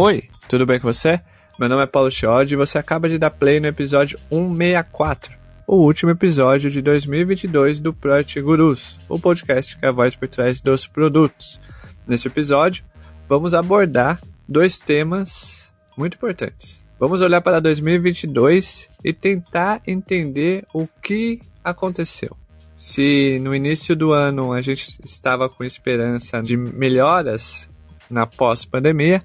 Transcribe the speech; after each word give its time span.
Oi, 0.00 0.22
tudo 0.48 0.64
bem 0.64 0.78
com 0.78 0.86
você? 0.86 1.20
Meu 1.58 1.68
nome 1.68 1.82
é 1.82 1.86
Paulo 1.86 2.08
Chiodi 2.08 2.54
e 2.54 2.56
você 2.56 2.78
acaba 2.78 3.08
de 3.08 3.18
dar 3.18 3.30
play 3.30 3.58
no 3.58 3.66
episódio 3.66 4.16
164, 4.28 5.34
o 5.66 5.78
último 5.78 6.12
episódio 6.12 6.70
de 6.70 6.80
2022 6.80 7.80
do 7.80 7.92
Project 7.92 8.40
Gurus, 8.40 8.96
o 9.08 9.18
podcast 9.18 9.76
que 9.76 9.84
é 9.84 9.88
a 9.88 9.90
voz 9.90 10.14
por 10.14 10.28
trás 10.28 10.60
dos 10.60 10.86
produtos. 10.86 11.60
Nesse 12.06 12.28
episódio, 12.28 12.84
vamos 13.28 13.54
abordar 13.54 14.20
dois 14.48 14.78
temas 14.78 15.72
muito 15.96 16.14
importantes. 16.14 16.86
Vamos 16.96 17.20
olhar 17.20 17.40
para 17.40 17.58
2022 17.58 18.88
e 19.04 19.12
tentar 19.12 19.82
entender 19.84 20.64
o 20.72 20.86
que 21.02 21.40
aconteceu. 21.64 22.36
Se 22.76 23.40
no 23.42 23.52
início 23.52 23.96
do 23.96 24.12
ano 24.12 24.52
a 24.52 24.62
gente 24.62 24.96
estava 25.04 25.48
com 25.48 25.64
esperança 25.64 26.40
de 26.40 26.56
melhoras 26.56 27.68
na 28.08 28.28
pós-pandemia, 28.28 29.20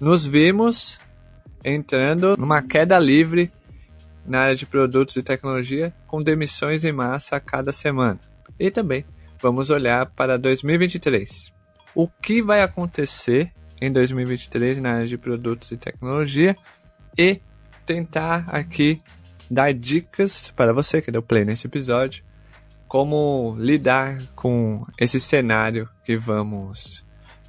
nos 0.00 0.26
vimos 0.26 0.98
entrando 1.64 2.36
numa 2.36 2.62
queda 2.62 2.98
livre 2.98 3.50
na 4.26 4.40
área 4.40 4.56
de 4.56 4.66
produtos 4.66 5.16
e 5.16 5.22
tecnologia, 5.22 5.94
com 6.06 6.22
demissões 6.22 6.84
em 6.84 6.92
massa 6.92 7.36
a 7.36 7.40
cada 7.40 7.72
semana. 7.72 8.18
E 8.58 8.70
também 8.70 9.04
vamos 9.40 9.70
olhar 9.70 10.06
para 10.06 10.36
2023. 10.36 11.52
O 11.94 12.08
que 12.08 12.42
vai 12.42 12.62
acontecer 12.62 13.52
em 13.80 13.92
2023 13.92 14.80
na 14.80 14.94
área 14.94 15.06
de 15.06 15.16
produtos 15.16 15.70
e 15.70 15.76
tecnologia 15.76 16.56
e 17.16 17.40
tentar 17.84 18.46
aqui 18.48 18.98
dar 19.50 19.72
dicas 19.72 20.52
para 20.54 20.72
você 20.72 21.00
que 21.00 21.12
deu 21.12 21.22
play 21.22 21.44
nesse 21.44 21.66
episódio 21.66 22.24
como 22.88 23.54
lidar 23.58 24.22
com 24.34 24.84
esse 24.98 25.20
cenário 25.20 25.88
que 26.04 26.16
vamos 26.16 27.05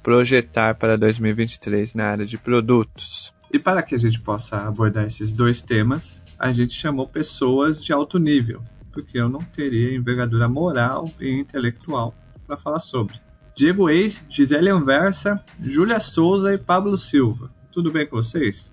projetar 0.08 0.74
para 0.76 0.96
2023 0.96 1.94
na 1.94 2.06
área 2.06 2.24
de 2.24 2.38
produtos. 2.38 3.30
E 3.52 3.58
para 3.58 3.82
que 3.82 3.94
a 3.94 3.98
gente 3.98 4.18
possa 4.18 4.56
abordar 4.56 5.04
esses 5.04 5.34
dois 5.34 5.60
temas, 5.60 6.22
a 6.38 6.50
gente 6.50 6.72
chamou 6.72 7.06
pessoas 7.06 7.84
de 7.84 7.92
alto 7.92 8.18
nível, 8.18 8.62
porque 8.90 9.20
eu 9.20 9.28
não 9.28 9.40
teria 9.40 9.94
envergadura 9.94 10.48
moral 10.48 11.10
e 11.20 11.30
intelectual 11.30 12.14
para 12.46 12.56
falar 12.56 12.78
sobre. 12.78 13.20
Diego 13.54 13.90
Eis, 13.90 14.24
Gisele 14.30 14.70
Anversa, 14.70 15.44
Júlia 15.60 16.00
Souza 16.00 16.54
e 16.54 16.56
Pablo 16.56 16.96
Silva. 16.96 17.50
Tudo 17.70 17.92
bem 17.92 18.06
com 18.06 18.16
vocês? 18.16 18.72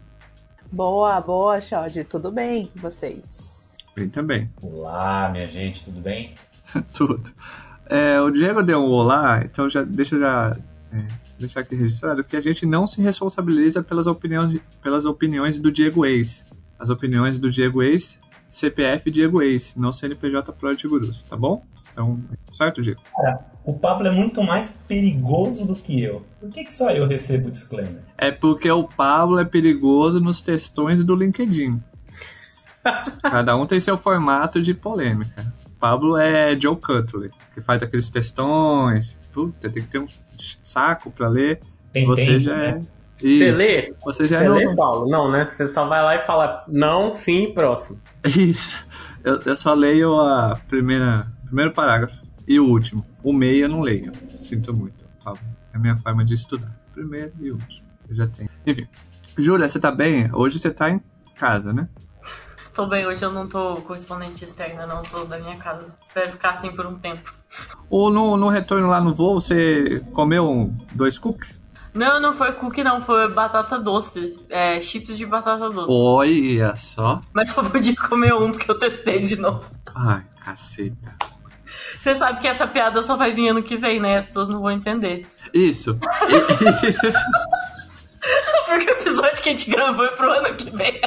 Boa, 0.72 1.20
boa, 1.20 1.60
Xod. 1.60 2.02
Tudo 2.06 2.32
bem 2.32 2.68
com 2.68 2.80
vocês? 2.80 3.76
Bem 3.94 4.08
também. 4.08 4.50
Olá, 4.62 5.28
minha 5.28 5.48
gente, 5.48 5.84
tudo 5.84 6.00
bem? 6.00 6.34
tudo. 6.96 7.30
É, 7.88 8.22
o 8.22 8.32
Diego 8.32 8.64
deu 8.64 8.80
um 8.80 8.90
olá, 8.90 9.42
então 9.44 9.70
já 9.70 9.84
deixa 9.84 10.16
eu 10.16 10.22
já 10.22 10.56
é, 10.94 11.25
deixar 11.40 11.62
aqui 11.62 11.76
registrado 11.76 12.24
que 12.24 12.36
a 12.36 12.42
gente 12.42 12.66
não 12.66 12.88
se 12.88 13.02
responsabiliza 13.02 13.84
pelas 13.84 14.08
opiniões, 14.08 14.60
pelas 14.82 15.06
opiniões 15.06 15.60
do 15.60 15.72
Diego 15.72 16.06
Ex. 16.06 16.46
As 16.78 16.90
opiniões 16.90 17.40
do 17.40 17.50
Diego 17.50 17.82
Ex, 17.82 18.20
CPF 18.50 19.10
Diego 19.12 19.42
Ex, 19.42 19.76
não 19.76 19.92
CNPJ 19.92 20.52
Project 20.54 20.88
Gurus, 20.88 21.24
tá 21.24 21.36
bom? 21.36 21.64
Então, 21.92 22.20
certo, 22.54 22.82
Diego? 22.82 23.02
Cara, 23.16 23.46
o 23.64 23.74
Pablo 23.74 24.08
é 24.08 24.12
muito 24.12 24.44
mais 24.44 24.82
perigoso 24.88 25.66
do 25.66 25.76
que 25.76 26.02
eu. 26.02 26.26
Por 26.40 26.50
que, 26.50 26.66
que 26.66 26.74
só 26.74 26.92
eu 26.92 27.08
recebo 27.08 27.48
o 27.48 27.52
disclaimer? 27.52 28.02
É 28.18 28.32
porque 28.32 28.70
o 28.70 28.84
Pablo 28.84 29.40
é 29.40 29.46
perigoso 29.46 30.20
nos 30.20 30.42
textões 30.42 31.04
do 31.04 31.16
LinkedIn. 31.16 31.82
Cada 33.24 33.56
um 33.56 33.66
tem 33.66 33.80
seu 33.80 33.98
formato 33.98 34.62
de 34.62 34.74
polêmica. 34.74 35.54
Pablo 35.80 36.18
é 36.18 36.60
Joe 36.60 36.76
Cutler, 36.76 37.32
que 37.54 37.62
faz 37.62 37.82
aqueles 37.82 38.10
textões. 38.10 39.18
Puta, 39.32 39.70
tem 39.70 39.84
que 39.84 39.90
ter 39.90 40.00
um 40.00 40.08
saco 40.64 41.12
pra 41.12 41.28
ler. 41.28 41.60
Tem 41.94 42.06
você 42.06 42.40
já 42.40 42.56
é. 42.56 42.72
né? 42.74 42.82
Isso. 43.24 43.40
Você 43.40 43.52
lê? 43.52 43.94
Você 44.04 44.28
já 44.28 44.40
Você 44.40 44.46
é 44.46 44.50
lê, 44.50 44.66
novo. 44.66 44.76
Paulo? 44.76 45.10
Não, 45.10 45.32
né? 45.32 45.46
Você 45.50 45.68
só 45.70 45.88
vai 45.88 46.04
lá 46.04 46.16
e 46.16 46.26
fala 46.26 46.64
não, 46.68 47.14
sim 47.14 47.44
e 47.44 47.54
próximo. 47.54 48.00
Isso. 48.26 48.86
Eu, 49.24 49.40
eu 49.46 49.56
só 49.56 49.74
leio 49.74 50.20
a 50.20 50.60
primeira, 50.68 51.28
primeiro 51.46 51.72
parágrafo 51.72 52.16
e 52.48 52.60
o 52.60 52.66
último. 52.66 53.06
O 53.24 53.32
meio 53.34 53.66
eu 53.66 53.70
não 53.70 53.82
leio. 53.82 54.12
Sinto 54.42 54.76
muito. 54.76 55.06
É 55.26 55.78
a 55.78 55.80
minha 55.80 55.98
forma 55.98 56.24
de 56.24 56.34
estudar. 56.34 56.76
Primeiro 56.94 57.32
e 57.40 57.52
último. 57.52 57.88
Eu 58.10 58.16
já 58.16 58.28
tenho. 58.28 58.50
Enfim. 58.68 58.88
Júlia, 59.38 59.68
você 59.68 59.80
tá 59.80 59.92
bem? 59.92 60.30
Hoje 60.34 60.60
você 60.60 60.70
tá 60.70 60.90
em 60.90 61.02
casa, 61.36 61.74
né? 61.74 61.90
Tô 62.76 62.86
bem, 62.86 63.08
hoje 63.08 63.24
eu 63.24 63.32
não 63.32 63.48
tô 63.48 63.76
correspondente 63.78 64.44
externa, 64.44 64.86
não, 64.86 65.02
tô 65.02 65.24
da 65.24 65.40
minha 65.40 65.56
casa. 65.56 65.86
Espero 66.06 66.34
ficar 66.34 66.52
assim 66.52 66.70
por 66.74 66.86
um 66.86 66.96
tempo. 66.96 67.34
Ou 67.90 68.10
no, 68.10 68.36
no 68.36 68.50
retorno 68.50 68.90
lá 68.90 69.00
no 69.00 69.16
voo, 69.16 69.40
você 69.40 70.04
comeu 70.12 70.70
dois 70.94 71.18
cookies? 71.18 71.58
Não, 71.94 72.20
não 72.20 72.34
foi 72.34 72.52
cookie, 72.52 72.84
não, 72.84 73.00
foi 73.00 73.32
batata 73.32 73.80
doce. 73.80 74.36
É, 74.50 74.82
chips 74.82 75.18
de 75.18 75.26
batata 75.26 75.70
doce. 75.70 75.88
Olha 75.90 76.76
só. 76.76 77.22
Mas 77.32 77.48
só 77.48 77.64
pude 77.64 77.96
comer 77.96 78.34
um 78.34 78.52
porque 78.52 78.70
eu 78.70 78.78
testei 78.78 79.22
de 79.22 79.38
novo. 79.38 79.64
Ai, 79.96 80.26
caceta. 80.44 81.16
Você 81.98 82.14
sabe 82.14 82.42
que 82.42 82.48
essa 82.50 82.68
piada 82.68 83.02
só 83.02 83.16
vai 83.16 83.32
vir 83.34 83.48
ano 83.48 83.64
que 83.64 83.78
vem, 83.78 84.02
né? 84.02 84.18
As 84.18 84.28
pessoas 84.28 84.50
não 84.50 84.60
vão 84.60 84.72
entender. 84.72 85.26
Isso. 85.54 85.98
Porque 88.66 88.92
o 88.92 88.94
episódio 88.96 89.42
que 89.42 89.50
a 89.50 89.52
gente 89.52 89.70
gravou 89.70 90.06
é 90.06 90.10
pro 90.10 90.30
ano 90.30 90.56
que 90.56 90.70
vem. 90.72 91.00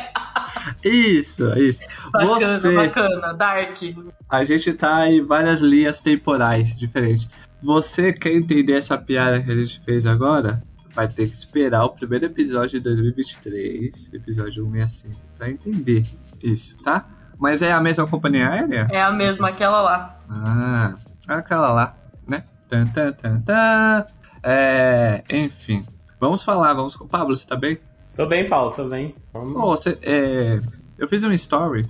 Isso, 0.84 1.49
isso. 1.59 1.81
Bacana, 2.12 2.61
Você, 2.61 2.75
bacana. 2.75 3.34
Dark. 3.34 3.77
a 4.28 4.44
gente 4.44 4.72
tá 4.72 5.09
em 5.11 5.22
várias 5.25 5.61
linhas 5.61 6.00
temporais 6.00 6.77
diferentes. 6.77 7.28
Você 7.62 8.12
quer 8.12 8.33
entender 8.33 8.75
essa 8.75 8.97
piada 8.97 9.43
que 9.43 9.50
a 9.50 9.56
gente 9.56 9.81
fez 9.84 10.06
agora? 10.06 10.62
Vai 10.94 11.09
ter 11.09 11.28
que 11.28 11.34
esperar 11.37 11.84
o 11.84 11.91
primeiro 11.91 12.27
episódio 12.27 12.78
de 12.78 12.81
2023, 12.81 14.11
episódio 14.15 14.65
165, 14.65 15.21
pra 15.37 15.50
entender 15.50 16.06
isso, 16.43 16.77
tá? 16.83 17.06
Mas 17.38 17.62
é 17.62 17.72
a 17.72 17.81
mesma 17.81 18.06
companhia 18.06 18.49
aérea? 18.49 18.88
É 18.91 19.00
a 19.00 19.12
mesma, 19.12 19.49
aquela 19.49 19.81
lá. 19.81 20.19
Ah, 20.28 20.97
aquela 21.28 21.72
lá, 21.72 21.97
né? 22.27 22.44
Tan, 22.69 22.87
tan, 22.87 23.12
tan, 23.12 23.41
tan. 23.43 24.06
É, 24.43 25.22
enfim, 25.31 25.87
vamos 26.21 26.43
falar, 26.43 26.75
vamos. 26.75 26.97
Pablo, 27.09 27.37
você 27.37 27.47
tá 27.47 27.56
bem? 27.56 27.78
Tô 28.19 28.27
bem, 28.27 28.45
Paulo, 28.49 28.73
tô 28.73 28.84
bem. 28.89 29.12
Você, 29.33 29.97
é, 30.03 30.61
eu 30.99 31.06
fiz 31.06 31.23
um 31.23 31.31
story 31.31 31.87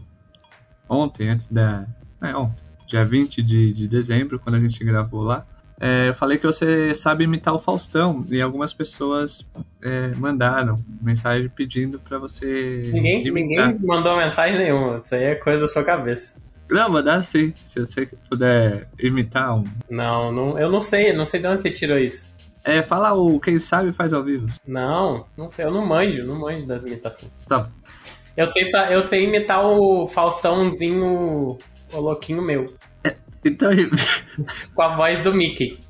ontem, 0.86 1.30
antes 1.30 1.48
da. 1.48 1.86
É, 2.22 2.36
ontem, 2.36 2.62
dia 2.86 3.02
20 3.02 3.42
de, 3.42 3.72
de 3.72 3.88
dezembro, 3.88 4.38
quando 4.38 4.56
a 4.56 4.60
gente 4.60 4.84
gravou 4.84 5.22
lá. 5.22 5.46
É, 5.80 6.10
eu 6.10 6.12
falei 6.12 6.36
que 6.36 6.44
você 6.44 6.92
sabe 6.92 7.24
imitar 7.24 7.54
o 7.54 7.58
Faustão 7.58 8.26
e 8.28 8.42
algumas 8.42 8.74
pessoas 8.74 9.42
é, 9.82 10.08
mandaram 10.16 10.76
mensagem 11.00 11.48
pedindo 11.48 11.98
pra 11.98 12.18
você. 12.18 12.90
Ninguém, 12.92 13.26
imitar. 13.26 13.68
ninguém 13.68 13.86
mandou 13.86 14.14
mensagem 14.14 14.58
nenhuma. 14.58 15.00
Isso 15.02 15.14
aí 15.14 15.24
é 15.24 15.34
coisa 15.34 15.62
da 15.62 15.68
sua 15.68 15.82
cabeça. 15.82 16.38
Não, 16.70 16.90
mandar 16.90 17.24
sim. 17.24 17.54
Se 17.72 17.80
você 17.80 18.06
puder 18.28 18.86
imitar 18.98 19.56
um. 19.56 19.64
Não, 19.88 20.30
não, 20.30 20.58
eu 20.58 20.70
não 20.70 20.82
sei, 20.82 21.14
não 21.14 21.24
sei 21.24 21.40
de 21.40 21.46
onde 21.46 21.62
você 21.62 21.70
tirou 21.70 21.96
isso. 21.96 22.36
É, 22.68 22.82
fala 22.82 23.14
o 23.14 23.40
quem 23.40 23.58
sabe 23.58 23.92
faz 23.92 24.12
ao 24.12 24.22
vivo. 24.22 24.46
Não, 24.66 25.24
não 25.38 25.50
sei, 25.50 25.64
eu 25.64 25.70
não 25.70 25.86
manjo, 25.86 26.22
não 26.26 26.38
manjo 26.38 26.66
das 26.66 26.82
imitações. 26.82 27.32
Tá. 27.46 27.70
Eu 28.36 28.46
sei, 28.48 28.70
eu 28.90 29.02
sei 29.02 29.24
imitar 29.24 29.64
o 29.66 30.06
Faustãozinho, 30.06 31.56
o 31.92 31.98
louquinho 31.98 32.42
meu. 32.42 32.66
Então, 33.42 33.70
Com 34.74 34.82
a 34.82 34.96
voz 34.96 35.24
do 35.24 35.32
Mickey. 35.32 35.80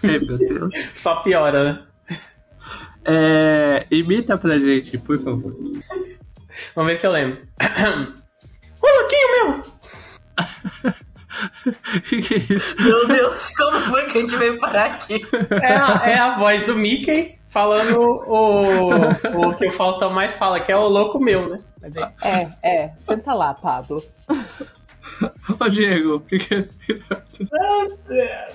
meu 0.00 0.24
Deus. 0.24 0.72
Só 0.94 1.16
piora, 1.22 1.64
né? 1.64 1.82
É, 3.04 3.86
imita 3.90 4.38
pra 4.38 4.60
gente, 4.60 4.96
por 4.98 5.20
favor. 5.20 5.56
Vamos 6.76 6.92
ver 6.92 6.98
se 6.98 7.06
eu 7.06 7.10
lembro. 7.10 7.38
Ô 8.80 9.00
louquinho 9.00 9.32
meu! 9.32 9.64
que 12.08 12.22
que 12.22 12.34
é 12.34 12.54
isso? 12.54 12.76
Meu 12.82 13.06
Deus, 13.06 13.50
como 13.56 13.78
foi 13.80 14.06
que 14.06 14.18
a 14.18 14.20
gente 14.20 14.36
veio 14.36 14.58
parar 14.58 14.86
aqui? 14.86 15.20
É 15.62 15.72
a, 15.74 16.02
é 16.10 16.18
a 16.18 16.38
voz 16.38 16.66
do 16.66 16.74
Mickey 16.76 17.36
falando 17.48 17.98
o, 18.00 18.90
o 19.48 19.54
que 19.54 19.66
o 19.66 19.72
Faustão 19.72 20.10
mais 20.10 20.32
fala, 20.32 20.60
que 20.60 20.70
é 20.70 20.76
o 20.76 20.88
louco 20.88 21.18
meu, 21.18 21.48
né? 21.48 21.60
Aí- 22.22 22.48
É, 22.62 22.76
é. 22.84 22.92
Senta 22.98 23.32
lá, 23.34 23.54
Pablo. 23.54 24.02
Ô 25.60 25.68
Diego, 25.68 26.16
o 26.16 26.20
que 26.20 26.38
que 26.38 26.54
é? 26.54 26.68
É, 28.10 28.48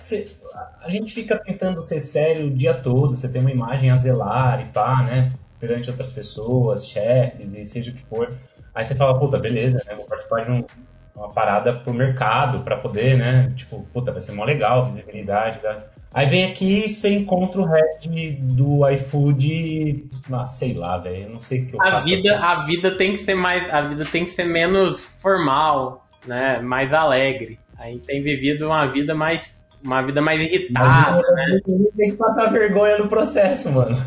a 0.83 0.89
gente 0.89 1.13
fica 1.13 1.37
tentando 1.39 1.81
ser 1.83 1.99
sério 1.99 2.47
o 2.47 2.51
dia 2.51 2.73
todo, 2.73 3.15
você 3.15 3.27
tem 3.29 3.41
uma 3.41 3.51
imagem 3.51 3.89
a 3.89 3.97
zelar 3.97 4.61
e 4.61 4.65
pá, 4.65 5.01
né? 5.03 5.31
Perante 5.59 5.89
outras 5.89 6.11
pessoas, 6.11 6.85
chefes 6.85 7.53
e 7.53 7.65
seja 7.65 7.91
o 7.91 7.93
que 7.95 8.03
for. 8.03 8.29
Aí 8.73 8.83
você 8.85 8.95
fala, 8.95 9.17
puta, 9.19 9.37
beleza, 9.37 9.81
né? 9.85 9.95
Vou 9.95 10.05
participar 10.05 10.45
de 10.45 10.51
um- 10.51 10.65
uma 11.21 11.29
parada 11.29 11.73
pro 11.73 11.93
mercado 11.93 12.59
pra 12.61 12.77
poder, 12.77 13.17
né? 13.17 13.51
Tipo, 13.55 13.85
puta, 13.93 14.11
vai 14.11 14.21
ser 14.21 14.31
mó 14.31 14.43
legal, 14.43 14.85
visibilidade. 14.87 15.59
tá? 15.59 15.77
Aí 16.13 16.27
vem 16.27 16.51
aqui 16.51 16.83
e 16.85 16.89
você 16.89 17.09
encontra 17.13 17.61
o 17.61 17.65
head 17.65 18.31
do 18.41 18.87
iFood, 18.89 20.09
ah, 20.31 20.45
sei 20.45 20.73
lá, 20.73 20.97
velho, 20.97 21.23
eu 21.23 21.29
não 21.29 21.39
sei 21.39 21.61
o 21.61 21.65
que 21.67 21.75
eu 21.75 21.81
A 21.81 21.91
faço 21.91 22.05
vida, 22.05 22.33
aqui. 22.35 22.43
a 22.43 22.63
vida 22.65 22.91
tem 22.91 23.11
que 23.13 23.19
ser 23.19 23.35
mais, 23.35 23.73
a 23.73 23.81
vida 23.81 24.03
tem 24.05 24.25
que 24.25 24.31
ser 24.31 24.45
menos 24.45 25.03
formal, 25.21 26.05
né? 26.25 26.59
Mais 26.59 26.91
alegre. 26.91 27.59
A 27.77 27.85
gente 27.85 28.05
tem 28.05 28.21
vivido 28.21 28.65
uma 28.67 28.85
vida 28.87 29.15
mais, 29.15 29.59
uma 29.83 30.01
vida 30.01 30.21
mais 30.21 30.41
irritada, 30.41 31.21
né? 31.33 31.59
Tem 31.95 32.09
que 32.11 32.17
passar 32.17 32.47
vergonha 32.51 32.97
no 32.97 33.07
processo, 33.07 33.71
mano. 33.71 33.97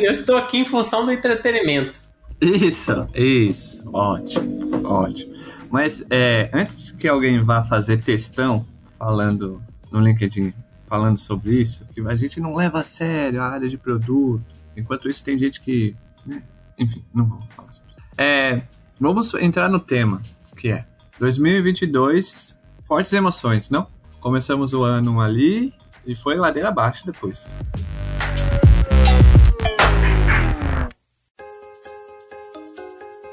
Eu 0.00 0.12
estou 0.12 0.36
aqui 0.36 0.58
em 0.58 0.64
função 0.64 1.04
do 1.04 1.12
entretenimento. 1.12 1.98
Isso, 2.40 3.06
isso. 3.14 3.78
Ótimo, 3.92 4.86
ótimo. 4.86 5.34
Mas 5.70 6.04
é, 6.10 6.50
antes 6.52 6.90
que 6.90 7.06
alguém 7.06 7.38
vá 7.38 7.62
fazer 7.64 8.02
textão 8.02 8.66
falando 8.98 9.62
no 9.90 10.00
LinkedIn, 10.00 10.52
falando 10.88 11.18
sobre 11.18 11.60
isso, 11.60 11.86
que 11.94 12.00
a 12.00 12.16
gente 12.16 12.40
não 12.40 12.54
leva 12.54 12.80
a 12.80 12.82
sério 12.82 13.40
a 13.40 13.46
área 13.46 13.68
de 13.68 13.78
produto. 13.78 14.44
Enquanto 14.76 15.08
isso, 15.08 15.22
tem 15.22 15.38
gente 15.38 15.60
que. 15.60 15.94
Né? 16.26 16.42
Enfim, 16.76 17.04
não 17.14 17.26
vou 17.26 17.40
falar 17.54 17.72
sobre 17.72 17.90
isso. 17.92 18.00
É, 18.18 18.62
vamos 18.98 19.32
entrar 19.34 19.68
no 19.68 19.78
tema, 19.78 20.20
que 20.56 20.68
é 20.68 20.84
2022, 21.20 22.54
fortes 22.84 23.12
emoções, 23.12 23.70
não? 23.70 23.86
Começamos 24.20 24.74
o 24.74 24.82
ano 24.82 25.20
ali 25.20 25.72
e 26.04 26.14
foi 26.14 26.36
ladeira 26.36 26.68
abaixo 26.68 27.06
depois. 27.06 27.52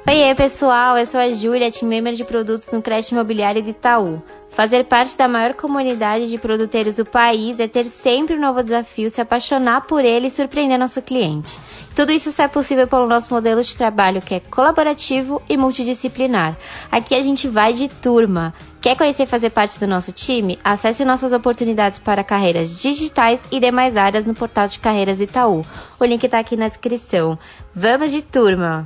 Oi, 0.09 0.33
pessoal, 0.35 0.97
eu 0.97 1.05
sou 1.05 1.19
a 1.19 1.27
Júlia, 1.27 1.69
team 1.69 1.89
member 1.89 2.13
de 2.13 2.23
produtos 2.23 2.71
no 2.71 2.81
Crédito 2.81 3.11
Imobiliário 3.11 3.61
de 3.61 3.71
Itaú. 3.71 4.23
Fazer 4.51 4.85
parte 4.85 5.17
da 5.17 5.27
maior 5.27 5.53
comunidade 5.53 6.29
de 6.29 6.37
produtores 6.37 6.95
do 6.95 7.03
país 7.03 7.59
é 7.59 7.67
ter 7.67 7.83
sempre 7.83 8.37
um 8.37 8.39
novo 8.39 8.63
desafio, 8.63 9.09
se 9.09 9.19
apaixonar 9.19 9.81
por 9.81 10.05
ele 10.05 10.27
e 10.27 10.31
surpreender 10.31 10.79
nosso 10.79 11.01
cliente. 11.01 11.59
Tudo 11.93 12.13
isso 12.13 12.31
só 12.31 12.43
é 12.43 12.47
possível 12.47 12.87
pelo 12.87 13.05
nosso 13.05 13.33
modelo 13.33 13.61
de 13.61 13.75
trabalho 13.75 14.21
que 14.21 14.35
é 14.35 14.39
colaborativo 14.39 15.41
e 15.49 15.57
multidisciplinar. 15.57 16.55
Aqui 16.89 17.13
a 17.13 17.21
gente 17.21 17.49
vai 17.49 17.73
de 17.73 17.89
turma. 17.89 18.53
Quer 18.79 18.95
conhecer 18.95 19.23
e 19.23 19.27
fazer 19.27 19.49
parte 19.49 19.77
do 19.77 19.87
nosso 19.87 20.13
time? 20.13 20.57
Acesse 20.63 21.03
nossas 21.03 21.33
oportunidades 21.33 21.99
para 21.99 22.23
carreiras 22.23 22.79
digitais 22.79 23.41
e 23.51 23.59
demais 23.59 23.97
áreas 23.97 24.25
no 24.25 24.33
portal 24.33 24.69
de 24.69 24.79
carreiras 24.79 25.19
Itaú. 25.19 25.65
O 25.99 26.05
link 26.05 26.23
está 26.23 26.39
aqui 26.39 26.55
na 26.55 26.69
descrição. 26.69 27.37
Vamos 27.75 28.09
de 28.09 28.21
turma! 28.21 28.85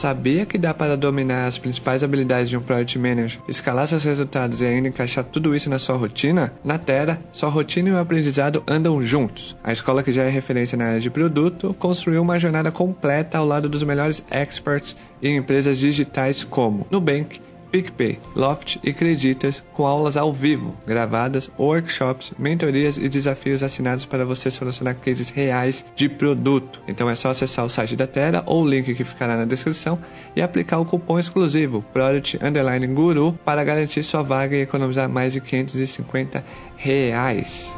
Sabia 0.00 0.46
que 0.46 0.56
dá 0.56 0.72
para 0.72 0.96
dominar 0.96 1.46
as 1.46 1.58
principais 1.58 2.02
habilidades 2.02 2.48
de 2.48 2.56
um 2.56 2.62
Product 2.62 2.98
Manager, 2.98 3.38
escalar 3.46 3.86
seus 3.86 4.02
resultados 4.02 4.62
e 4.62 4.64
ainda 4.64 4.88
encaixar 4.88 5.22
tudo 5.22 5.54
isso 5.54 5.68
na 5.68 5.78
sua 5.78 5.94
rotina? 5.94 6.54
Na 6.64 6.78
Terra, 6.78 7.20
sua 7.30 7.50
rotina 7.50 7.90
e 7.90 7.92
o 7.92 7.98
aprendizado 7.98 8.62
andam 8.66 9.02
juntos. 9.02 9.54
A 9.62 9.74
escola 9.74 10.02
que 10.02 10.10
já 10.10 10.22
é 10.22 10.30
referência 10.30 10.78
na 10.78 10.86
área 10.86 11.00
de 11.00 11.10
produto 11.10 11.76
construiu 11.78 12.22
uma 12.22 12.40
jornada 12.40 12.72
completa 12.72 13.36
ao 13.36 13.44
lado 13.44 13.68
dos 13.68 13.82
melhores 13.82 14.24
experts 14.30 14.96
em 15.22 15.36
empresas 15.36 15.76
digitais 15.76 16.42
como 16.42 16.86
Nubank, 16.90 17.38
PicPay, 17.70 18.18
Loft 18.34 18.78
e 18.82 18.92
Creditas, 18.92 19.64
com 19.72 19.86
aulas 19.86 20.16
ao 20.16 20.32
vivo, 20.32 20.76
gravadas, 20.86 21.50
workshops, 21.58 22.32
mentorias 22.38 22.96
e 22.96 23.08
desafios 23.08 23.62
assinados 23.62 24.04
para 24.04 24.24
você 24.24 24.50
solucionar 24.50 24.96
cases 24.96 25.30
reais 25.30 25.84
de 25.94 26.08
produto. 26.08 26.82
Então 26.88 27.08
é 27.08 27.14
só 27.14 27.30
acessar 27.30 27.64
o 27.64 27.68
site 27.68 27.96
da 27.96 28.06
Terra 28.06 28.42
ou 28.46 28.62
o 28.62 28.68
link 28.68 28.94
que 28.94 29.04
ficará 29.04 29.36
na 29.36 29.44
descrição 29.44 29.98
e 30.34 30.42
aplicar 30.42 30.78
o 30.78 30.84
cupom 30.84 31.18
exclusivo 31.18 31.84
Product 31.92 32.38
Underline 32.42 32.86
Guru 32.88 33.38
para 33.44 33.64
garantir 33.64 34.02
sua 34.02 34.22
vaga 34.22 34.56
e 34.56 34.62
economizar 34.62 35.08
mais 35.08 35.32
de 35.32 35.40
550 35.40 36.44
reais. 36.76 37.74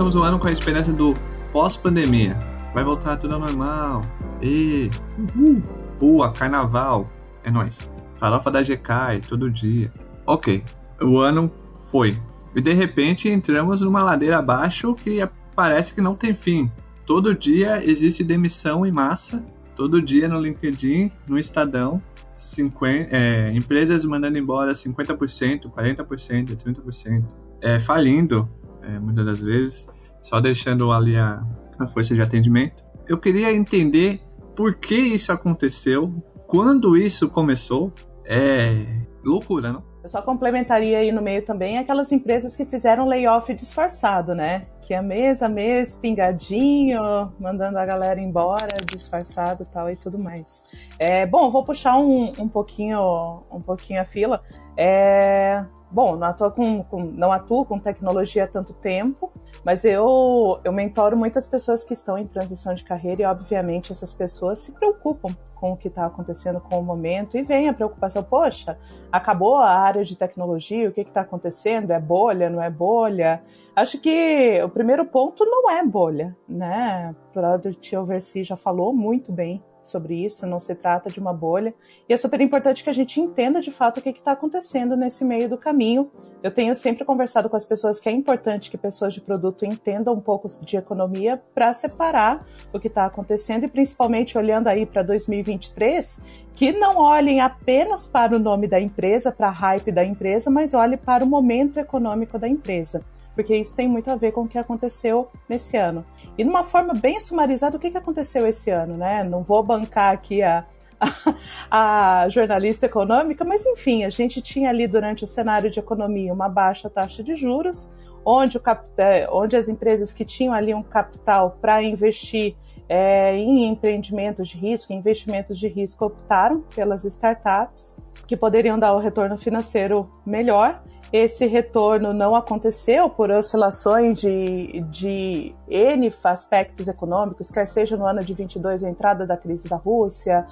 Começamos 0.00 0.14
o 0.14 0.22
ano 0.22 0.38
com 0.38 0.48
a 0.48 0.52
esperança 0.52 0.90
do 0.94 1.12
pós-pandemia. 1.52 2.34
Vai 2.72 2.82
voltar 2.82 3.18
tudo 3.18 3.34
ao 3.34 3.40
normal. 3.40 4.00
E 4.40 4.88
uhul. 5.36 5.62
Rua, 6.00 6.32
carnaval. 6.32 7.06
É 7.44 7.50
nóis. 7.50 7.86
Farofa 8.14 8.50
da 8.50 8.62
GK, 8.62 9.20
todo 9.28 9.50
dia. 9.50 9.92
Ok, 10.24 10.64
o 11.02 11.18
ano 11.18 11.52
foi. 11.90 12.18
E 12.54 12.62
de 12.62 12.72
repente 12.72 13.28
entramos 13.28 13.82
numa 13.82 14.02
ladeira 14.02 14.38
abaixo 14.38 14.94
que 14.94 15.20
parece 15.54 15.92
que 15.92 16.00
não 16.00 16.14
tem 16.14 16.34
fim. 16.34 16.72
Todo 17.04 17.34
dia 17.34 17.84
existe 17.84 18.24
demissão 18.24 18.86
em 18.86 18.90
massa. 18.90 19.44
Todo 19.76 20.00
dia 20.00 20.26
no 20.30 20.38
LinkedIn, 20.38 21.12
no 21.28 21.38
Estadão, 21.38 22.00
50, 22.34 23.08
é, 23.14 23.52
empresas 23.52 24.02
mandando 24.06 24.38
embora 24.38 24.72
50%, 24.72 25.70
40%, 25.70 26.56
30%, 26.56 27.24
é, 27.60 27.78
falindo 27.78 28.48
é, 28.82 28.98
muitas 28.98 29.24
das 29.24 29.40
vezes, 29.40 29.88
só 30.22 30.40
deixando 30.40 30.92
ali 30.92 31.16
a, 31.16 31.42
a 31.78 31.86
força 31.86 32.14
de 32.14 32.22
atendimento. 32.22 32.82
Eu 33.08 33.18
queria 33.18 33.52
entender 33.52 34.20
por 34.54 34.74
que 34.74 34.94
isso 34.94 35.32
aconteceu, 35.32 36.12
quando 36.46 36.96
isso 36.96 37.28
começou. 37.28 37.92
É 38.24 38.86
loucura, 39.24 39.72
não? 39.72 39.90
Eu 40.02 40.08
só 40.08 40.22
complementaria 40.22 40.98
aí 40.98 41.12
no 41.12 41.20
meio 41.20 41.44
também 41.44 41.76
aquelas 41.76 42.10
empresas 42.10 42.56
que 42.56 42.64
fizeram 42.64 43.06
layoff 43.06 43.52
disfarçado, 43.52 44.34
né? 44.34 44.66
Que 44.80 44.94
é 44.94 45.02
mês 45.02 45.42
a 45.42 45.48
mês, 45.48 45.94
pingadinho, 45.94 47.30
mandando 47.38 47.78
a 47.78 47.84
galera 47.84 48.18
embora, 48.18 48.76
disfarçado 48.86 49.66
tal 49.66 49.90
e 49.90 49.96
tudo 49.96 50.18
mais. 50.18 50.64
É, 50.98 51.26
bom, 51.26 51.50
vou 51.50 51.62
puxar 51.64 51.98
um, 51.98 52.32
um 52.38 52.48
pouquinho 52.48 53.42
um 53.52 53.60
pouquinho 53.60 54.00
a 54.00 54.04
fila. 54.04 54.42
É, 54.74 55.64
bom, 55.90 56.16
não 56.16 56.28
atuo 56.28 56.50
com, 56.50 56.82
com, 56.84 57.02
não 57.02 57.32
atuo 57.32 57.64
com 57.64 57.78
tecnologia 57.78 58.44
há 58.44 58.46
tanto 58.46 58.72
tempo, 58.72 59.32
mas 59.64 59.84
eu, 59.84 60.60
eu 60.64 60.72
mentoro 60.72 61.16
muitas 61.16 61.46
pessoas 61.46 61.84
que 61.84 61.92
estão 61.92 62.16
em 62.16 62.26
transição 62.26 62.72
de 62.74 62.84
carreira 62.84 63.22
e, 63.22 63.24
obviamente, 63.24 63.92
essas 63.92 64.12
pessoas 64.12 64.58
se 64.58 64.72
preocupam 64.72 65.34
com 65.54 65.72
o 65.72 65.76
que 65.76 65.88
está 65.88 66.06
acontecendo 66.06 66.60
com 66.60 66.78
o 66.78 66.82
momento 66.82 67.36
e 67.36 67.42
vem 67.42 67.68
a 67.68 67.74
preocupação, 67.74 68.22
poxa, 68.22 68.78
acabou 69.12 69.56
a 69.56 69.68
área 69.68 70.04
de 70.04 70.16
tecnologia, 70.16 70.88
o 70.88 70.92
que 70.92 71.02
está 71.02 71.20
acontecendo? 71.20 71.90
É 71.90 72.00
bolha, 72.00 72.48
não 72.48 72.62
é 72.62 72.70
bolha? 72.70 73.42
Acho 73.76 73.98
que 73.98 74.60
o 74.62 74.68
primeiro 74.68 75.04
ponto 75.04 75.44
não 75.44 75.70
é 75.70 75.84
bolha, 75.84 76.36
né? 76.48 77.14
O 77.28 77.32
Product 77.32 77.96
Oversea 77.96 78.44
já 78.44 78.56
falou 78.56 78.92
muito 78.92 79.30
bem 79.30 79.62
sobre 79.82 80.24
isso, 80.24 80.46
não 80.46 80.60
se 80.60 80.74
trata 80.74 81.10
de 81.10 81.18
uma 81.18 81.32
bolha. 81.32 81.74
E 82.08 82.12
é 82.12 82.16
super 82.16 82.40
importante 82.40 82.84
que 82.84 82.90
a 82.90 82.92
gente 82.92 83.20
entenda 83.20 83.60
de 83.60 83.70
fato 83.70 83.98
o 83.98 84.02
que 84.02 84.10
está 84.10 84.32
acontecendo 84.32 84.96
nesse 84.96 85.24
meio 85.24 85.48
do 85.48 85.56
caminho. 85.56 86.10
Eu 86.42 86.50
tenho 86.50 86.74
sempre 86.74 87.04
conversado 87.04 87.48
com 87.48 87.56
as 87.56 87.64
pessoas 87.64 88.00
que 88.00 88.08
é 88.08 88.12
importante 88.12 88.70
que 88.70 88.78
pessoas 88.78 89.14
de 89.14 89.20
produto 89.20 89.64
entendam 89.64 90.14
um 90.14 90.20
pouco 90.20 90.46
de 90.62 90.76
economia 90.76 91.42
para 91.54 91.72
separar 91.72 92.46
o 92.72 92.80
que 92.80 92.88
está 92.88 93.06
acontecendo 93.06 93.64
e 93.64 93.68
principalmente 93.68 94.38
olhando 94.38 94.68
aí 94.68 94.86
para 94.86 95.02
2023, 95.02 96.22
que 96.54 96.72
não 96.72 96.96
olhem 96.98 97.40
apenas 97.40 98.06
para 98.06 98.34
o 98.34 98.38
nome 98.38 98.66
da 98.66 98.80
empresa, 98.80 99.30
para 99.30 99.48
a 99.48 99.52
hype 99.52 99.92
da 99.92 100.04
empresa, 100.04 100.50
mas 100.50 100.74
olhem 100.74 100.98
para 100.98 101.24
o 101.24 101.26
momento 101.26 101.78
econômico 101.78 102.38
da 102.38 102.48
empresa 102.48 103.02
porque 103.34 103.56
isso 103.56 103.74
tem 103.74 103.88
muito 103.88 104.10
a 104.10 104.16
ver 104.16 104.32
com 104.32 104.42
o 104.42 104.48
que 104.48 104.58
aconteceu 104.58 105.28
nesse 105.48 105.76
ano. 105.76 106.04
E 106.36 106.44
numa 106.44 106.64
forma 106.64 106.94
bem 106.94 107.20
sumarizada, 107.20 107.76
o 107.76 107.80
que, 107.80 107.90
que 107.90 107.98
aconteceu 107.98 108.46
esse 108.46 108.70
ano, 108.70 108.96
né? 108.96 109.22
Não 109.24 109.42
vou 109.42 109.62
bancar 109.62 110.12
aqui 110.12 110.42
a, 110.42 110.64
a, 111.70 112.22
a, 112.22 112.28
jornalista 112.28 112.86
econômica, 112.86 113.44
mas 113.44 113.64
enfim, 113.64 114.04
a 114.04 114.10
gente 114.10 114.40
tinha 114.40 114.68
ali 114.68 114.86
durante 114.86 115.24
o 115.24 115.26
cenário 115.26 115.70
de 115.70 115.78
economia 115.78 116.32
uma 116.32 116.48
baixa 116.48 116.90
taxa 116.90 117.22
de 117.22 117.34
juros, 117.34 117.92
onde, 118.24 118.58
o 118.58 118.62
é, 118.98 119.28
onde 119.30 119.56
as 119.56 119.68
empresas 119.68 120.12
que 120.12 120.24
tinham 120.24 120.52
ali 120.52 120.74
um 120.74 120.82
capital 120.82 121.58
para 121.60 121.82
investir 121.82 122.54
é, 122.88 123.36
em 123.36 123.66
empreendimentos 123.66 124.48
de 124.48 124.58
risco, 124.58 124.92
investimentos 124.92 125.58
de 125.58 125.68
risco, 125.68 126.04
optaram 126.06 126.62
pelas 126.74 127.04
startups 127.04 127.96
que 128.26 128.36
poderiam 128.36 128.78
dar 128.78 128.92
o 128.92 128.98
retorno 128.98 129.36
financeiro 129.38 130.10
melhor 130.26 130.82
esse 131.12 131.44
retorno 131.46 132.12
não 132.12 132.36
aconteceu 132.36 133.10
por 133.10 133.30
oscilações 133.30 134.20
de, 134.20 134.80
de 134.90 135.52
N 135.68 136.12
aspectos 136.22 136.86
econômicos, 136.86 137.50
quer 137.50 137.66
seja 137.66 137.96
no 137.96 138.06
ano 138.06 138.22
de 138.22 138.32
22 138.32 138.84
a 138.84 138.88
entrada 138.88 139.26
da 139.26 139.36
crise 139.36 139.68
da 139.68 139.74
Rússia, 139.74 140.46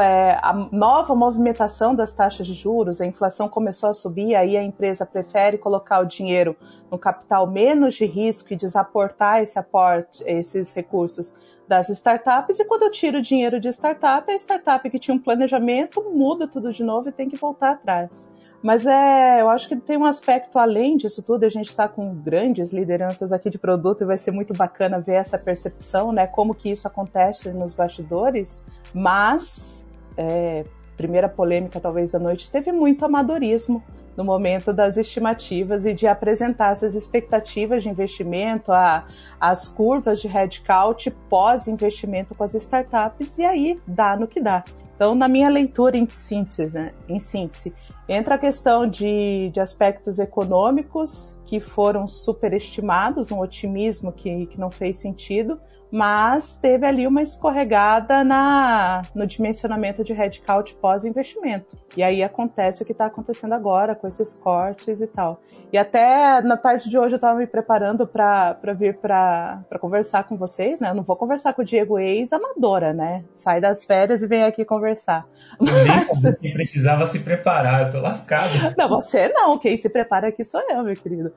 é, 0.00 0.38
a 0.42 0.52
nova 0.70 1.14
movimentação 1.14 1.94
das 1.94 2.12
taxas 2.12 2.46
de 2.46 2.52
juros, 2.52 3.00
a 3.00 3.06
inflação 3.06 3.48
começou 3.48 3.88
a 3.88 3.94
subir, 3.94 4.34
aí 4.34 4.54
a 4.54 4.62
empresa 4.62 5.06
prefere 5.06 5.56
colocar 5.56 6.00
o 6.00 6.04
dinheiro 6.04 6.54
no 6.90 6.98
capital 6.98 7.46
menos 7.46 7.94
de 7.94 8.04
risco 8.04 8.52
e 8.52 8.56
desaportar 8.56 9.40
esse 9.40 9.58
aporte, 9.58 10.22
esses 10.26 10.74
recursos 10.74 11.34
das 11.66 11.88
startups, 11.88 12.58
e 12.58 12.66
quando 12.66 12.82
eu 12.82 12.90
tiro 12.90 13.16
o 13.16 13.22
dinheiro 13.22 13.58
de 13.58 13.68
startup, 13.70 14.30
a 14.30 14.34
startup 14.34 14.90
que 14.90 14.98
tinha 14.98 15.14
um 15.14 15.18
planejamento 15.18 16.02
muda 16.14 16.46
tudo 16.46 16.70
de 16.70 16.84
novo 16.84 17.08
e 17.08 17.12
tem 17.12 17.30
que 17.30 17.36
voltar 17.36 17.70
atrás. 17.70 18.30
Mas 18.62 18.86
é, 18.86 19.40
eu 19.40 19.48
acho 19.48 19.68
que 19.68 19.76
tem 19.76 19.96
um 19.96 20.04
aspecto 20.04 20.56
além 20.58 20.96
disso 20.96 21.22
tudo. 21.22 21.44
A 21.44 21.48
gente 21.48 21.66
está 21.66 21.88
com 21.88 22.14
grandes 22.14 22.72
lideranças 22.72 23.32
aqui 23.32 23.50
de 23.50 23.58
produto 23.58 24.02
e 24.02 24.06
vai 24.06 24.16
ser 24.16 24.30
muito 24.30 24.54
bacana 24.54 25.00
ver 25.00 25.14
essa 25.14 25.36
percepção, 25.36 26.12
né? 26.12 26.28
Como 26.28 26.54
que 26.54 26.70
isso 26.70 26.86
acontece 26.86 27.50
nos 27.50 27.74
bastidores. 27.74 28.62
Mas, 28.94 29.84
é, 30.16 30.62
primeira 30.96 31.28
polêmica 31.28 31.80
talvez 31.80 32.12
da 32.12 32.20
noite, 32.20 32.48
teve 32.48 32.70
muito 32.70 33.04
amadorismo 33.04 33.82
no 34.16 34.24
momento 34.24 34.72
das 34.72 34.96
estimativas 34.96 35.86
e 35.86 35.94
de 35.94 36.06
apresentar 36.06 36.72
essas 36.72 36.94
expectativas 36.94 37.82
de 37.82 37.88
investimento, 37.88 38.70
a, 38.70 39.06
as 39.40 39.68
curvas 39.68 40.20
de 40.20 40.28
headcount 40.28 41.10
pós-investimento 41.28 42.34
com 42.34 42.44
as 42.44 42.54
startups, 42.54 43.38
e 43.38 43.44
aí 43.44 43.80
dá 43.86 44.16
no 44.16 44.26
que 44.26 44.40
dá. 44.40 44.62
Então, 45.02 45.16
na 45.16 45.26
minha 45.26 45.48
leitura 45.48 45.96
em 45.96 46.08
síntese, 46.08 46.72
né, 46.72 46.92
em 47.08 47.18
síntese 47.18 47.74
entra 48.08 48.36
a 48.36 48.38
questão 48.38 48.86
de, 48.86 49.50
de 49.52 49.58
aspectos 49.58 50.20
econômicos 50.20 51.36
que 51.44 51.58
foram 51.58 52.06
superestimados, 52.06 53.32
um 53.32 53.40
otimismo 53.40 54.12
que, 54.12 54.46
que 54.46 54.60
não 54.60 54.70
fez 54.70 54.98
sentido, 54.98 55.60
mas 55.92 56.56
teve 56.56 56.86
ali 56.86 57.06
uma 57.06 57.20
escorregada 57.20 58.24
na, 58.24 59.02
no 59.14 59.26
dimensionamento 59.26 60.02
de 60.02 60.14
headcount 60.14 60.74
pós-investimento. 60.76 61.76
E 61.94 62.02
aí 62.02 62.22
acontece 62.22 62.82
o 62.82 62.86
que 62.86 62.92
está 62.92 63.04
acontecendo 63.04 63.52
agora 63.52 63.94
com 63.94 64.08
esses 64.08 64.32
cortes 64.32 65.02
e 65.02 65.06
tal. 65.06 65.42
E 65.70 65.76
até 65.76 66.40
na 66.42 66.56
tarde 66.56 66.88
de 66.88 66.98
hoje 66.98 67.14
eu 67.14 67.16
estava 67.16 67.38
me 67.38 67.46
preparando 67.46 68.06
para 68.06 68.56
vir 68.74 68.96
para 68.96 69.64
conversar 69.80 70.24
com 70.24 70.36
vocês, 70.36 70.80
né? 70.80 70.90
Eu 70.90 70.94
não 70.94 71.02
vou 71.02 71.16
conversar 71.16 71.52
com 71.52 71.60
o 71.62 71.64
Diego 71.64 71.98
ex-amadora, 71.98 72.94
né? 72.94 73.24
Sai 73.34 73.60
das 73.60 73.84
férias 73.84 74.22
e 74.22 74.26
vem 74.26 74.44
aqui 74.44 74.64
conversar. 74.64 75.26
Mas... 75.58 76.22
Nem 76.40 76.52
precisava 76.52 77.06
se 77.06 77.20
preparar, 77.20 77.86
eu 77.86 77.90
tô 77.90 78.00
lascado. 78.00 78.52
Não, 78.76 78.88
você 78.88 79.28
não, 79.28 79.58
quem 79.58 79.76
se 79.76 79.88
prepara 79.88 80.28
aqui 80.28 80.44
sou 80.44 80.62
eu, 80.70 80.82
meu 80.82 80.94
querido. 80.94 81.32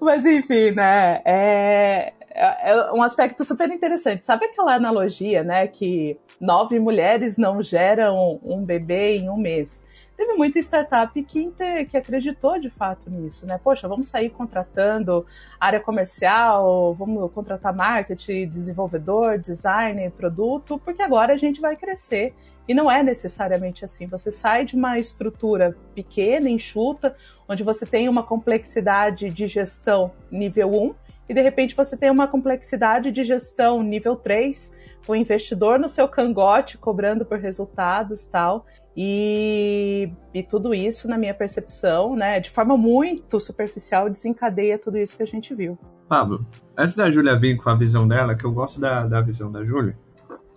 Mas 0.00 0.24
enfim, 0.24 0.70
né? 0.72 1.20
É, 1.24 2.12
é, 2.38 2.70
é 2.70 2.92
um 2.92 3.02
aspecto 3.02 3.44
super 3.44 3.68
interessante. 3.68 4.24
Sabe 4.24 4.46
aquela 4.46 4.74
analogia, 4.74 5.42
né, 5.42 5.66
que 5.66 6.16
nove 6.40 6.78
mulheres 6.78 7.36
não 7.36 7.60
geram 7.60 8.38
um 8.44 8.64
bebê 8.64 9.16
em 9.16 9.28
um 9.28 9.36
mês? 9.36 9.84
Teve 10.16 10.32
muita 10.34 10.58
startup 10.58 11.22
que, 11.22 11.52
que 11.88 11.96
acreditou 11.96 12.58
de 12.58 12.68
fato 12.68 13.08
nisso, 13.08 13.46
né? 13.46 13.56
Poxa, 13.62 13.86
vamos 13.86 14.08
sair 14.08 14.30
contratando 14.30 15.24
área 15.60 15.78
comercial, 15.78 16.92
vamos 16.94 17.30
contratar 17.30 17.72
marketing, 17.72 18.48
desenvolvedor, 18.48 19.38
design, 19.38 20.10
produto, 20.10 20.76
porque 20.84 21.02
agora 21.02 21.34
a 21.34 21.36
gente 21.36 21.60
vai 21.60 21.76
crescer. 21.76 22.34
E 22.66 22.74
não 22.74 22.90
é 22.90 23.00
necessariamente 23.00 23.84
assim. 23.84 24.08
Você 24.08 24.32
sai 24.32 24.64
de 24.64 24.74
uma 24.74 24.98
estrutura 24.98 25.76
pequena, 25.94 26.50
enxuta, 26.50 27.16
onde 27.48 27.62
você 27.62 27.86
tem 27.86 28.08
uma 28.08 28.24
complexidade 28.24 29.30
de 29.30 29.46
gestão 29.46 30.10
nível 30.32 30.68
1 30.70 31.07
e 31.28 31.34
de 31.34 31.40
repente 31.40 31.76
você 31.76 31.96
tem 31.96 32.10
uma 32.10 32.26
complexidade 32.26 33.12
de 33.12 33.22
gestão 33.22 33.82
nível 33.82 34.16
3, 34.16 34.76
o 35.06 35.14
investidor 35.14 35.78
no 35.78 35.88
seu 35.88 36.08
cangote 36.08 36.78
cobrando 36.78 37.24
por 37.24 37.38
resultados 37.38 38.26
tal. 38.26 38.66
E, 38.96 40.10
e 40.34 40.42
tudo 40.42 40.74
isso, 40.74 41.06
na 41.08 41.16
minha 41.16 41.32
percepção, 41.32 42.16
né, 42.16 42.40
de 42.40 42.50
forma 42.50 42.76
muito 42.76 43.38
superficial, 43.38 44.10
desencadeia 44.10 44.76
tudo 44.76 44.98
isso 44.98 45.16
que 45.16 45.22
a 45.22 45.26
gente 45.26 45.54
viu. 45.54 45.78
Pablo, 46.08 46.44
antes 46.76 46.96
da 46.96 47.10
Júlia 47.10 47.38
vir 47.38 47.56
com 47.56 47.70
a 47.70 47.76
visão 47.76 48.08
dela, 48.08 48.34
que 48.34 48.44
eu 48.44 48.50
gosto 48.50 48.80
da, 48.80 49.06
da 49.06 49.20
visão 49.20 49.52
da 49.52 49.64
Júlia, 49.64 49.96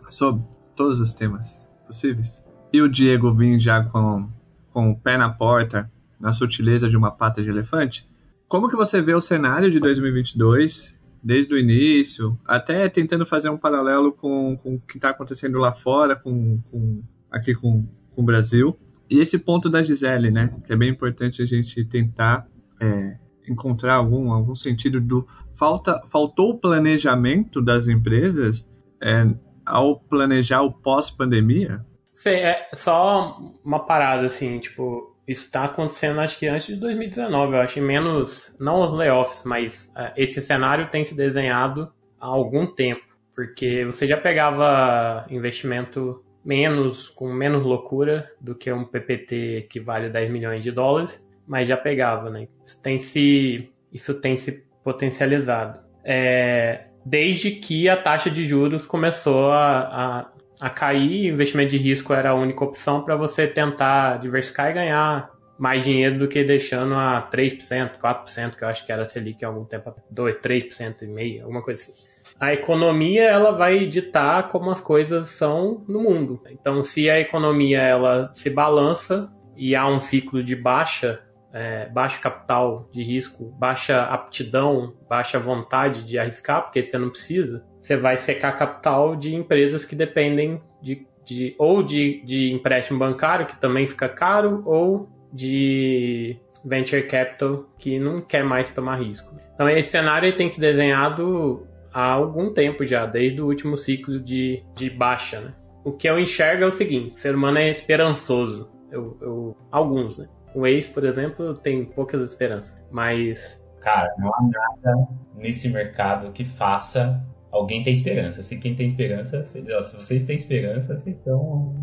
sobre 0.09 0.43
todos 0.75 0.99
os 0.99 1.13
temas 1.13 1.69
possíveis, 1.85 2.43
e 2.73 2.81
o 2.81 2.89
Diego 2.89 3.33
vir 3.33 3.59
já 3.59 3.83
com, 3.83 4.27
com 4.71 4.89
o 4.89 4.97
pé 4.97 5.17
na 5.17 5.29
porta, 5.29 5.91
na 6.19 6.33
sutileza 6.33 6.89
de 6.89 6.97
uma 6.97 7.11
pata 7.11 7.43
de 7.43 7.49
elefante, 7.49 8.09
como 8.51 8.67
que 8.67 8.75
você 8.75 9.01
vê 9.01 9.13
o 9.13 9.22
cenário 9.22 9.72
de 9.72 9.79
2022, 9.79 10.93
desde 11.24 11.53
o 11.53 11.58
início, 11.58 12.38
até 12.46 12.89
tentando 12.89 13.25
fazer 13.25 13.50
um 13.50 13.58
paralelo 13.58 14.12
com, 14.12 14.58
com 14.58 14.75
o 14.75 14.81
que 14.81 14.98
está 14.98 15.12
acontecendo 15.12 15.58
lá 15.58 15.72
fora, 15.72 16.17
com, 16.17 16.60
com 16.70 17.01
aqui 17.31 17.55
com, 17.55 17.88
com 18.13 18.22
o 18.22 18.25
Brasil, 18.25 18.77
e 19.10 19.22
esse 19.22 19.39
ponto 19.39 19.70
da 19.70 19.81
Gisele, 19.81 20.29
né, 20.31 20.53
que 20.65 20.74
é 20.74 20.75
bem 20.75 20.89
importante 20.89 21.41
a 21.41 21.46
gente 21.46 21.86
tentar 21.86 22.46
é, 22.81 23.17
encontrar 23.48 23.93
algum, 23.93 24.34
algum 24.34 24.53
sentido 24.53 25.00
do 25.00 25.25
falta 25.53 26.01
faltou 26.12 26.50
o 26.50 26.60
planejamento 26.60 27.62
das 27.62 27.88
empresas 27.88 28.67
é, 29.01 29.34
ao 29.65 29.98
planejar 29.98 30.62
o 30.62 30.74
pós-pandemia? 30.74 31.86
É 32.25 32.67
só 32.74 33.39
uma 33.63 33.79
parada 33.79 34.25
assim, 34.25 34.60
tipo, 34.60 35.11
isso 35.27 35.45
está 35.45 35.65
acontecendo, 35.65 36.19
acho 36.19 36.37
que 36.37 36.47
antes 36.47 36.67
de 36.67 36.75
2019. 36.75 37.55
Eu 37.55 37.61
acho 37.61 37.81
menos, 37.81 38.53
não 38.59 38.81
os 38.81 38.93
layoffs, 38.93 39.43
mas 39.45 39.91
uh, 39.95 40.11
esse 40.15 40.41
cenário 40.41 40.89
tem 40.89 41.05
se 41.05 41.15
desenhado 41.15 41.91
há 42.19 42.27
algum 42.27 42.65
tempo, 42.65 43.01
porque 43.35 43.85
você 43.85 44.07
já 44.07 44.17
pegava 44.17 45.25
investimento 45.29 46.23
menos, 46.43 47.09
com 47.09 47.31
menos 47.31 47.63
loucura 47.63 48.29
do 48.39 48.55
que 48.55 48.71
um 48.71 48.83
PPT 48.83 49.67
que 49.69 49.79
vale 49.79 50.09
10 50.09 50.31
milhões 50.31 50.63
de 50.63 50.71
dólares, 50.71 51.23
mas 51.47 51.67
já 51.67 51.77
pegava, 51.77 52.29
né? 52.29 52.47
Isso 52.65 52.81
tem 52.81 52.99
se, 52.99 53.71
isso 53.91 54.15
tem 54.15 54.37
se 54.37 54.63
potencializado. 54.83 55.79
É, 56.03 56.85
desde 57.05 57.51
que 57.51 57.87
a 57.87 57.97
taxa 57.97 58.29
de 58.29 58.45
juros 58.45 58.85
começou 58.85 59.51
a, 59.51 59.79
a 59.81 60.31
a 60.62 60.70
cair, 60.70 61.27
investimento 61.27 61.72
de 61.72 61.77
risco 61.77 62.13
era 62.13 62.30
a 62.30 62.36
única 62.36 62.63
opção 62.63 63.01
para 63.01 63.15
você 63.15 63.48
tentar 63.48 64.20
diversificar 64.20 64.70
e 64.70 64.74
ganhar 64.74 65.32
mais 65.58 65.84
dinheiro 65.84 66.20
do 66.20 66.27
que 66.27 66.44
deixando 66.44 66.94
a 66.94 67.27
3%, 67.32 67.98
4%, 67.98 68.56
que 68.56 68.63
eu 68.63 68.68
acho 68.68 68.86
que 68.86 68.91
era 68.91 69.06
Selic 69.06 69.44
há 69.44 69.48
algum 69.48 69.65
tempo, 69.65 69.91
2, 70.12 70.36
3% 70.36 71.01
e 71.01 71.08
meio, 71.08 71.41
alguma 71.41 71.63
coisa 71.63 71.82
assim. 71.82 71.94
A 72.39 72.53
economia 72.53 73.24
ela 73.24 73.51
vai 73.51 73.86
ditar 73.88 74.50
como 74.50 74.70
as 74.70 74.80
coisas 74.80 75.30
são 75.30 75.84
no 75.88 76.00
mundo. 76.01 76.41
Então, 76.51 76.84
se 76.84 77.10
a 77.10 77.20
economia 77.20 77.80
ela 77.80 78.32
se 78.36 78.50
balança 78.50 79.32
e 79.56 79.75
há 79.75 79.88
um 79.88 80.00
ciclo 80.00 80.44
de 80.44 80.56
baixa, 80.56 81.24
é, 81.51 81.88
baixo 81.89 82.22
capital 82.22 82.88
de 82.91 83.03
risco, 83.03 83.51
baixa 83.58 84.03
aptidão, 84.03 84.96
baixa 85.10 85.39
vontade 85.39 86.03
de 86.03 86.20
arriscar, 86.20 86.63
porque 86.63 86.84
você 86.84 86.98
não 86.98 87.10
precisa, 87.10 87.63
você 87.81 87.97
vai 87.97 88.17
secar 88.17 88.55
capital 88.57 89.15
de 89.15 89.33
empresas 89.33 89.83
que 89.83 89.95
dependem 89.95 90.61
de, 90.81 91.05
de 91.25 91.55
ou 91.57 91.81
de, 91.81 92.21
de 92.23 92.53
empréstimo 92.53 93.00
bancário, 93.00 93.47
que 93.47 93.59
também 93.59 93.88
fica 93.88 94.07
caro, 94.07 94.61
ou 94.65 95.09
de 95.33 96.38
venture 96.63 97.03
capital, 97.07 97.65
que 97.77 97.97
não 97.97 98.21
quer 98.21 98.43
mais 98.43 98.69
tomar 98.69 98.97
risco. 98.97 99.33
Então, 99.53 99.67
esse 99.69 99.89
cenário 99.89 100.35
tem 100.35 100.50
se 100.51 100.59
desenhado 100.59 101.67
há 101.93 102.11
algum 102.11 102.53
tempo 102.53 102.85
já, 102.85 103.05
desde 103.05 103.41
o 103.41 103.47
último 103.47 103.77
ciclo 103.77 104.19
de, 104.19 104.63
de 104.75 104.89
baixa. 104.89 105.39
Né? 105.39 105.53
O 105.83 105.91
que 105.91 106.07
eu 106.07 106.19
enxergo 106.19 106.63
é 106.63 106.67
o 106.67 106.71
seguinte: 106.71 107.15
o 107.15 107.19
ser 107.19 107.35
humano 107.35 107.57
é 107.57 107.69
esperançoso. 107.69 108.69
Eu, 108.91 109.17
eu, 109.21 109.57
alguns, 109.71 110.17
né? 110.17 110.27
O 110.53 110.67
ex, 110.67 110.85
por 110.85 111.05
exemplo, 111.05 111.53
tem 111.53 111.85
poucas 111.85 112.21
esperanças, 112.29 112.77
mas. 112.91 113.59
Cara, 113.79 114.13
não 114.19 114.29
há 114.29 114.41
nada 114.43 115.07
nesse 115.33 115.69
mercado 115.69 116.31
que 116.33 116.45
faça 116.45 117.19
alguém 117.51 117.84
ter 117.84 117.91
esperança. 117.91 118.41
Se 118.41 118.58
quem 118.58 118.75
tem 118.75 118.88
esperança, 118.88 119.43
se, 119.43 119.62
se 119.62 119.96
vocês 119.96 120.25
têm 120.25 120.36
esperança, 120.36 120.98
vocês 120.98 121.17
estão. 121.17 121.75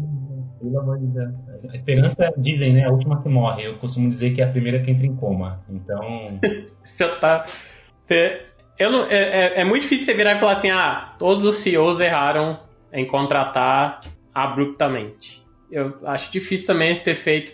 Pelo 0.59 0.81
amor 0.81 0.99
de 0.99 1.07
Deus. 1.07 1.35
A 1.71 1.75
esperança, 1.75 2.35
dizem, 2.37 2.73
né? 2.73 2.85
A 2.85 2.91
última 2.91 3.23
que 3.23 3.29
morre. 3.29 3.65
Eu 3.65 3.79
costumo 3.79 4.09
dizer 4.09 4.35
que 4.35 4.41
é 4.41 4.45
a 4.45 4.51
primeira 4.51 4.83
que 4.83 4.91
entra 4.91 5.07
em 5.07 5.15
coma. 5.15 5.65
Então. 5.69 6.41
Já 6.99 7.17
tá. 7.17 7.47
Eu 8.77 8.91
não, 8.91 9.05
é, 9.05 9.17
é, 9.17 9.61
é, 9.61 9.65
muito 9.65 9.83
difícil 9.83 10.07
você 10.07 10.15
virar 10.15 10.35
e 10.35 10.39
falar 10.39 10.55
assim: 10.55 10.71
ah, 10.71 11.11
todos 11.19 11.45
os 11.45 11.57
CEOs 11.57 12.01
erraram 12.01 12.59
em 12.93 13.07
contratar 13.07 14.01
abruptamente. 14.35 15.47
Eu 15.71 15.99
acho 16.05 16.33
difícil 16.33 16.67
também 16.67 16.95
ter 16.97 17.15
feito. 17.15 17.53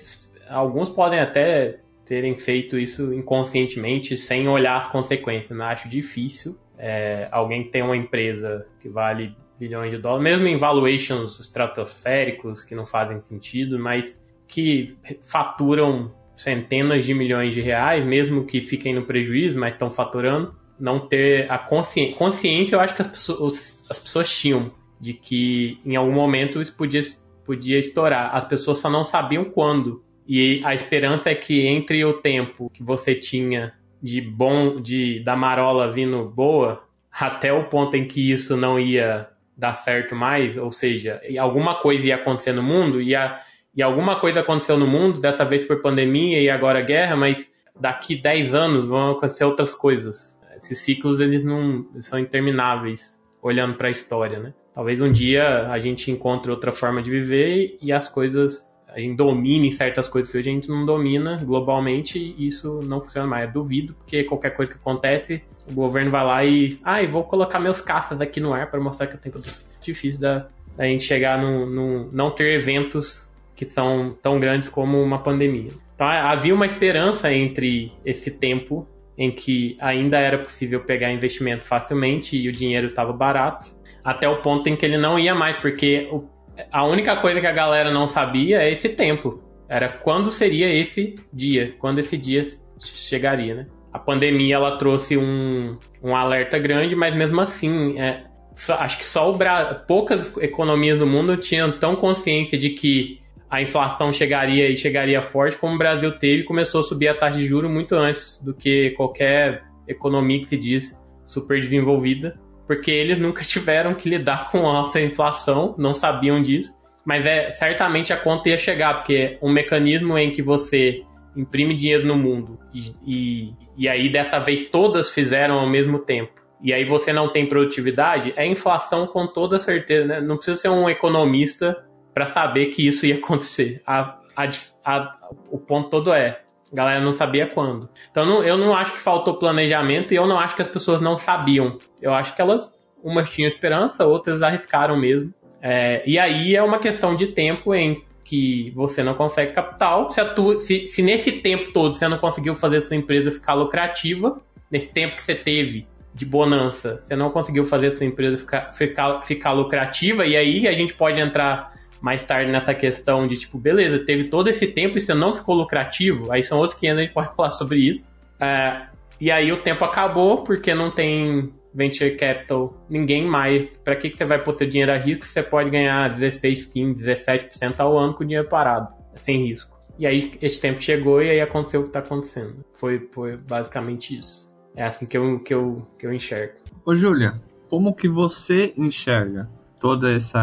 Alguns 0.49 0.89
podem 0.89 1.19
até 1.19 1.81
terem 2.07 2.37
feito 2.37 2.79
isso 2.79 3.13
inconscientemente, 3.13 4.17
sem 4.17 4.49
olhar 4.49 4.77
as 4.77 4.89
consequências. 4.89 5.59
Né? 5.59 5.65
Acho 5.65 5.89
difícil 5.89 6.59
é, 6.79 7.29
alguém 7.31 7.65
que 7.65 7.71
tem 7.71 7.83
uma 7.83 7.97
empresa 7.97 8.67
que 8.81 8.89
vale 8.89 9.37
bilhões 9.59 9.91
de 9.91 9.99
dólares, 9.99 10.25
mesmo 10.25 10.47
em 10.47 10.57
valuations 10.57 11.39
estratosféricos 11.39 12.63
que 12.65 12.75
não 12.75 12.85
fazem 12.85 13.21
sentido, 13.21 13.79
mas 13.79 14.23
que 14.47 14.97
faturam 15.23 16.13
centenas 16.37 17.05
de 17.05 17.15
milhões 17.15 17.55
de 17.55 17.61
reais, 17.61 18.05
mesmo 18.05 18.45
que 18.45 18.61
fiquem 18.61 18.95
no 18.95 19.05
prejuízo, 19.05 19.59
mas 19.59 19.73
estão 19.73 19.91
faturando, 19.91 20.55
não 20.79 21.07
ter 21.07 21.51
a 21.51 21.59
consciência. 21.59 22.17
Consciência, 22.17 22.77
eu 22.77 22.81
acho 22.81 22.95
que 22.95 23.03
as 23.03 23.09
pessoas, 23.09 23.85
as 23.89 23.99
pessoas 23.99 24.37
tinham 24.37 24.73
de 25.01 25.15
que 25.15 25.79
em 25.85 25.97
algum 25.97 26.13
momento 26.13 26.61
isso 26.61 26.75
podia, 26.77 27.01
podia 27.45 27.79
estourar. 27.79 28.35
As 28.35 28.45
pessoas 28.45 28.79
só 28.79 28.91
não 28.91 29.05
sabiam 29.05 29.45
quando. 29.45 30.03
E 30.27 30.63
a 30.65 30.75
esperança 30.75 31.31
é 31.31 31.35
que 31.35 31.67
entre 31.67 32.05
o 32.05 32.15
tempo 32.15 32.71
que 32.71 32.83
você 32.83 33.15
tinha 33.15 33.75
de 34.05 34.21
bom, 34.21 34.83
de 34.83 35.25
da 35.25 35.35
marola 35.35 35.91
vindo 35.91 36.29
boa, 36.29 36.85
até 37.11 37.51
o 37.51 37.65
ponto 37.65 37.97
em 37.97 38.07
que 38.07 38.31
isso 38.31 38.55
não 38.55 38.79
ia 38.79 39.27
dar 39.57 39.73
certo 39.73 40.15
mais, 40.15 40.59
ou 40.59 40.71
seja, 40.71 41.23
alguma 41.39 41.77
coisa 41.77 42.09
ia 42.09 42.17
acontecer 42.17 42.53
no 42.53 42.63
mundo, 42.63 43.01
ia, 43.01 43.39
e 43.75 43.83
alguma 43.83 44.21
coisa 44.21 44.41
aconteceu 44.41 44.77
no 44.77 44.87
mundo, 44.87 45.23
dessa 45.23 45.43
vez 45.43 45.65
por 45.65 45.81
pandemia 45.81 46.39
e 46.43 46.51
agora 46.51 46.83
guerra, 46.83 47.17
mas 47.17 47.51
daqui 47.81 48.15
10 48.15 48.55
anos 48.55 48.85
vão 48.85 49.13
acontecer 49.13 49.45
outras 49.45 49.75
coisas. 49.75 50.39
Esses 50.55 50.81
ciclos 50.81 51.19
eles 51.19 51.43
não 51.43 51.87
são 52.01 52.19
intermináveis, 52.19 53.19
olhando 53.41 53.75
para 53.75 53.89
a 53.89 53.91
história, 53.91 54.39
né? 54.39 54.53
Talvez 54.75 55.01
um 55.01 55.11
dia 55.11 55.71
a 55.71 55.79
gente 55.79 56.11
encontre 56.11 56.51
outra 56.51 56.73
forma 56.73 57.01
de 57.01 57.11
viver 57.11 57.79
e 57.81 57.91
as 57.91 58.07
coisas 58.07 58.65
a 58.95 59.01
gente 59.01 59.17
domine 59.17 59.73
certas 59.73 60.09
coisas 60.09 60.31
que 60.31 60.39
hoje 60.39 60.49
a 60.49 60.53
gente 60.53 60.69
não 60.69 60.87
domina 60.87 61.37
globalmente 61.45 62.17
e 62.39 62.47
isso 62.47 62.81
não 62.85 63.01
funciona 63.01 63.27
mais. 63.27 63.47
Eu 63.47 63.53
duvido, 63.53 63.93
porque 63.95 64.23
qualquer 64.23 64.51
coisa 64.51 64.71
que 64.71 64.79
acontece, 64.79 65.43
o 65.69 65.75
governo 65.75 66.13
vai 66.13 66.25
lá 66.25 66.45
e. 66.45 66.79
Ah, 66.85 67.03
e 67.03 67.07
vou 67.07 67.25
colocar 67.25 67.59
meus 67.59 67.81
caças 67.81 68.21
aqui 68.21 68.39
no 68.39 68.55
ar 68.55 68.71
para 68.71 68.79
mostrar 68.79 69.09
que 69.09 69.17
eu 69.17 69.21
tenho 69.21 69.45
difícil 69.81 70.21
da, 70.21 70.47
da 70.77 70.85
gente 70.85 71.05
chegar 71.05 71.41
no, 71.43 71.67
no. 71.67 72.13
não 72.13 72.31
ter 72.31 72.55
eventos 72.55 73.29
que 73.57 73.67
são 73.67 74.17
tão 74.23 74.39
grandes 74.39 74.69
como 74.69 75.03
uma 75.03 75.19
pandemia. 75.19 75.73
Então 75.95 76.07
havia 76.07 76.55
uma 76.55 76.67
esperança 76.67 77.33
entre 77.33 77.93
esse 78.05 78.31
tempo 78.31 78.87
em 79.19 79.31
que 79.31 79.77
ainda 79.81 80.19
era 80.19 80.39
possível 80.39 80.81
pegar 80.81 81.13
investimento 81.13 81.65
facilmente 81.65 82.37
e 82.37 82.49
o 82.49 82.53
dinheiro 82.53 82.89
estava 82.89 83.13
barato, 83.13 83.69
até 84.05 84.29
o 84.29 84.43
ponto 84.43 84.69
em 84.69 84.77
que 84.77 84.85
ele 84.85 84.97
não 84.97 85.19
ia 85.19 85.35
mais, 85.35 85.57
porque 85.59 86.09
o, 86.11 86.29
a 86.71 86.85
única 86.85 87.17
coisa 87.17 87.41
que 87.41 87.47
a 87.47 87.53
galera 87.53 87.91
não 87.91 88.07
sabia 88.07 88.63
é 88.63 88.71
esse 88.71 88.91
tempo. 88.91 89.43
Era 89.69 89.89
quando 89.89 90.31
seria 90.31 90.73
esse 90.73 91.15
dia, 91.33 91.75
quando 91.79 91.99
esse 91.99 92.17
dia 92.17 92.43
chegaria, 92.79 93.55
né? 93.55 93.67
A 93.93 93.99
pandemia 93.99 94.57
ela 94.57 94.77
trouxe 94.77 95.17
um, 95.17 95.79
um 96.03 96.15
alerta 96.15 96.59
grande, 96.59 96.97
mas 96.97 97.15
mesmo 97.15 97.41
assim, 97.41 97.99
é, 97.99 98.25
só, 98.55 98.75
acho 98.75 98.99
que 98.99 99.07
só 99.07 99.31
o 99.31 99.37
Bra... 99.37 99.85
poucas 99.87 100.37
economias 100.39 100.99
do 100.99 101.07
mundo 101.07 101.37
tinham 101.37 101.79
tão 101.79 101.95
consciência 101.97 102.59
de 102.59 102.71
que 102.71 103.21
a 103.49 103.63
inflação 103.63 104.11
chegaria 104.11 104.69
e 104.69 104.77
chegaria 104.77 105.23
forte, 105.23 105.57
como 105.57 105.77
o 105.77 105.79
Brasil 105.79 106.11
teve 106.19 106.43
e 106.43 106.45
começou 106.45 106.81
a 106.81 106.85
subir 106.85 107.09
a 107.09 107.15
taxa 107.15 107.39
de 107.39 107.47
juros 107.47 107.71
muito 107.71 107.95
antes 107.95 108.41
do 108.43 108.53
que 108.53 108.91
qualquer 108.91 109.63
economia 109.87 110.41
que 110.41 110.47
se 110.47 110.57
diz 110.57 110.99
super 111.25 111.61
desenvolvida, 111.61 112.39
porque 112.67 112.91
eles 112.91 113.19
nunca 113.19 113.43
tiveram 113.45 113.95
que 113.95 114.09
lidar 114.09 114.51
com 114.51 114.67
alta 114.67 115.01
inflação, 115.01 115.75
não 115.79 115.95
sabiam 115.95 116.41
disso, 116.43 116.75
mas 117.05 117.27
é 117.27 117.51
certamente 117.51 118.13
a 118.13 118.17
conta 118.17 118.49
ia 118.49 118.57
chegar, 118.57 118.95
porque 118.95 119.39
um 119.43 119.51
mecanismo 119.51 120.17
em 120.17 120.31
que 120.31 120.43
você 120.43 121.03
imprime 121.37 121.75
dinheiro 121.75 122.07
no 122.07 122.17
mundo 122.17 122.59
e, 122.73 122.95
e, 123.05 123.55
e 123.77 123.89
aí 123.89 124.09
dessa 124.09 124.39
vez 124.39 124.69
todas 124.69 125.11
fizeram 125.11 125.59
ao 125.59 125.69
mesmo 125.69 125.99
tempo 125.99 126.45
e 126.65 126.73
aí 126.73 126.83
você 126.83 127.13
não 127.13 127.31
tem 127.31 127.47
produtividade, 127.47 128.33
é 128.37 128.47
inflação 128.47 129.07
com 129.07 129.27
toda 129.27 129.61
certeza, 129.61 130.07
né? 130.07 130.21
Não 130.23 130.37
precisa 130.37 130.59
ser 130.59 130.71
um 130.71 130.89
economista 130.89 131.85
para 132.15 132.25
saber 132.25 132.67
que 132.67 132.89
isso 132.89 133.05
ia 133.05 133.17
acontecer. 133.23 133.83
A, 133.87 134.19
a, 134.35 134.51
a, 134.83 135.19
o 135.51 135.59
ponto 135.59 135.91
todo 135.91 136.11
é, 136.11 136.41
a 136.75 136.77
galera 136.77 137.01
não 137.01 137.13
sabia 137.13 137.47
quando. 137.47 137.89
Então 138.11 138.27
não, 138.27 138.43
eu 138.43 138.59
não 138.59 138.75
acho 138.75 138.93
que 138.93 139.01
faltou 139.01 139.39
planejamento 139.39 140.13
e 140.13 140.17
eu 140.17 140.27
não 140.27 140.39
acho 140.39 140.57
que 140.57 140.63
as 140.63 140.69
pessoas 140.69 141.01
não 141.01 141.17
sabiam. 141.17 141.79
Eu 142.03 142.13
acho 142.13 142.35
que 142.35 142.43
elas, 142.43 142.73
umas 143.03 143.31
tinham 143.31 143.49
esperança, 143.49 144.05
outras 144.05 144.43
arriscaram 144.43 144.97
mesmo. 144.97 145.33
É, 145.63 146.03
e 146.05 146.19
aí 146.19 146.57
é 146.57 146.63
uma 146.63 146.79
questão 146.79 147.15
de 147.15 147.29
tempo 147.29 147.73
em 147.75 148.03
que 148.25 148.73
você 148.75 149.05
não 149.05 149.15
consegue 149.15 149.53
capital. 149.53 150.11
Se, 150.11 150.21
se, 150.59 150.87
se 150.89 151.03
nesse 151.03 151.31
tempo 151.33 151.73
todo 151.73 151.95
você 151.95 152.09
não 152.09 152.19
conseguiu 152.19 152.55
fazer 152.55 152.81
sua 152.81 152.97
empresa 152.97 153.31
ficar 153.31 153.55
lucrativa, 153.55 154.41
nesse 154.71 154.89
tempo 154.89 155.15
que 155.15 155.23
você 155.23 155.35
teve 155.35 155.87
de 156.13 156.25
bonança, 156.25 157.01
você 157.03 157.15
não 157.15 157.31
conseguiu 157.31 157.65
fazer 157.65 157.91
sua 157.93 158.07
empresa 158.07 158.39
ficar, 158.39 158.73
ficar, 158.73 159.21
ficar 159.23 159.53
lucrativa, 159.53 160.25
e 160.27 160.37
aí 160.37 160.67
a 160.67 160.73
gente 160.73 160.95
pode 160.95 161.21
entrar 161.21 161.71
mais 162.05 162.21
tarde 162.21 162.53
nessa 162.53 162.75
questão 162.75 163.27
de 163.27 163.35
tipo, 163.35 163.57
beleza, 163.57 163.99
teve 163.99 164.25
todo 164.25 164.49
esse 164.49 164.67
tempo 164.67 164.99
e 164.99 165.01
você 165.01 165.15
não 165.15 165.33
ficou 165.33 165.55
lucrativo, 165.55 166.31
aí 166.31 166.43
são 166.43 166.59
outros 166.59 166.79
500, 166.79 166.99
a 166.99 167.03
gente 167.03 167.15
pode 167.15 167.33
falar 167.35 167.51
sobre 167.51 167.79
isso. 167.79 168.07
É, 168.39 168.89
e 169.19 169.31
aí 169.31 169.51
o 169.51 169.57
tempo 169.57 169.87
acabou 169.87 170.45
porque 170.45 170.75
não 170.75 170.91
tem 170.91 171.51
venture 171.75 172.15
capital, 172.15 172.77
ninguém 172.91 173.27
mais. 173.27 173.79
Para 173.79 173.97
que, 173.97 174.11
que 174.11 174.19
você 174.19 174.27
vai 174.27 174.39
pôr 174.39 174.53
teu 174.53 174.69
dinheiro 174.69 174.93
a 174.93 174.99
risco 174.99 175.25
você 175.25 175.43
pode 175.43 175.71
ganhar 175.71 176.11
16, 176.11 176.67
15, 176.67 177.03
17% 177.03 177.75
ao 177.79 177.99
ano 177.99 178.13
com 178.13 178.23
o 178.23 178.27
dinheiro 178.27 178.51
parado, 178.51 178.93
sem 179.15 179.43
risco? 179.47 179.75
E 179.99 180.07
aí 180.07 180.37
esse 180.43 180.61
tempo 180.61 180.83
chegou 180.83 181.23
e 181.23 181.31
aí 181.31 181.41
aconteceu 181.41 181.81
o 181.81 181.85
que 181.85 181.89
está 181.89 182.01
acontecendo. 182.01 182.63
Foi, 182.75 183.09
foi 183.13 183.39
basicamente 183.39 184.19
isso. 184.19 184.53
É 184.77 184.85
assim 184.85 185.07
que 185.07 185.17
eu, 185.17 185.39
que 185.39 185.55
eu, 185.55 185.89
que 185.99 186.07
eu 186.07 186.13
enxergo. 186.13 186.53
Ô 186.85 186.95
Júlia, 186.95 187.41
como 187.71 187.95
que 187.95 188.11
você 188.11 188.75
enxerga 188.77 189.49
todo 189.81 190.07
esse 190.07 190.35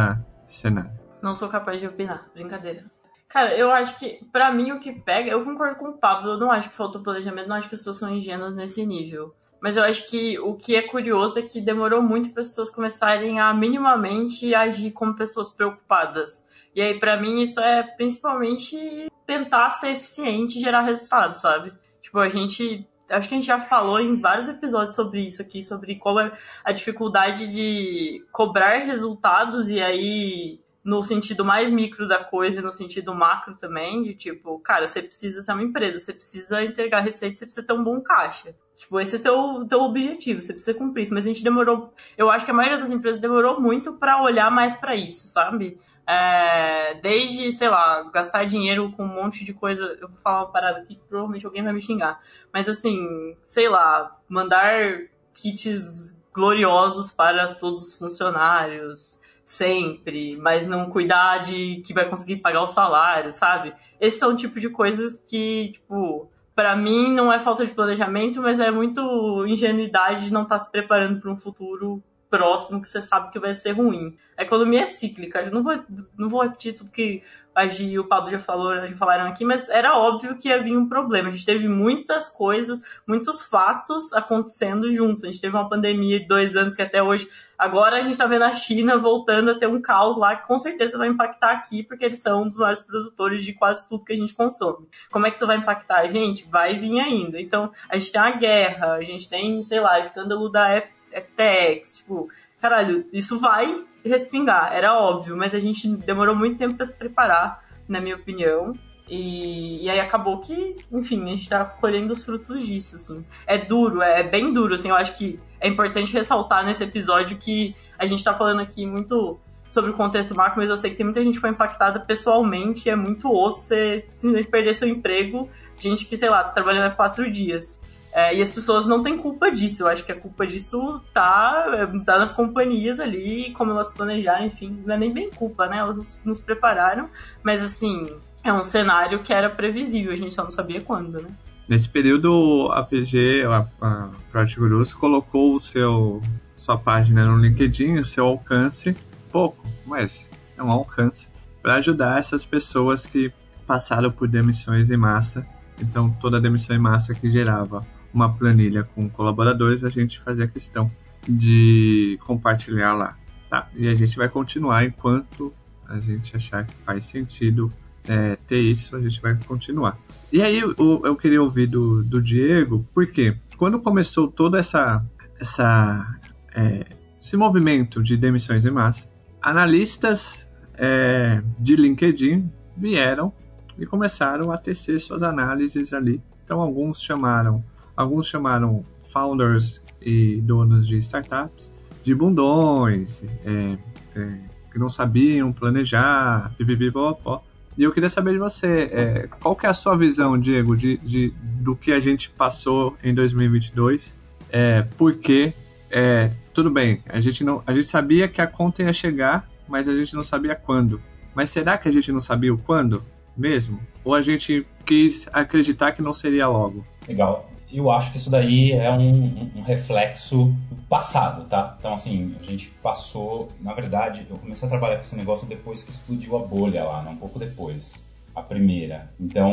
cenário? 0.48 1.01
Não 1.22 1.36
sou 1.36 1.48
capaz 1.48 1.80
de 1.80 1.88
opinar. 1.88 2.30
Brincadeira. 2.34 2.86
Cara, 3.28 3.56
eu 3.56 3.72
acho 3.72 3.98
que, 3.98 4.20
para 4.32 4.52
mim, 4.52 4.72
o 4.72 4.80
que 4.80 4.92
pega. 4.92 5.32
Eu 5.32 5.46
concordo 5.46 5.78
com 5.78 5.90
o 5.90 5.98
Pablo, 5.98 6.32
eu 6.32 6.38
não 6.38 6.52
acho 6.52 6.70
que 6.70 6.76
faltou 6.76 7.02
planejamento, 7.02 7.48
não 7.48 7.56
acho 7.56 7.70
que 7.70 7.76
as 7.76 7.80
pessoas 7.80 7.98
são 7.98 8.14
ingênuas 8.14 8.56
nesse 8.56 8.86
nível. 8.86 9.34
Mas 9.62 9.78
eu 9.78 9.84
acho 9.84 10.10
que 10.10 10.38
o 10.40 10.56
que 10.56 10.76
é 10.76 10.82
curioso 10.82 11.40
é 11.40 11.42
que 11.42 11.62
demorou 11.62 12.02
muito 12.02 12.32
para 12.32 12.42
as 12.42 12.50
pessoas 12.50 12.70
começarem 12.70 13.40
a 13.40 13.54
minimamente 13.54 14.54
agir 14.54 14.92
como 14.92 15.16
pessoas 15.16 15.52
preocupadas. 15.52 16.44
E 16.76 16.82
aí, 16.82 17.00
para 17.00 17.16
mim, 17.16 17.42
isso 17.42 17.60
é 17.60 17.84
principalmente 17.84 19.08
tentar 19.26 19.72
ser 19.72 19.92
eficiente 19.92 20.58
e 20.58 20.62
gerar 20.62 20.82
resultados, 20.82 21.40
sabe? 21.40 21.72
Tipo, 22.02 22.20
a 22.20 22.30
gente. 22.30 22.88
Acho 23.10 23.28
que 23.28 23.36
a 23.36 23.38
gente 23.38 23.48
já 23.48 23.60
falou 23.60 24.00
em 24.00 24.20
vários 24.20 24.48
episódios 24.48 24.96
sobre 24.96 25.22
isso 25.22 25.42
aqui, 25.42 25.62
sobre 25.62 25.96
qual 25.96 26.20
é 26.20 26.32
a 26.64 26.72
dificuldade 26.72 27.46
de 27.46 28.26
cobrar 28.32 28.80
resultados 28.80 29.70
e 29.70 29.82
aí 29.82 30.62
no 30.84 31.04
sentido 31.04 31.46
mais 31.46 31.70
micro 31.70 32.08
da 32.08 32.24
coisa 32.24 32.60
e 32.60 32.64
no 32.64 32.74
sentido 32.74 33.14
macro 33.14 33.56
também, 33.56 34.02
de 34.02 34.16
tipo, 34.16 34.60
cara, 34.60 34.88
você 34.88 35.02
precisa 35.02 35.42
ser 35.42 35.54
uma 35.54 35.64
empresa, 35.64 36.00
você 36.00 36.14
precisa 36.14 36.64
entregar 36.64 37.02
receita, 37.02 37.38
você 37.38 37.46
precisa 37.46 37.66
ter 37.66 37.74
um 37.74 37.84
bom 37.84 38.02
caixa. 38.02 38.56
Tipo, 38.76 39.00
esse 39.00 39.16
é 39.16 39.20
o 39.20 39.60
teu, 39.60 39.68
teu 39.68 39.80
objetivo, 39.82 40.42
você 40.42 40.54
precisa 40.54 40.76
cumprir 40.76 41.04
isso. 41.04 41.14
Mas 41.14 41.26
a 41.26 41.28
gente 41.28 41.44
demorou, 41.44 41.94
eu 42.18 42.32
acho 42.32 42.46
que 42.46 42.52
a 42.52 42.54
maioria 42.54 42.80
das 42.80 42.90
empresas 42.90 43.22
demorou 43.22 43.62
muito 43.62 43.94
para 43.94 44.24
olhar 44.24 44.50
mais 44.50 44.76
para 44.76 44.96
isso, 44.96 45.28
sabe? 45.28 45.80
É, 46.08 46.96
desde, 46.96 47.52
sei 47.52 47.70
lá, 47.70 48.10
gastar 48.12 48.46
dinheiro 48.46 48.92
com 48.94 49.04
um 49.04 49.08
monte 49.08 49.46
de 49.46 49.54
coisa. 49.54 49.86
Eu 50.02 50.08
vou 50.08 50.18
falar 50.24 50.46
uma 50.46 50.52
parada 50.52 50.80
aqui 50.80 50.96
que 50.96 51.08
provavelmente 51.08 51.46
alguém 51.46 51.64
vai 51.64 51.74
me 51.74 51.82
xingar. 51.82 52.20
Mas 52.52 52.68
assim, 52.68 53.38
sei 53.44 53.70
lá, 53.70 54.20
mandar 54.28 55.02
kits 55.32 56.20
gloriosos 56.34 57.12
para 57.12 57.54
todos 57.54 57.84
os 57.84 57.96
funcionários 57.96 59.21
sempre, 59.52 60.38
mas 60.38 60.66
não 60.66 60.90
cuidar 60.90 61.40
de 61.40 61.82
que 61.86 61.94
vai 61.94 62.10
conseguir 62.10 62.38
pagar 62.38 62.64
o 62.64 62.68
salário, 62.68 63.34
sabe? 63.34 63.74
Esse 64.00 64.18
são 64.18 64.32
o 64.32 64.36
tipo 64.36 64.60
de 64.60 64.70
coisas 64.70 65.26
que, 65.30 65.72
tipo, 65.74 66.32
para 66.56 66.76
mim 66.76 67.14
não 67.14 67.32
é 67.32 67.38
falta 67.38 67.66
de 67.66 67.74
planejamento, 67.74 68.42
mas 68.42 68.60
é 68.60 68.72
muito 68.72 69.46
ingenuidade 69.46 70.26
de 70.26 70.34
não 70.34 70.44
estar 70.44 70.58
tá 70.58 70.60
se 70.60 70.72
preparando 70.72 71.20
para 71.20 71.30
um 71.30 71.36
futuro 71.36 72.02
próximo 72.30 72.82
que 72.82 72.88
você 72.88 73.02
sabe 73.02 73.30
que 73.30 73.40
vai 73.40 73.54
ser 73.54 73.74
ruim. 73.74 74.16
A 74.38 74.44
economia 74.44 74.84
é 74.84 74.88
cíclica, 74.88 75.42
eu 75.42 75.52
não 75.52 75.62
vou, 75.62 75.78
não 76.18 76.30
vou 76.30 76.42
repetir 76.42 76.74
tudo 76.74 76.90
que 76.90 77.22
a 77.54 77.68
Gi 77.68 77.92
e 77.92 78.00
o 78.00 78.08
Pablo 78.08 78.30
já, 78.30 78.40
falou, 78.40 78.76
já 78.88 78.96
falaram 78.96 79.28
aqui, 79.28 79.44
mas 79.44 79.68
era 79.70 79.98
óbvio 79.98 80.38
que 80.38 80.52
havia 80.52 80.78
um 80.78 80.88
problema. 80.88 81.30
A 81.30 81.32
gente 81.32 81.46
teve 81.46 81.68
muitas 81.68 82.30
coisas, 82.30 82.82
muitos 83.06 83.44
fatos 83.44 84.14
acontecendo 84.14 84.92
juntos. 84.92 85.24
A 85.24 85.28
gente 85.28 85.42
teve 85.42 85.56
uma 85.56 85.68
pandemia 85.68 86.20
de 86.20 86.28
dois 86.28 86.56
anos 86.56 86.74
que 86.74 86.82
até 86.82 87.04
hoje. 87.04 87.30
Agora 87.58 87.98
a 87.98 88.02
gente 88.02 88.14
está 88.14 88.26
vendo 88.26 88.44
a 88.44 88.54
China 88.54 88.98
voltando 88.98 89.52
a 89.52 89.60
ter 89.60 89.68
um 89.68 89.82
caos 89.82 90.18
lá 90.18 90.36
que 90.36 90.48
com 90.48 90.58
certeza 90.58 90.98
vai 90.98 91.10
impactar 91.10 91.52
aqui, 91.52 91.84
porque 91.84 92.06
eles 92.06 92.20
são 92.20 92.44
um 92.44 92.48
dos 92.48 92.58
maiores 92.58 92.82
produtores 92.82 93.44
de 93.44 93.54
quase 93.54 93.88
tudo 93.88 94.06
que 94.06 94.14
a 94.14 94.18
gente 94.18 94.34
consome. 94.34 94.88
Como 95.12 95.28
é 95.28 95.30
que 95.30 95.36
isso 95.36 95.46
vai 95.46 95.58
impactar 95.58 96.00
a 96.00 96.08
gente? 96.08 96.48
Vai 96.50 96.80
vir 96.80 97.00
ainda. 97.00 97.40
Então, 97.40 97.72
a 97.90 97.98
gente 97.98 98.12
tem 98.12 98.22
a 98.22 98.32
guerra, 98.32 98.94
a 98.94 99.04
gente 99.04 99.30
tem, 99.30 99.62
sei 99.62 99.80
lá, 99.80 100.00
escândalo 100.00 100.50
da 100.50 100.70
F 100.70 100.92
FTX, 101.12 101.98
tipo, 101.98 102.30
caralho, 102.60 103.06
isso 103.12 103.38
vai 103.38 103.84
respingar, 104.04 104.74
era 104.74 104.98
óbvio, 104.98 105.36
mas 105.38 105.54
a 105.54 105.60
gente 105.60 105.88
demorou 105.88 106.36
muito 106.36 106.58
tempo 106.58 106.76
para 106.76 106.86
se 106.86 106.96
preparar, 106.96 107.64
na 107.88 108.00
minha 108.00 108.16
opinião. 108.16 108.74
E, 109.08 109.84
e, 109.84 109.90
aí 109.90 110.00
acabou 110.00 110.40
que, 110.40 110.78
enfim, 110.90 111.24
a 111.26 111.36
gente 111.36 111.50
tá 111.50 111.66
colhendo 111.66 112.14
os 112.14 112.24
frutos 112.24 112.66
disso, 112.66 112.96
assim. 112.96 113.22
É 113.46 113.58
duro, 113.58 114.02
é, 114.02 114.22
é 114.22 114.24
bem 114.24 114.54
duro, 114.54 114.74
assim, 114.74 114.88
eu 114.88 114.96
acho 114.96 115.18
que 115.18 115.38
é 115.60 115.68
importante 115.68 116.14
ressaltar 116.14 116.66
nesse 116.66 116.84
episódio 116.84 117.38
que 117.38 117.76
a 118.00 118.06
gente 118.06 118.24
tá 118.24 118.34
falando 118.34 118.62
aqui 118.62 118.86
muito 118.86 119.38
sobre 119.70 119.92
o 119.92 119.94
contexto 119.94 120.34
macro, 120.34 120.60
mas 120.60 120.70
eu 120.70 120.78
sei 120.78 120.92
que 120.92 120.98
tem 120.98 121.06
muita 121.06 121.24
gente 121.24 121.36
que 121.36 121.42
foi 121.42 121.50
impactada 121.50 122.00
pessoalmente, 122.00 122.90
é 122.90 122.96
muito 122.96 123.30
osso 123.30 123.62
você 123.62 124.06
simplesmente 124.14 124.50
perder 124.50 124.76
seu 124.76 124.88
emprego, 124.88 125.50
gente 125.78 126.06
que, 126.06 126.16
sei 126.16 126.30
lá, 126.30 126.44
trabalhando 126.44 126.88
há 126.88 126.92
quatro 126.92 127.30
dias. 127.30 127.81
É, 128.14 128.36
e 128.36 128.42
as 128.42 128.52
pessoas 128.52 128.86
não 128.86 129.02
têm 129.02 129.18
culpa 129.18 129.50
disso. 129.50 129.84
Eu 129.84 129.88
acho 129.88 130.06
que 130.06 130.12
a 130.12 130.20
culpa 130.20 130.46
disso 130.46 131.02
tá, 131.14 131.88
tá 132.06 132.20
nas 132.20 132.34
companhias 132.34 133.00
ali, 133.00 133.54
como 133.54 133.72
elas 133.72 133.90
planejaram, 133.90 134.46
enfim. 134.46 134.82
Não 134.86 134.96
é 134.96 134.98
nem 134.98 135.14
bem 135.14 135.30
culpa, 135.30 135.68
né? 135.68 135.78
Elas 135.78 135.96
nos, 135.96 136.20
nos 136.26 136.40
prepararam. 136.40 137.08
Mas, 137.42 137.64
assim, 137.64 138.14
é 138.44 138.52
um 138.52 138.64
cenário 138.64 139.24
que 139.24 139.34
era 139.34 139.50
previsível. 139.50 140.12
A 140.12 140.16
gente 140.16 140.34
só 140.34 140.44
não 140.44 140.52
sabia 140.52 140.82
quando, 140.82 141.22
né? 141.22 141.30
Nesse 141.70 141.88
período, 141.88 142.70
a 142.74 142.84
PG, 142.84 143.46
a, 143.46 143.68
a 143.82 144.10
Project 144.30 144.60
Gurus, 144.60 144.94
colocou 144.94 145.56
o 145.56 145.62
seu, 145.62 146.22
sua 146.58 146.78
página 146.78 147.26
no 147.26 147.38
LinkedIn, 147.38 148.00
o 148.00 148.06
seu 148.06 148.26
alcance, 148.26 148.94
pouco, 149.32 149.66
mas 149.86 150.30
é 150.58 150.64
um 150.64 150.70
alcance, 150.70 151.30
para 151.62 151.76
ajudar 151.76 152.20
essas 152.20 152.46
pessoas 152.46 153.08
que 153.08 153.32
passaram 153.66 154.12
por 154.12 154.28
demissões 154.28 154.92
em 154.92 154.98
massa. 154.98 155.48
Então, 155.80 156.10
toda 156.20 156.38
a 156.38 156.40
demissão 156.42 156.76
em 156.76 156.80
massa 156.80 157.16
que 157.16 157.32
gerava 157.32 157.88
uma 158.14 158.34
planilha 158.34 158.84
com 158.84 159.10
colaboradores, 159.10 159.84
a 159.84 159.90
gente 159.90 160.20
fazia 160.20 160.48
questão 160.48 160.92
de 161.28 162.20
compartilhar 162.24 162.94
lá. 162.94 163.18
Tá? 163.50 163.68
E 163.76 163.88
a 163.88 163.96
gente 163.96 164.16
vai 164.18 164.30
continuar 164.30 164.86
enquanto 164.86 165.54
a 165.88 166.00
gente 166.00 166.36
achar 166.36 166.66
que 166.66 166.74
faz 166.86 167.04
sentido 167.06 167.72
é, 168.08 168.36
ter 168.48 168.60
isso, 168.60 168.96
a 168.96 169.02
gente 169.02 169.22
vai 169.22 169.38
continuar. 169.46 169.98
E 170.32 170.42
aí 170.42 170.60
eu, 170.60 170.76
eu 170.78 171.16
queria 171.16 171.42
ouvir 171.42 171.68
do, 171.68 172.04
do 172.04 172.22
Diego, 172.22 172.86
porque 172.94 173.38
quando 173.58 173.80
começou 173.80 174.28
toda 174.28 174.58
essa, 174.58 175.06
essa 175.40 176.20
é, 176.56 176.86
esse 177.22 177.38
movimento 177.38 178.02
de 178.02 178.18
demissões 178.18 178.66
em 178.66 178.72
massa, 178.72 179.08
analistas 179.42 180.50
é, 180.76 181.44
de 181.60 181.76
LinkedIn 181.76 182.50
vieram 182.76 183.32
e 183.78 183.86
começaram 183.86 184.52
a 184.52 184.58
tecer 184.58 185.00
suas 185.00 185.22
análises 185.22 185.94
ali. 185.94 186.22
Então 186.44 186.60
alguns 186.62 187.02
chamaram, 187.02 187.64
alguns 187.96 188.28
chamaram 188.28 188.86
founders 189.04 189.82
e 190.02 190.42
donos 190.42 190.88
de 190.88 190.98
startups 190.98 191.72
de 192.04 192.16
bundões, 192.16 193.24
é, 193.46 193.78
é, 194.16 194.38
que 194.72 194.80
não 194.80 194.90
sabiam 194.90 195.52
planejar, 195.52 196.54
pipipipopó. 196.58 197.44
E 197.78 197.84
eu 197.84 197.92
queria 197.92 198.10
saber 198.10 198.34
de 198.34 198.38
você, 198.38 198.90
é, 198.92 199.30
qual 199.40 199.56
que 199.56 199.66
é 199.66 199.70
a 199.70 199.74
sua 199.74 199.96
visão, 199.96 200.38
Diego, 200.38 200.76
de, 200.76 200.98
de, 200.98 201.34
do 201.62 201.76
que 201.76 201.92
a 201.92 202.00
gente 202.00 202.30
passou 202.30 202.98
em 203.04 203.14
2022? 203.14 204.18
É, 204.50 204.82
porque, 204.98 205.54
é, 205.90 206.32
tudo 206.54 206.70
bem, 206.70 207.02
a 207.08 207.22
gente, 207.22 207.44
não, 207.44 207.64
a 207.66 207.74
gente 207.74 207.88
sabia 207.88 208.28
que 208.28 208.42
a 208.42 208.48
conta 208.48 208.84
ia 208.84 208.92
chegar, 208.92 209.48
mas 209.68 209.88
a 209.88 209.96
gente 209.96 210.14
não 210.16 210.24
sabia 210.24 210.56
quando. 210.56 211.02
Mas 211.34 211.50
será 211.50 211.78
que 211.78 211.88
a 211.88 211.92
gente 211.92 212.12
não 212.12 212.20
sabia 212.20 212.54
o 212.54 212.58
quando 212.58 213.04
mesmo? 213.38 213.80
Ou 214.04 214.14
a 214.14 214.22
gente 214.22 214.66
quis 214.86 215.30
acreditar 215.32 215.94
que 215.94 216.02
não 216.02 216.12
seria 216.12 216.48
logo? 216.48 216.86
Legal 217.08 217.51
eu 217.74 217.90
acho 217.92 218.12
que 218.12 218.18
isso 218.18 218.30
daí 218.30 218.72
é 218.72 218.92
um, 218.92 219.50
um, 219.56 219.62
reflexo 219.62 220.54
do 220.70 220.82
passado, 220.84 221.46
tá? 221.46 221.76
Então, 221.80 221.94
assim, 221.94 222.36
a 222.40 222.44
gente 222.44 222.70
passou. 222.84 223.50
Na 223.60 223.74
verdade, 223.74 224.26
eu 224.30 224.38
comecei 224.38 224.68
a 224.68 224.70
trabalhar 224.70 224.96
com 224.96 225.02
esse 225.02 225.16
negócio 225.16 225.48
depois 225.48 225.82
que 225.84 225.92
explodiu 225.92 226.38
a 226.38 226.40
bolha 226.40 226.84
lá, 226.84 227.02
né? 227.02 227.12
Um 227.12 227.18
pouco 227.18 227.40
depois. 227.40 228.10
A 228.34 228.42
primeira. 228.42 229.12
Então, 229.20 229.52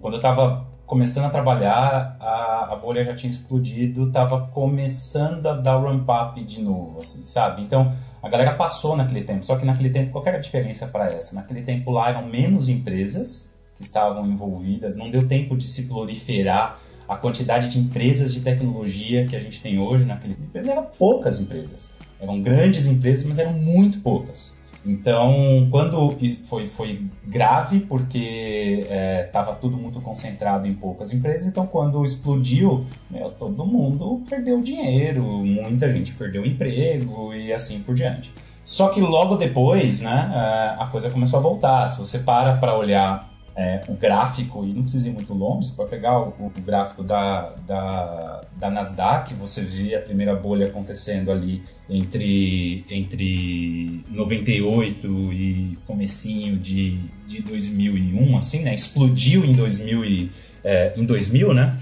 quando 0.00 0.14
eu 0.14 0.20
tava 0.20 0.66
começando 0.86 1.26
a 1.26 1.30
trabalhar, 1.30 2.16
a, 2.18 2.72
a 2.72 2.76
bolha 2.76 3.04
já 3.04 3.14
tinha 3.14 3.30
explodido, 3.30 4.10
tava 4.10 4.48
começando 4.48 5.46
a 5.46 5.54
dar 5.54 5.78
ramp 5.78 6.08
up 6.08 6.42
de 6.44 6.62
novo, 6.62 6.98
assim, 6.98 7.26
sabe? 7.26 7.62
Então, 7.62 7.92
a 8.22 8.28
galera 8.28 8.54
passou 8.54 8.96
naquele 8.96 9.22
tempo. 9.22 9.44
Só 9.44 9.56
que 9.56 9.66
naquele 9.66 9.90
tempo, 9.90 10.12
qual 10.12 10.26
era 10.26 10.38
a 10.38 10.40
diferença 10.40 10.86
para 10.86 11.12
essa? 11.12 11.34
Naquele 11.34 11.62
tempo 11.62 11.90
lá 11.90 12.08
eram 12.08 12.26
menos 12.26 12.68
empresas 12.68 13.54
que 13.76 13.82
estavam 13.82 14.26
envolvidas, 14.26 14.96
não 14.96 15.10
deu 15.10 15.26
tempo 15.26 15.56
de 15.56 15.66
se 15.66 15.86
proliferar 15.88 16.80
a 17.08 17.16
quantidade 17.16 17.68
de 17.68 17.78
empresas 17.78 18.32
de 18.32 18.40
tecnologia 18.40 19.26
que 19.26 19.36
a 19.36 19.40
gente 19.40 19.60
tem 19.60 19.78
hoje 19.78 20.04
naquele 20.04 20.34
empresa 20.34 20.72
eram 20.72 20.86
poucas 20.98 21.40
empresas. 21.40 21.96
Eram 22.20 22.40
grandes 22.40 22.86
empresas, 22.86 23.26
mas 23.26 23.38
eram 23.38 23.52
muito 23.52 24.00
poucas. 24.00 24.54
Então, 24.86 25.66
quando 25.70 26.14
foi, 26.46 26.68
foi 26.68 27.06
grave, 27.26 27.80
porque 27.80 28.86
estava 29.26 29.52
é, 29.52 29.54
tudo 29.54 29.78
muito 29.78 29.98
concentrado 30.00 30.66
em 30.66 30.74
poucas 30.74 31.10
empresas, 31.12 31.46
então 31.46 31.66
quando 31.66 32.04
explodiu, 32.04 32.84
meu, 33.10 33.30
todo 33.30 33.64
mundo 33.64 34.22
perdeu 34.28 34.60
dinheiro, 34.60 35.22
muita 35.22 35.90
gente 35.90 36.12
perdeu 36.12 36.44
emprego 36.44 37.32
e 37.32 37.50
assim 37.50 37.80
por 37.80 37.94
diante. 37.94 38.30
Só 38.62 38.88
que 38.88 39.00
logo 39.00 39.36
depois, 39.36 40.02
né, 40.02 40.30
é, 40.34 40.82
a 40.82 40.86
coisa 40.86 41.10
começou 41.10 41.38
a 41.38 41.42
voltar. 41.42 41.88
Se 41.88 41.98
você 41.98 42.18
para 42.18 42.56
para 42.56 42.76
olhar 42.76 43.33
é, 43.56 43.82
o 43.88 43.94
gráfico, 43.94 44.64
e 44.64 44.72
não 44.72 44.82
precisa 44.82 45.08
ir 45.08 45.12
muito 45.12 45.32
longe, 45.32 45.72
para 45.72 45.86
pegar 45.86 46.20
o, 46.20 46.28
o, 46.28 46.60
gráfico 46.60 47.04
da, 47.04 47.50
da, 47.66 48.44
da, 48.56 48.70
Nasdaq, 48.70 49.32
você 49.34 49.62
vê 49.62 49.94
a 49.94 50.00
primeira 50.00 50.34
bolha 50.34 50.66
acontecendo 50.66 51.30
ali 51.30 51.62
entre, 51.88 52.84
entre 52.90 54.02
98 54.10 55.32
e 55.32 55.78
comecinho 55.86 56.58
de, 56.58 56.98
de 57.28 57.42
2001, 57.42 58.36
assim, 58.36 58.64
né? 58.64 58.74
Explodiu 58.74 59.44
em 59.44 59.54
2000, 59.54 60.04
e, 60.04 60.32
é, 60.64 60.92
em 60.96 61.04
2000, 61.04 61.54
né? 61.54 61.78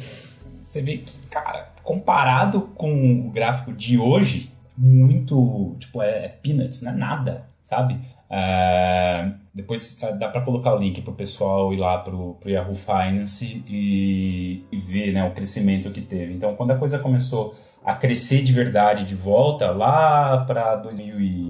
Você 0.60 0.82
vê 0.82 0.98
que, 0.98 1.12
cara, 1.30 1.72
comparado 1.82 2.62
com 2.74 3.26
o 3.26 3.30
gráfico 3.30 3.72
de 3.72 3.98
hoje, 3.98 4.52
muito, 4.76 5.74
tipo, 5.78 6.02
é, 6.02 6.26
é 6.26 6.28
peanuts, 6.28 6.82
não 6.82 6.92
é 6.92 6.94
nada, 6.94 7.46
sabe? 7.62 7.98
É, 8.28 9.32
depois 9.54 10.02
é, 10.02 10.12
dá 10.16 10.28
para 10.28 10.40
colocar 10.40 10.74
o 10.74 10.78
link 10.78 11.02
para 11.02 11.12
o 11.12 11.14
pessoal 11.14 11.72
ir 11.72 11.76
lá 11.76 11.98
para 11.98 12.14
o 12.14 12.38
Yahoo 12.46 12.74
Finance 12.74 13.62
e, 13.68 14.64
e 14.70 14.76
ver 14.76 15.12
né, 15.12 15.24
o 15.24 15.32
crescimento 15.32 15.90
que 15.90 16.00
teve. 16.00 16.32
Então, 16.32 16.54
quando 16.56 16.70
a 16.70 16.76
coisa 16.76 16.98
começou 16.98 17.54
a 17.84 17.94
crescer 17.94 18.42
de 18.42 18.52
verdade 18.52 19.04
de 19.04 19.14
volta 19.14 19.70
lá 19.70 20.44
para 20.46 20.80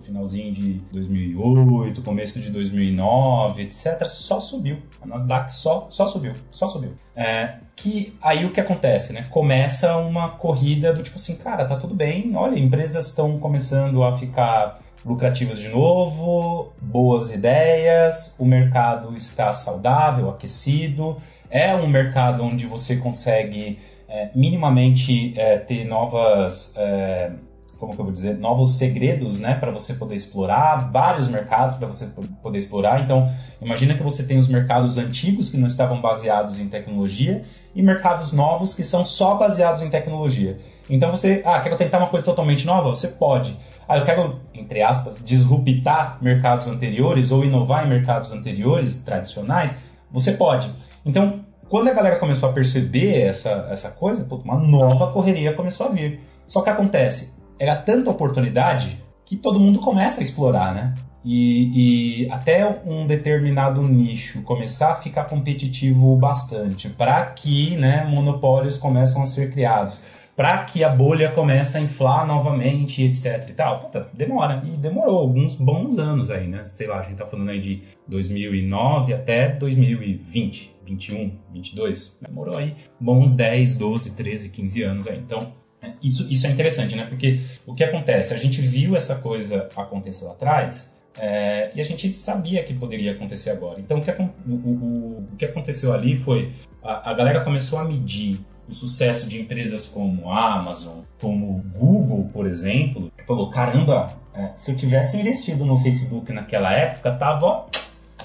finalzinho 0.03 0.53
de 0.53 0.73
2008, 0.91 2.01
começo 2.03 2.41
de 2.41 2.51
2009, 2.51 3.62
etc, 3.62 4.09
só 4.09 4.41
subiu. 4.41 4.79
A 5.01 5.07
Nasdaq 5.07 5.53
só 5.53 5.88
só 5.91 6.07
subiu, 6.07 6.33
só 6.51 6.67
subiu. 6.67 6.95
É, 7.15 7.59
que 7.77 8.17
aí 8.23 8.47
o 8.47 8.51
que 8.51 8.61
acontece, 8.61 9.12
né? 9.12 9.27
Começa 9.31 9.97
uma 9.99 10.31
corrida 10.31 10.93
do 10.95 11.03
tipo 11.03 11.17
assim, 11.17 11.37
cara, 11.37 11.67
tá 11.67 11.77
tudo 11.77 11.95
bem. 11.95 12.35
Olha, 12.35 12.59
empresas 12.59 13.09
estão 13.09 13.38
começando 13.38 14.03
a 14.03 14.17
ficar 14.17 14.82
lucrativas 15.05 15.59
de 15.59 15.69
novo, 15.69 16.73
boas 16.81 17.33
ideias, 17.33 18.37
o 18.38 18.45
mercado 18.45 19.15
está 19.17 19.53
saudável, 19.53 20.31
aquecido, 20.31 21.17
é 21.51 21.75
um 21.75 21.88
mercado 21.88 22.43
onde 22.45 22.67
você 22.67 22.97
consegue 22.97 23.79
é, 24.09 24.31
minimamente 24.35 25.35
é, 25.37 25.59
ter 25.59 25.85
novas, 25.85 26.75
é, 26.77 27.33
como 27.79 27.95
que 27.95 28.01
eu 28.01 28.05
vou 28.05 28.12
dizer, 28.12 28.38
novos 28.38 28.79
segredos, 28.79 29.41
né, 29.41 29.55
para 29.55 29.73
você 29.73 29.95
poder 29.95 30.15
explorar, 30.15 30.91
vários 30.93 31.29
mercados 31.29 31.77
para 31.77 31.88
você 31.88 32.07
poder 32.41 32.59
explorar. 32.59 33.03
Então, 33.03 33.29
imagina 33.61 33.95
que 33.95 34.03
você 34.03 34.23
tem 34.23 34.38
os 34.38 34.49
mercados 34.49 34.99
antigos 34.99 35.51
que 35.51 35.57
não 35.57 35.67
estavam 35.67 36.01
baseados 36.01 36.61
em 36.61 36.69
tecnologia 36.69 37.43
e 37.75 37.83
mercados 37.83 38.33
novos 38.33 38.75
que 38.75 38.85
são 38.85 39.05
só 39.05 39.35
baseados 39.35 39.83
em 39.83 39.91
tecnologia. 39.91 40.59
Então 40.88 41.11
você, 41.11 41.43
ah, 41.45 41.61
quer 41.61 41.77
tentar 41.77 41.99
uma 41.99 42.09
coisa 42.09 42.25
totalmente 42.25 42.67
nova? 42.67 42.91
Você 42.91 43.09
pode. 43.09 43.57
Ah, 43.88 43.99
eu 43.99 44.05
quero, 44.05 44.40
entre 44.55 44.83
aspas, 44.83 45.18
disruptar 45.25 46.18
mercados 46.23 46.66
anteriores 46.66 47.31
ou 47.31 47.45
inovar 47.45 47.87
em 47.87 47.88
mercados 47.88 48.33
anteriores, 48.33 49.03
tradicionais, 49.03 49.79
você 50.11 50.33
pode. 50.33 50.71
Então, 51.05 51.40
quando 51.68 51.88
a 51.88 51.95
galera 51.95 52.18
começou 52.18 52.49
a 52.51 52.53
perceber 52.53 53.23
essa, 53.23 53.68
essa 53.71 53.90
coisa, 53.90 54.27
uma 54.45 54.59
nova 54.59 55.11
correria 55.12 55.55
começou 55.55 55.87
a 55.87 55.90
vir. 55.90 56.21
Só 56.47 56.61
que 56.61 56.71
acontece, 56.71 57.40
era 57.59 57.77
tanta 57.77 58.11
oportunidade 58.11 59.03
que 59.25 59.37
todo 59.37 59.59
mundo 59.59 59.79
começa 59.81 60.21
a 60.21 60.23
explorar, 60.23 60.75
né? 60.75 60.95
E, 61.25 62.25
e, 62.25 62.31
até 62.31 62.68
um 62.85 63.07
determinado 63.07 63.81
nicho 63.83 64.42
começar 64.42 64.92
a 64.92 64.97
ficar 64.97 65.25
competitivo 65.25 66.16
bastante 66.16 66.88
para 66.88 67.25
que 67.27 67.77
né, 67.77 68.05
monopólios 68.05 68.77
começam 68.77 69.23
a 69.23 69.27
ser 69.27 69.53
criados 69.53 70.03
para 70.37 70.64
que 70.64 70.83
a 70.83 70.88
bolha 70.88 71.31
comece 71.31 71.77
a 71.77 71.81
inflar 71.81 72.27
novamente, 72.27 73.03
etc 73.03 73.49
e 73.49 73.53
tal. 73.53 73.81
Puta, 73.81 74.09
demora. 74.14 74.62
E 74.64 74.77
demorou 74.77 75.18
alguns 75.18 75.55
bons 75.55 75.99
anos 75.99 76.31
aí, 76.31 76.47
né? 76.47 76.64
Sei 76.64 76.87
lá, 76.87 77.01
a 77.01 77.03
gente 77.03 77.16
tá 77.16 77.27
falando 77.27 77.51
aí 77.51 77.61
de 77.61 77.83
2009 78.09 79.12
até 79.12 79.49
2020, 79.51 80.75
21, 80.87 81.38
22. 81.53 82.18
Demorou 82.23 82.57
aí 82.57 82.75
bons 82.99 83.35
10, 83.35 83.77
12, 83.77 84.16
13, 84.16 84.51
15 84.51 84.83
anos 84.83 85.07
aí. 85.07 85.18
Então, 85.18 85.53
é, 85.83 85.92
isso, 86.03 86.33
isso 86.33 86.47
é 86.47 86.51
interessante, 86.51 86.97
né? 86.97 87.05
Porque 87.07 87.40
o 87.66 87.75
que 87.75 87.85
acontece? 87.85 88.33
A 88.33 88.38
gente 88.38 88.61
viu 88.61 88.97
essa 88.97 89.16
coisa 89.16 89.68
acontecer 89.77 90.25
lá 90.25 90.33
atrás 90.33 90.92
é, 91.18 91.73
e 91.75 91.81
a 91.81 91.85
gente 91.85 92.11
sabia 92.11 92.62
que 92.62 92.73
poderia 92.73 93.12
acontecer 93.12 93.51
agora. 93.51 93.79
Então, 93.81 93.99
o 93.99 94.01
que, 94.01 94.11
o, 94.11 94.53
o, 94.55 95.29
o 95.33 95.37
que 95.37 95.45
aconteceu 95.45 95.92
ali 95.92 96.16
foi 96.16 96.53
a, 96.83 97.11
a 97.11 97.14
galera 97.14 97.45
começou 97.45 97.79
a 97.79 97.85
medir 97.85 98.40
o 98.73 98.75
sucesso 98.75 99.29
de 99.29 99.39
empresas 99.41 99.87
como 99.87 100.31
a 100.31 100.55
Amazon, 100.55 101.01
como 101.21 101.63
Google, 101.79 102.31
por 102.33 102.47
exemplo, 102.47 103.13
falou: 103.27 103.51
caramba, 103.51 104.15
é, 104.35 104.51
se 104.55 104.73
eu 104.73 104.77
tivesse 104.77 105.19
investido 105.21 105.65
no 105.65 105.79
Facebook 105.79 106.33
naquela 106.33 106.73
época, 106.73 107.13
tava. 107.13 107.67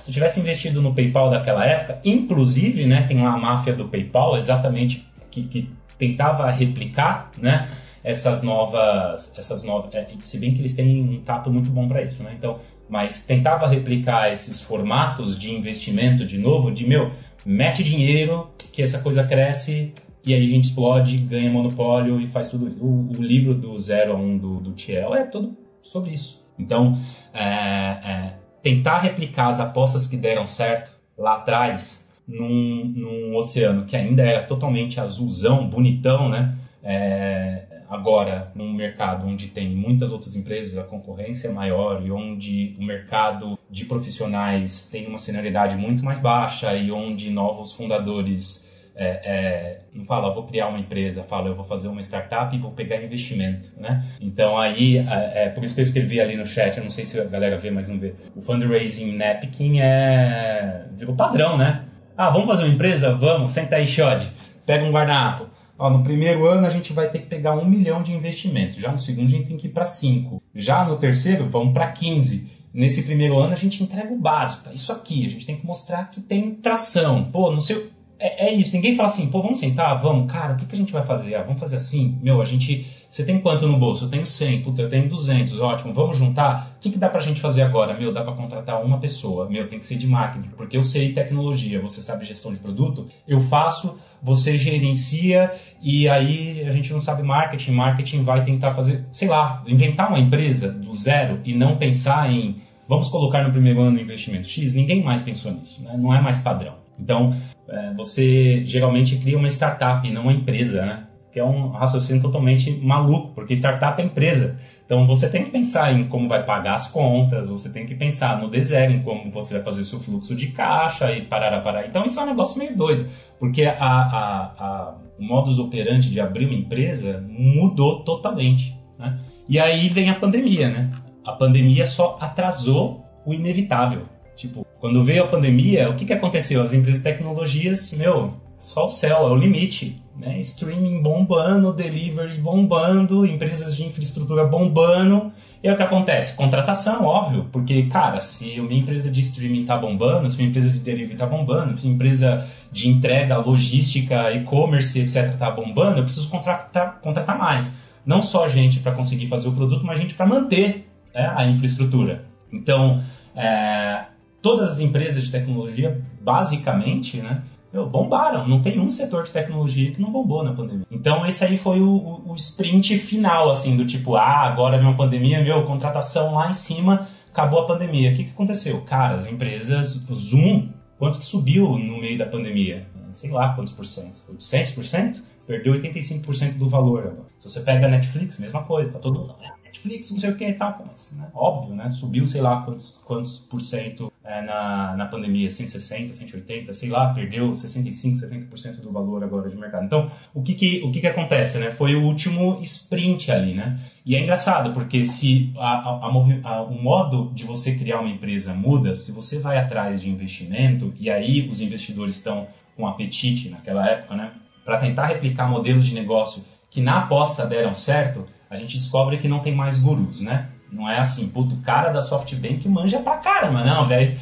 Se 0.02 0.10
eu 0.10 0.14
tivesse 0.14 0.40
investido 0.40 0.82
no 0.82 0.96
PayPal 0.96 1.30
daquela 1.30 1.66
época, 1.66 2.00
inclusive, 2.06 2.86
né, 2.86 3.04
tem 3.06 3.22
lá 3.22 3.34
a 3.34 3.38
máfia 3.38 3.74
do 3.74 3.90
PayPal, 3.90 4.38
exatamente 4.38 5.06
que, 5.30 5.44
que 5.44 5.70
tentava 5.98 6.50
replicar, 6.50 7.30
né, 7.38 7.70
essas 8.02 8.42
novas, 8.42 9.34
essas 9.38 9.64
novas, 9.64 9.94
é, 9.94 10.08
se 10.22 10.40
bem 10.40 10.54
que 10.54 10.62
eles 10.62 10.74
têm 10.74 11.02
um 11.02 11.22
tato 11.22 11.52
muito 11.52 11.70
bom 11.70 11.90
para 11.90 12.04
isso, 12.04 12.24
né? 12.24 12.34
Então, 12.38 12.58
mas 12.88 13.24
tentava 13.24 13.68
replicar 13.68 14.32
esses 14.32 14.62
formatos 14.62 15.38
de 15.38 15.54
investimento 15.54 16.26
de 16.26 16.38
novo, 16.38 16.72
de 16.72 16.88
meu, 16.88 17.12
mete 17.46 17.84
dinheiro, 17.84 18.50
que 18.72 18.82
essa 18.82 19.02
coisa 19.02 19.28
cresce, 19.28 19.94
e 20.28 20.34
aí 20.34 20.44
a 20.44 20.48
gente 20.48 20.66
explode, 20.66 21.18
ganha 21.18 21.50
monopólio 21.50 22.20
e 22.20 22.28
faz 22.28 22.50
tudo. 22.50 22.66
O, 22.84 23.12
o 23.18 23.22
livro 23.22 23.54
do 23.54 23.78
0 23.78 24.12
a 24.12 24.16
1 24.16 24.22
um 24.22 24.38
do, 24.38 24.60
do 24.60 24.72
Thiel 24.74 25.16
é 25.16 25.24
tudo 25.24 25.56
sobre 25.82 26.12
isso. 26.12 26.46
Então, 26.60 27.00
é, 27.34 27.44
é, 27.44 28.34
tentar 28.62 29.00
replicar 29.00 29.48
as 29.48 29.60
apostas 29.60 30.06
que 30.08 30.18
deram 30.18 30.46
certo 30.46 30.92
lá 31.18 31.36
atrás, 31.36 32.12
num, 32.28 32.92
num 32.94 33.36
oceano 33.38 33.86
que 33.86 33.96
ainda 33.96 34.22
era 34.24 34.44
totalmente 34.44 35.00
azulzão, 35.00 35.70
bonitão, 35.70 36.30
né? 36.30 36.58
É, 36.84 37.63
agora 37.90 38.52
num 38.54 38.74
mercado 38.74 39.26
onde 39.26 39.48
tem 39.48 39.74
muitas 39.74 40.12
outras 40.12 40.36
empresas, 40.36 40.78
a 40.78 40.84
concorrência 40.84 41.48
é 41.48 41.52
maior 41.52 42.06
e 42.06 42.12
onde 42.12 42.76
o 42.78 42.84
mercado 42.84 43.58
de 43.70 43.86
profissionais 43.86 44.90
tem 44.90 45.08
uma 45.08 45.18
senioridade 45.18 45.78
muito 45.78 46.04
mais 46.04 46.20
baixa 46.20 46.76
e 46.76 46.92
onde 46.92 47.30
novos 47.30 47.74
fundadores 47.74 48.66
é, 49.00 49.22
é, 49.24 49.80
não 49.94 50.06
fala, 50.06 50.34
vou 50.34 50.44
criar 50.44 50.68
uma 50.68 50.80
empresa, 50.80 51.22
fala, 51.22 51.50
eu 51.50 51.56
vou 51.56 51.64
fazer 51.64 51.88
uma 51.88 52.02
startup 52.02 52.54
e 52.56 52.60
vou 52.60 52.72
pegar 52.72 53.02
investimento, 53.02 53.70
né? 53.78 54.04
Então 54.20 54.58
aí, 54.58 54.98
é, 54.98 55.44
é, 55.44 55.50
por 55.50 55.64
isso 55.64 55.76
que 55.76 55.82
eu 55.82 55.84
escrevi 55.84 56.20
ali 56.20 56.36
no 56.36 56.48
chat, 56.48 56.76
eu 56.78 56.84
não 56.84 56.90
sei 56.90 57.06
se 57.06 57.20
a 57.20 57.26
galera 57.26 57.58
vê, 57.58 57.70
mas 57.70 57.88
não 57.88 58.00
vê. 58.00 58.16
O 58.36 58.42
fundraising 58.42 59.16
Napkin 59.16 59.80
é 59.80 60.88
virou 60.94 61.16
padrão, 61.16 61.58
né? 61.58 61.84
Ah, 62.18 62.32
vamos 62.32 62.48
fazer 62.48 62.64
uma 62.64 62.74
empresa? 62.74 63.14
Vamos, 63.14 63.52
senta 63.52 63.76
aí, 63.76 63.86
Shod, 63.86 64.28
pega 64.66 64.84
um 64.84 64.92
guardanapo. 64.92 65.48
Ó, 65.78 65.92
no 65.92 66.04
primeiro 66.04 66.48
ano 66.48 66.66
a 66.66 66.70
gente 66.72 66.92
vai 66.92 67.08
ter 67.08 67.20
que 67.20 67.28
pegar 67.28 67.54
um 67.54 67.66
milhão 67.66 68.02
de 68.02 68.12
investimento. 68.12 68.82
Já 68.82 68.92
no 68.92 68.98
segundo 68.98 69.28
a 69.28 69.30
gente 69.30 69.50
tem 69.50 69.58
que 69.58 69.68
ir 69.68 69.72
para 69.72 69.86
cinco. 69.86 70.42
Já 70.56 70.84
no 70.84 70.98
terceiro, 70.98 71.48
vamos 71.48 71.72
para 71.72 71.92
15. 71.92 72.58
Nesse 72.74 73.04
primeiro 73.04 73.38
ano 73.38 73.54
a 73.54 73.58
gente 73.58 73.84
entrega 73.84 74.12
o 74.12 74.18
básico. 74.18 74.74
Isso 74.74 74.92
aqui, 74.92 75.24
a 75.24 75.30
gente 75.30 75.46
tem 75.46 75.56
que 75.56 75.66
mostrar 75.66 76.10
que 76.10 76.20
tem 76.20 76.56
tração. 76.56 77.26
Pô, 77.26 77.52
não 77.52 77.60
sei 77.60 77.92
é, 78.19 78.47
é, 78.47 78.53
isso, 78.53 78.73
ninguém 78.75 78.95
fala 78.95 79.08
assim, 79.08 79.30
pô, 79.30 79.41
vamos 79.41 79.60
sentar, 79.60 79.99
vamos, 80.01 80.32
cara, 80.32 80.53
o 80.53 80.58
que, 80.58 80.65
que 80.65 80.75
a 80.75 80.77
gente 80.77 80.91
vai 80.91 81.03
fazer? 81.03 81.36
Ah, 81.36 81.43
vamos 81.43 81.60
fazer 81.60 81.77
assim, 81.77 82.17
meu, 82.21 82.41
a 82.41 82.45
gente, 82.45 82.88
você 83.12 83.23
tem 83.23 83.39
quanto 83.39 83.67
no 83.67 83.77
bolso? 83.77 84.06
Eu 84.06 84.10
tenho 84.10 84.25
100, 84.25 84.62
puta, 84.62 84.82
eu 84.82 84.89
tenho 84.89 85.08
200, 85.08 85.60
ótimo, 85.60 85.93
vamos 85.93 86.17
juntar? 86.17 86.75
O 86.77 86.80
que, 86.80 86.89
que 86.89 86.97
dá 86.97 87.10
pra 87.10 87.19
gente 87.19 87.39
fazer 87.39 87.62
agora? 87.62 87.93
Meu, 87.93 88.12
dá 88.12 88.23
pra 88.23 88.34
contratar 88.34 88.84
uma 88.84 88.99
pessoa, 88.99 89.47
meu, 89.47 89.67
tem 89.67 89.77
que 89.77 89.86
ser 89.86 89.97
de 89.97 90.08
marketing, 90.08 90.49
porque 90.58 90.75
eu 90.75 90.82
sei 90.82 91.13
tecnologia, 91.13 91.80
você 91.80 92.01
sabe 92.01 92.25
gestão 92.25 92.51
de 92.51 92.60
produto, 92.60 93.08
eu 93.27 93.39
faço, 93.39 93.99
você 94.21 94.58
gerencia 94.58 95.53
e 95.80 96.10
aí 96.10 96.65
a 96.67 96.71
gente 96.71 96.91
não 96.91 96.99
sabe 96.99 97.21
marketing, 97.21 97.71
marketing 97.71 98.23
vai 98.23 98.43
tentar 98.43 98.73
fazer, 98.73 99.06
sei 99.12 99.27
lá, 99.27 99.63
inventar 99.67 100.10
uma 100.10 100.19
empresa 100.19 100.71
do 100.71 100.91
zero 100.95 101.39
e 101.45 101.53
não 101.53 101.77
pensar 101.77 102.32
em, 102.34 102.56
vamos 102.89 103.10
colocar 103.10 103.43
no 103.43 103.51
primeiro 103.51 103.80
ano 103.82 103.99
investimento 103.99 104.47
X, 104.47 104.73
ninguém 104.73 105.03
mais 105.03 105.21
pensou 105.21 105.51
nisso, 105.51 105.84
né? 105.84 105.95
não 105.95 106.15
é 106.15 106.19
mais 106.19 106.39
padrão. 106.39 106.88
Então, 106.99 107.36
é, 107.69 107.93
você 107.93 108.65
geralmente 108.65 109.17
cria 109.17 109.38
uma 109.38 109.47
startup, 109.47 110.10
não 110.12 110.23
uma 110.23 110.34
empresa, 110.34 110.86
né? 110.86 111.08
Que 111.32 111.39
é 111.39 111.43
um 111.43 111.69
raciocínio 111.69 112.21
totalmente 112.21 112.71
maluco, 112.71 113.34
porque 113.34 113.53
startup 113.53 114.01
é 114.01 114.06
empresa. 114.06 114.58
Então, 114.86 115.06
você 115.06 115.30
tem 115.30 115.43
que 115.43 115.51
pensar 115.51 115.91
em 115.91 116.08
como 116.08 116.30
vai 116.30 116.45
pagar 116.45 116.75
as 116.75 116.89
contas, 116.89 117.49
você 117.49 117.69
tem 117.73 117.86
que 117.86 117.93
pensar 117.93 118.41
no 118.41 118.49
desenho, 118.49 118.91
em 118.91 119.01
como 119.03 119.30
você 119.30 119.56
vai 119.56 119.63
fazer 119.63 119.82
o 119.82 119.86
seu 119.86 119.99
fluxo 119.99 120.34
de 120.34 120.47
caixa 120.47 121.12
e 121.12 121.23
parar, 121.23 121.62
parar. 121.62 121.86
Então, 121.86 122.06
isso 122.06 122.17
é 122.17 122.23
um 122.23 122.27
negócio 122.27 122.58
meio 122.58 122.75
doido, 122.75 123.10
porque 123.38 123.65
a, 123.65 123.75
a, 123.75 124.43
a, 124.58 124.95
o 125.19 125.23
modus 125.23 125.60
operandi 125.60 126.10
de 126.10 126.21
abrir 126.21 126.45
uma 126.45 126.56
empresa 126.56 127.21
mudou 127.27 128.06
totalmente, 128.06 128.77
né? 128.97 129.19
E 129.49 129.60
aí 129.60 129.89
vem 129.89 130.10
a 130.10 130.15
pandemia, 130.15 130.69
né? 130.69 130.91
A 131.25 131.34
pandemia 131.34 131.86
só 131.86 132.17
atrasou 132.21 133.03
o 133.25 133.34
inevitável. 133.34 134.03
Tipo, 134.38 134.65
quando 134.80 135.04
veio 135.04 135.23
a 135.23 135.28
pandemia, 135.28 135.89
o 135.89 135.95
que, 135.95 136.06
que 136.06 136.13
aconteceu? 136.13 136.62
As 136.62 136.71
empresas 136.71 137.02
de 137.02 137.10
tecnologias, 137.10 137.91
meu, 137.93 138.36
só 138.60 138.86
o 138.86 138.89
céu, 138.89 139.28
é 139.28 139.32
o 139.32 139.36
limite. 139.36 140.00
Né? 140.15 140.39
Streaming 140.39 141.02
bombando, 141.02 141.73
delivery 141.73 142.38
bombando, 142.38 143.26
empresas 143.26 143.76
de 143.76 143.84
infraestrutura 143.84 144.45
bombando. 144.45 145.32
E 145.63 145.67
é 145.67 145.73
o 145.73 145.76
que 145.76 145.82
acontece? 145.82 146.36
Contratação, 146.36 147.04
óbvio, 147.04 147.47
porque, 147.52 147.84
cara, 147.88 148.19
se 148.19 148.60
uma 148.60 148.73
empresa 148.73 149.12
de 149.12 149.21
streaming 149.21 149.62
está 149.62 149.76
bombando, 149.76 150.30
se 150.30 150.39
uma 150.39 150.47
empresa 150.47 150.69
de 150.69 150.80
delivery 150.80 151.13
está 151.13 151.26
bombando, 151.26 151.78
se 151.80 151.88
uma 151.88 151.95
empresa 151.95 152.47
de 152.71 152.88
entrega, 152.88 153.38
logística, 153.38 154.32
e-commerce, 154.34 155.00
etc., 155.00 155.34
está 155.34 155.50
bombando, 155.50 155.97
eu 155.97 156.04
preciso 156.04 156.30
contratar, 156.30 157.00
contratar 157.02 157.38
mais. 157.38 157.71
Não 158.06 158.21
só 158.21 158.47
gente 158.47 158.80
para 158.80 158.91
conseguir 158.91 159.26
fazer 159.28 159.50
o 159.50 159.54
produto, 159.54 159.84
mas 159.84 160.00
gente 160.00 160.13
para 160.13 160.28
manter 160.28 160.88
né, 161.13 161.34
a 161.36 161.45
infraestrutura. 161.45 162.26
Então, 162.54 163.04
é, 163.36 164.06
todas 164.41 164.71
as 164.71 164.80
empresas 164.80 165.23
de 165.23 165.32
tecnologia, 165.32 166.02
basicamente, 166.21 167.17
né, 167.17 167.43
bombaram. 167.86 168.47
Não 168.47 168.62
tem 168.62 168.80
um 168.80 168.89
setor 168.89 169.23
de 169.23 169.32
tecnologia 169.32 169.91
que 169.91 170.02
não 170.02 170.12
bombou 170.12 170.43
na 170.43 170.54
pandemia. 170.54 170.86
Então, 170.89 171.26
esse 171.26 171.43
aí 171.43 171.58
foi 171.58 171.82
o, 171.82 171.89
o, 171.89 172.32
o 172.32 172.36
sprint 172.36 172.97
final, 172.97 173.50
assim, 173.50 173.76
do 173.76 173.86
tipo, 173.86 174.15
ah, 174.15 174.41
agora 174.41 174.78
vem 174.78 174.88
uma 174.88 174.97
pandemia, 174.97 175.43
meu, 175.43 175.65
contratação 175.65 176.36
lá 176.36 176.50
em 176.50 176.54
cima, 176.54 177.08
acabou 177.30 177.60
a 177.60 177.65
pandemia. 177.65 178.12
O 178.12 178.15
que, 178.15 178.23
que 178.23 178.32
aconteceu? 178.32 178.82
Cara, 178.82 179.15
as 179.15 179.28
empresas, 179.28 179.95
o 180.10 180.15
Zoom, 180.15 180.69
quanto 180.97 181.19
que 181.19 181.26
subiu 181.26 181.78
no 181.78 182.00
meio 182.00 182.17
da 182.17 182.26
pandemia? 182.26 182.88
Sei 183.12 183.30
lá 183.30 183.54
quantos 183.54 183.73
por 183.73 183.86
cento. 183.86 184.23
800%? 184.32 185.21
Perdeu 185.45 185.73
85% 185.76 186.58
do 186.58 186.67
valor 186.67 187.08
agora. 187.08 187.28
Se 187.39 187.50
você 187.50 187.62
pega 187.62 187.88
a 187.88 187.89
Netflix, 187.89 188.38
mesma 188.38 188.63
coisa, 188.63 188.91
tá 188.91 189.00
todo 189.00 189.19
mundo, 189.19 189.36
ah, 189.41 189.54
Netflix, 189.78 190.12
não 190.12 190.20
sei 190.20 190.32
o 190.32 190.36
que 190.36 190.48
e 190.48 190.54
tal, 190.54 190.84
mas, 190.88 191.13
né, 191.18 191.28
óbvio, 191.34 191.76
né, 191.76 191.90
subiu 191.90 192.26
sei 192.26 192.42
lá 192.42 192.62
quantos, 192.62 193.02
quantos 193.06 193.40
por 193.40 193.62
cento 193.62 194.12
é, 194.24 194.42
na, 194.42 194.96
na 194.98 195.06
pandemia, 195.06 195.50
160, 195.50 196.13
180, 196.13 196.74
sei 196.74 196.90
lá, 196.90 197.13
perdeu 197.13 197.54
65, 197.54 198.18
70% 198.18 198.82
do 198.82 198.92
valor 198.92 199.24
agora 199.24 199.50
de 199.50 199.56
mercado. 199.56 199.86
Então, 199.86 200.12
o 200.34 200.42
que 200.42 200.54
que, 200.54 200.84
o 200.84 200.92
que 200.92 201.00
que 201.00 201.08
acontece, 201.08 201.58
né? 201.60 201.72
Foi 201.72 201.96
o 201.96 202.04
último 202.04 202.60
sprint 202.62 203.32
ali, 203.32 203.54
né? 203.54 203.80
E 204.06 204.16
é 204.16 204.22
engraçado, 204.22 204.74
porque 204.74 205.04
se 205.04 205.54
a, 205.58 205.90
a, 205.90 206.10
a, 206.44 206.62
o 206.63 206.82
modo 206.82 207.32
de 207.34 207.46
você 207.46 207.78
criar 207.78 208.00
uma 208.00 208.10
empresa 208.10 208.54
muda, 208.54 208.94
se 208.94 209.12
você 209.12 209.40
vai 209.40 209.58
atrás 209.58 210.02
de 210.02 210.10
investimento, 210.10 210.94
e 211.00 211.10
aí 211.10 211.48
os 211.50 211.62
investidores 211.62 212.16
estão 212.16 212.48
com 212.76 212.86
apetite 212.86 213.50
naquela 213.50 213.88
época, 213.88 214.16
né? 214.16 214.32
Para 214.66 214.78
tentar 214.78 215.06
replicar 215.06 215.50
modelos 215.50 215.86
de 215.86 215.94
negócio 215.96 216.44
que 216.70 216.82
na 216.82 217.00
aposta 217.00 217.46
deram 217.46 217.74
certo, 217.74 218.26
a 218.50 218.56
gente 218.56 218.78
descobre 218.78 219.18
que 219.18 219.28
não 219.28 219.40
tem 219.40 219.54
mais 219.54 219.80
gurus, 219.80 220.22
né? 220.22 220.50
Não 220.72 220.90
é 220.90 220.98
assim, 220.98 221.30
puto, 221.30 221.56
o 221.56 221.62
cara 221.62 221.92
da 221.92 222.02
SoftBank 222.02 222.68
manja 222.68 223.00
pra 223.00 223.18
caramba, 223.18 223.64
não, 223.64 223.88
velho. 223.88 224.20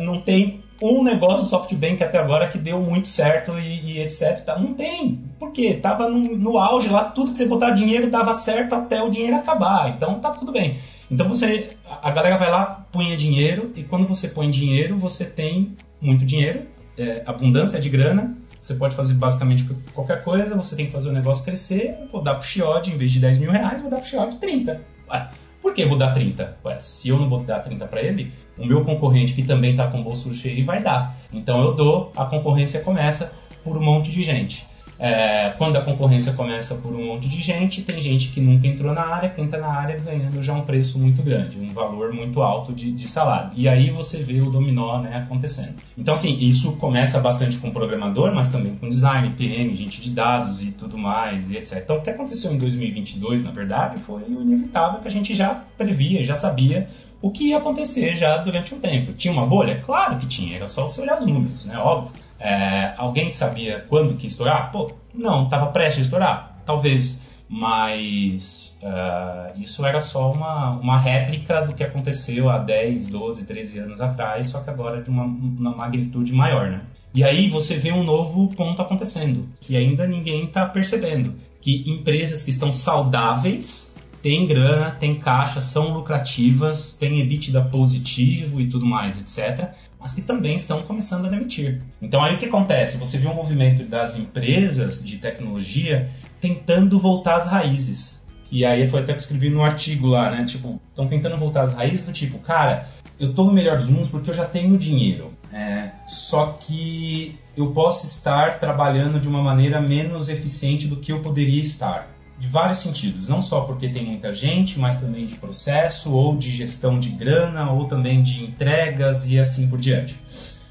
Não 0.00 0.20
tem 0.20 0.62
um 0.82 1.02
negócio 1.02 1.46
SoftBank 1.46 2.02
até 2.02 2.18
agora 2.18 2.48
que 2.48 2.58
deu 2.58 2.80
muito 2.80 3.06
certo 3.08 3.58
e, 3.58 3.92
e 3.92 4.00
etc. 4.00 4.44
Tá? 4.44 4.58
Não 4.58 4.74
tem. 4.74 5.20
Por 5.38 5.52
quê? 5.52 5.74
Tava 5.74 6.08
no, 6.08 6.36
no, 6.36 6.58
auge 6.58 6.88
lá, 6.88 7.04
tudo 7.04 7.32
que 7.32 7.38
você 7.38 7.46
botar 7.46 7.70
dinheiro 7.70 8.10
dava 8.10 8.32
certo 8.32 8.74
até 8.74 9.02
o 9.02 9.10
dinheiro 9.10 9.36
acabar. 9.36 9.90
Então 9.90 10.18
tá 10.20 10.30
tudo 10.30 10.52
bem. 10.52 10.78
Então 11.10 11.28
você. 11.28 11.76
A 12.02 12.10
galera 12.10 12.36
vai 12.36 12.50
lá, 12.50 12.86
punha 12.90 13.16
dinheiro, 13.16 13.72
e 13.76 13.84
quando 13.84 14.06
você 14.06 14.28
põe 14.28 14.50
dinheiro, 14.50 14.98
você 14.98 15.24
tem 15.24 15.76
muito 16.00 16.24
dinheiro, 16.24 16.62
é, 16.98 17.22
abundância 17.26 17.80
de 17.80 17.88
grana. 17.88 18.36
Você 18.64 18.76
pode 18.76 18.96
fazer 18.96 19.12
basicamente 19.12 19.62
qualquer 19.92 20.24
coisa, 20.24 20.56
você 20.56 20.74
tem 20.74 20.86
que 20.86 20.92
fazer 20.92 21.10
o 21.10 21.12
negócio 21.12 21.44
crescer, 21.44 21.98
vou 22.10 22.22
dar 22.22 22.36
pro 22.36 22.46
Chiode, 22.46 22.90
em 22.90 22.96
vez 22.96 23.12
de 23.12 23.20
10 23.20 23.36
mil 23.36 23.50
reais, 23.50 23.78
vou 23.82 23.90
dar 23.90 23.98
pro 23.98 24.06
Chiode 24.06 24.38
30. 24.38 24.80
Ué, 25.06 25.28
por 25.60 25.74
que 25.74 25.84
vou 25.84 25.98
dar 25.98 26.14
30? 26.14 26.56
Ué, 26.64 26.80
se 26.80 27.10
eu 27.10 27.18
não 27.18 27.28
vou 27.28 27.44
dar 27.44 27.60
30 27.60 27.86
para 27.86 28.00
ele, 28.00 28.32
o 28.56 28.64
meu 28.64 28.82
concorrente 28.82 29.34
que 29.34 29.42
também 29.42 29.72
está 29.72 29.88
com 29.88 30.00
o 30.00 30.02
bolso 30.02 30.32
cheio 30.32 30.64
vai 30.64 30.82
dar. 30.82 31.14
Então 31.30 31.60
eu 31.60 31.74
dou, 31.74 32.10
a 32.16 32.24
concorrência 32.24 32.80
começa 32.80 33.34
por 33.62 33.76
um 33.76 33.82
monte 33.82 34.10
de 34.10 34.22
gente. 34.22 34.66
É, 34.98 35.50
quando 35.58 35.76
a 35.76 35.82
concorrência 35.82 36.32
começa 36.32 36.76
por 36.76 36.92
um 36.92 37.06
monte 37.06 37.28
de 37.28 37.40
gente, 37.40 37.82
tem 37.82 38.00
gente 38.00 38.28
que 38.28 38.40
nunca 38.40 38.66
entrou 38.66 38.92
na 38.92 39.02
área, 39.02 39.28
que 39.28 39.40
entra 39.40 39.60
na 39.60 39.72
área 39.72 39.98
ganhando 39.98 40.42
já 40.42 40.52
um 40.52 40.62
preço 40.62 40.98
muito 40.98 41.22
grande, 41.22 41.58
um 41.58 41.72
valor 41.72 42.12
muito 42.12 42.40
alto 42.42 42.72
de, 42.72 42.92
de 42.92 43.08
salário. 43.08 43.50
E 43.54 43.68
aí 43.68 43.90
você 43.90 44.22
vê 44.22 44.40
o 44.40 44.50
dominó 44.50 45.00
né, 45.00 45.16
acontecendo. 45.16 45.74
Então, 45.98 46.14
assim, 46.14 46.38
isso 46.40 46.76
começa 46.76 47.20
bastante 47.20 47.58
com 47.58 47.70
programador, 47.70 48.32
mas 48.34 48.50
também 48.50 48.76
com 48.76 48.88
design, 48.88 49.30
PM, 49.36 49.74
gente 49.74 50.00
de 50.00 50.10
dados 50.10 50.62
e 50.62 50.70
tudo 50.70 50.96
mais, 50.96 51.50
e 51.50 51.56
etc. 51.56 51.80
Então, 51.82 51.96
o 51.96 52.02
que 52.02 52.10
aconteceu 52.10 52.52
em 52.52 52.58
2022, 52.58 53.44
na 53.44 53.50
verdade, 53.50 54.00
foi 54.00 54.22
o 54.22 54.42
inevitável 54.42 55.00
que 55.00 55.08
a 55.08 55.10
gente 55.10 55.34
já 55.34 55.64
previa, 55.76 56.22
já 56.22 56.36
sabia 56.36 56.88
o 57.20 57.30
que 57.30 57.48
ia 57.48 57.56
acontecer 57.56 58.14
já 58.16 58.36
durante 58.36 58.74
um 58.74 58.78
tempo. 58.78 59.14
Tinha 59.14 59.32
uma 59.32 59.46
bolha? 59.46 59.80
Claro 59.80 60.18
que 60.18 60.26
tinha, 60.26 60.56
era 60.56 60.68
só 60.68 60.86
você 60.86 61.00
olhar 61.00 61.18
os 61.18 61.26
números, 61.26 61.64
né? 61.64 61.78
Óbvio. 61.78 62.22
É, 62.44 62.92
alguém 62.98 63.30
sabia 63.30 63.86
quando 63.88 64.18
que 64.18 64.26
estourar? 64.26 64.70
Pô, 64.70 64.92
não, 65.14 65.44
estava 65.44 65.68
prestes 65.68 66.00
a 66.00 66.02
estourar? 66.02 66.62
Talvez, 66.66 67.22
mas 67.48 68.76
uh, 68.82 69.58
isso 69.58 69.84
era 69.86 69.98
só 69.98 70.30
uma, 70.30 70.72
uma 70.72 71.00
réplica 71.00 71.62
do 71.62 71.74
que 71.74 71.82
aconteceu 71.82 72.50
há 72.50 72.58
10, 72.58 73.06
12, 73.06 73.46
13 73.46 73.78
anos 73.78 74.00
atrás, 74.02 74.48
só 74.48 74.60
que 74.60 74.68
agora 74.68 75.02
de 75.02 75.08
uma, 75.08 75.24
uma 75.24 75.74
magnitude 75.74 76.34
maior, 76.34 76.68
né? 76.68 76.82
E 77.14 77.24
aí 77.24 77.48
você 77.48 77.76
vê 77.76 77.92
um 77.92 78.04
novo 78.04 78.54
ponto 78.54 78.82
acontecendo, 78.82 79.48
que 79.58 79.74
ainda 79.74 80.06
ninguém 80.06 80.44
está 80.44 80.66
percebendo, 80.66 81.36
que 81.62 81.82
empresas 81.90 82.44
que 82.44 82.50
estão 82.50 82.70
saudáveis 82.70 83.94
têm 84.20 84.46
grana, 84.46 84.90
têm 84.90 85.14
caixa, 85.14 85.62
são 85.62 85.94
lucrativas, 85.94 86.94
têm 86.94 87.20
EBITDA 87.20 87.62
positivo 87.62 88.60
e 88.60 88.66
tudo 88.66 88.84
mais, 88.84 89.18
etc 89.18 89.72
mas 90.04 90.12
que 90.12 90.20
também 90.20 90.54
estão 90.54 90.82
começando 90.82 91.24
a 91.24 91.30
demitir. 91.30 91.80
Então 92.02 92.22
aí 92.22 92.34
o 92.34 92.38
que 92.38 92.44
acontece? 92.44 92.98
Você 92.98 93.16
vê 93.16 93.26
um 93.26 93.32
movimento 93.32 93.84
das 93.84 94.18
empresas 94.18 95.02
de 95.02 95.16
tecnologia 95.16 96.10
tentando 96.42 97.00
voltar 97.00 97.36
às 97.36 97.46
raízes. 97.46 98.22
E 98.52 98.66
aí 98.66 98.86
foi 98.86 99.00
até 99.00 99.14
que 99.14 99.16
eu 99.16 99.22
escrevi 99.22 99.48
no 99.48 99.62
artigo 99.62 100.08
lá, 100.08 100.30
né? 100.30 100.44
Tipo, 100.44 100.78
estão 100.90 101.08
tentando 101.08 101.38
voltar 101.38 101.62
às 101.62 101.72
raízes 101.72 102.04
do 102.04 102.12
tipo, 102.12 102.38
cara, 102.38 102.86
eu 103.18 103.32
tô 103.32 103.44
no 103.44 103.52
melhor 103.54 103.78
dos 103.78 103.88
mundos 103.88 104.10
porque 104.10 104.28
eu 104.28 104.34
já 104.34 104.44
tenho 104.44 104.76
dinheiro. 104.76 105.32
É, 105.50 105.92
só 106.06 106.58
que 106.60 107.38
eu 107.56 107.68
posso 107.68 108.04
estar 108.04 108.58
trabalhando 108.58 109.18
de 109.18 109.26
uma 109.26 109.42
maneira 109.42 109.80
menos 109.80 110.28
eficiente 110.28 110.86
do 110.86 110.96
que 110.96 111.12
eu 111.12 111.22
poderia 111.22 111.62
estar. 111.62 112.13
De 112.38 112.48
vários 112.48 112.78
sentidos, 112.78 113.28
não 113.28 113.40
só 113.40 113.62
porque 113.62 113.88
tem 113.88 114.04
muita 114.04 114.32
gente, 114.34 114.78
mas 114.78 115.00
também 115.00 115.26
de 115.26 115.36
processo, 115.36 116.12
ou 116.12 116.36
de 116.36 116.50
gestão 116.50 116.98
de 116.98 117.10
grana, 117.10 117.70
ou 117.70 117.86
também 117.86 118.22
de 118.22 118.44
entregas 118.44 119.30
e 119.30 119.38
assim 119.38 119.68
por 119.68 119.78
diante. 119.78 120.14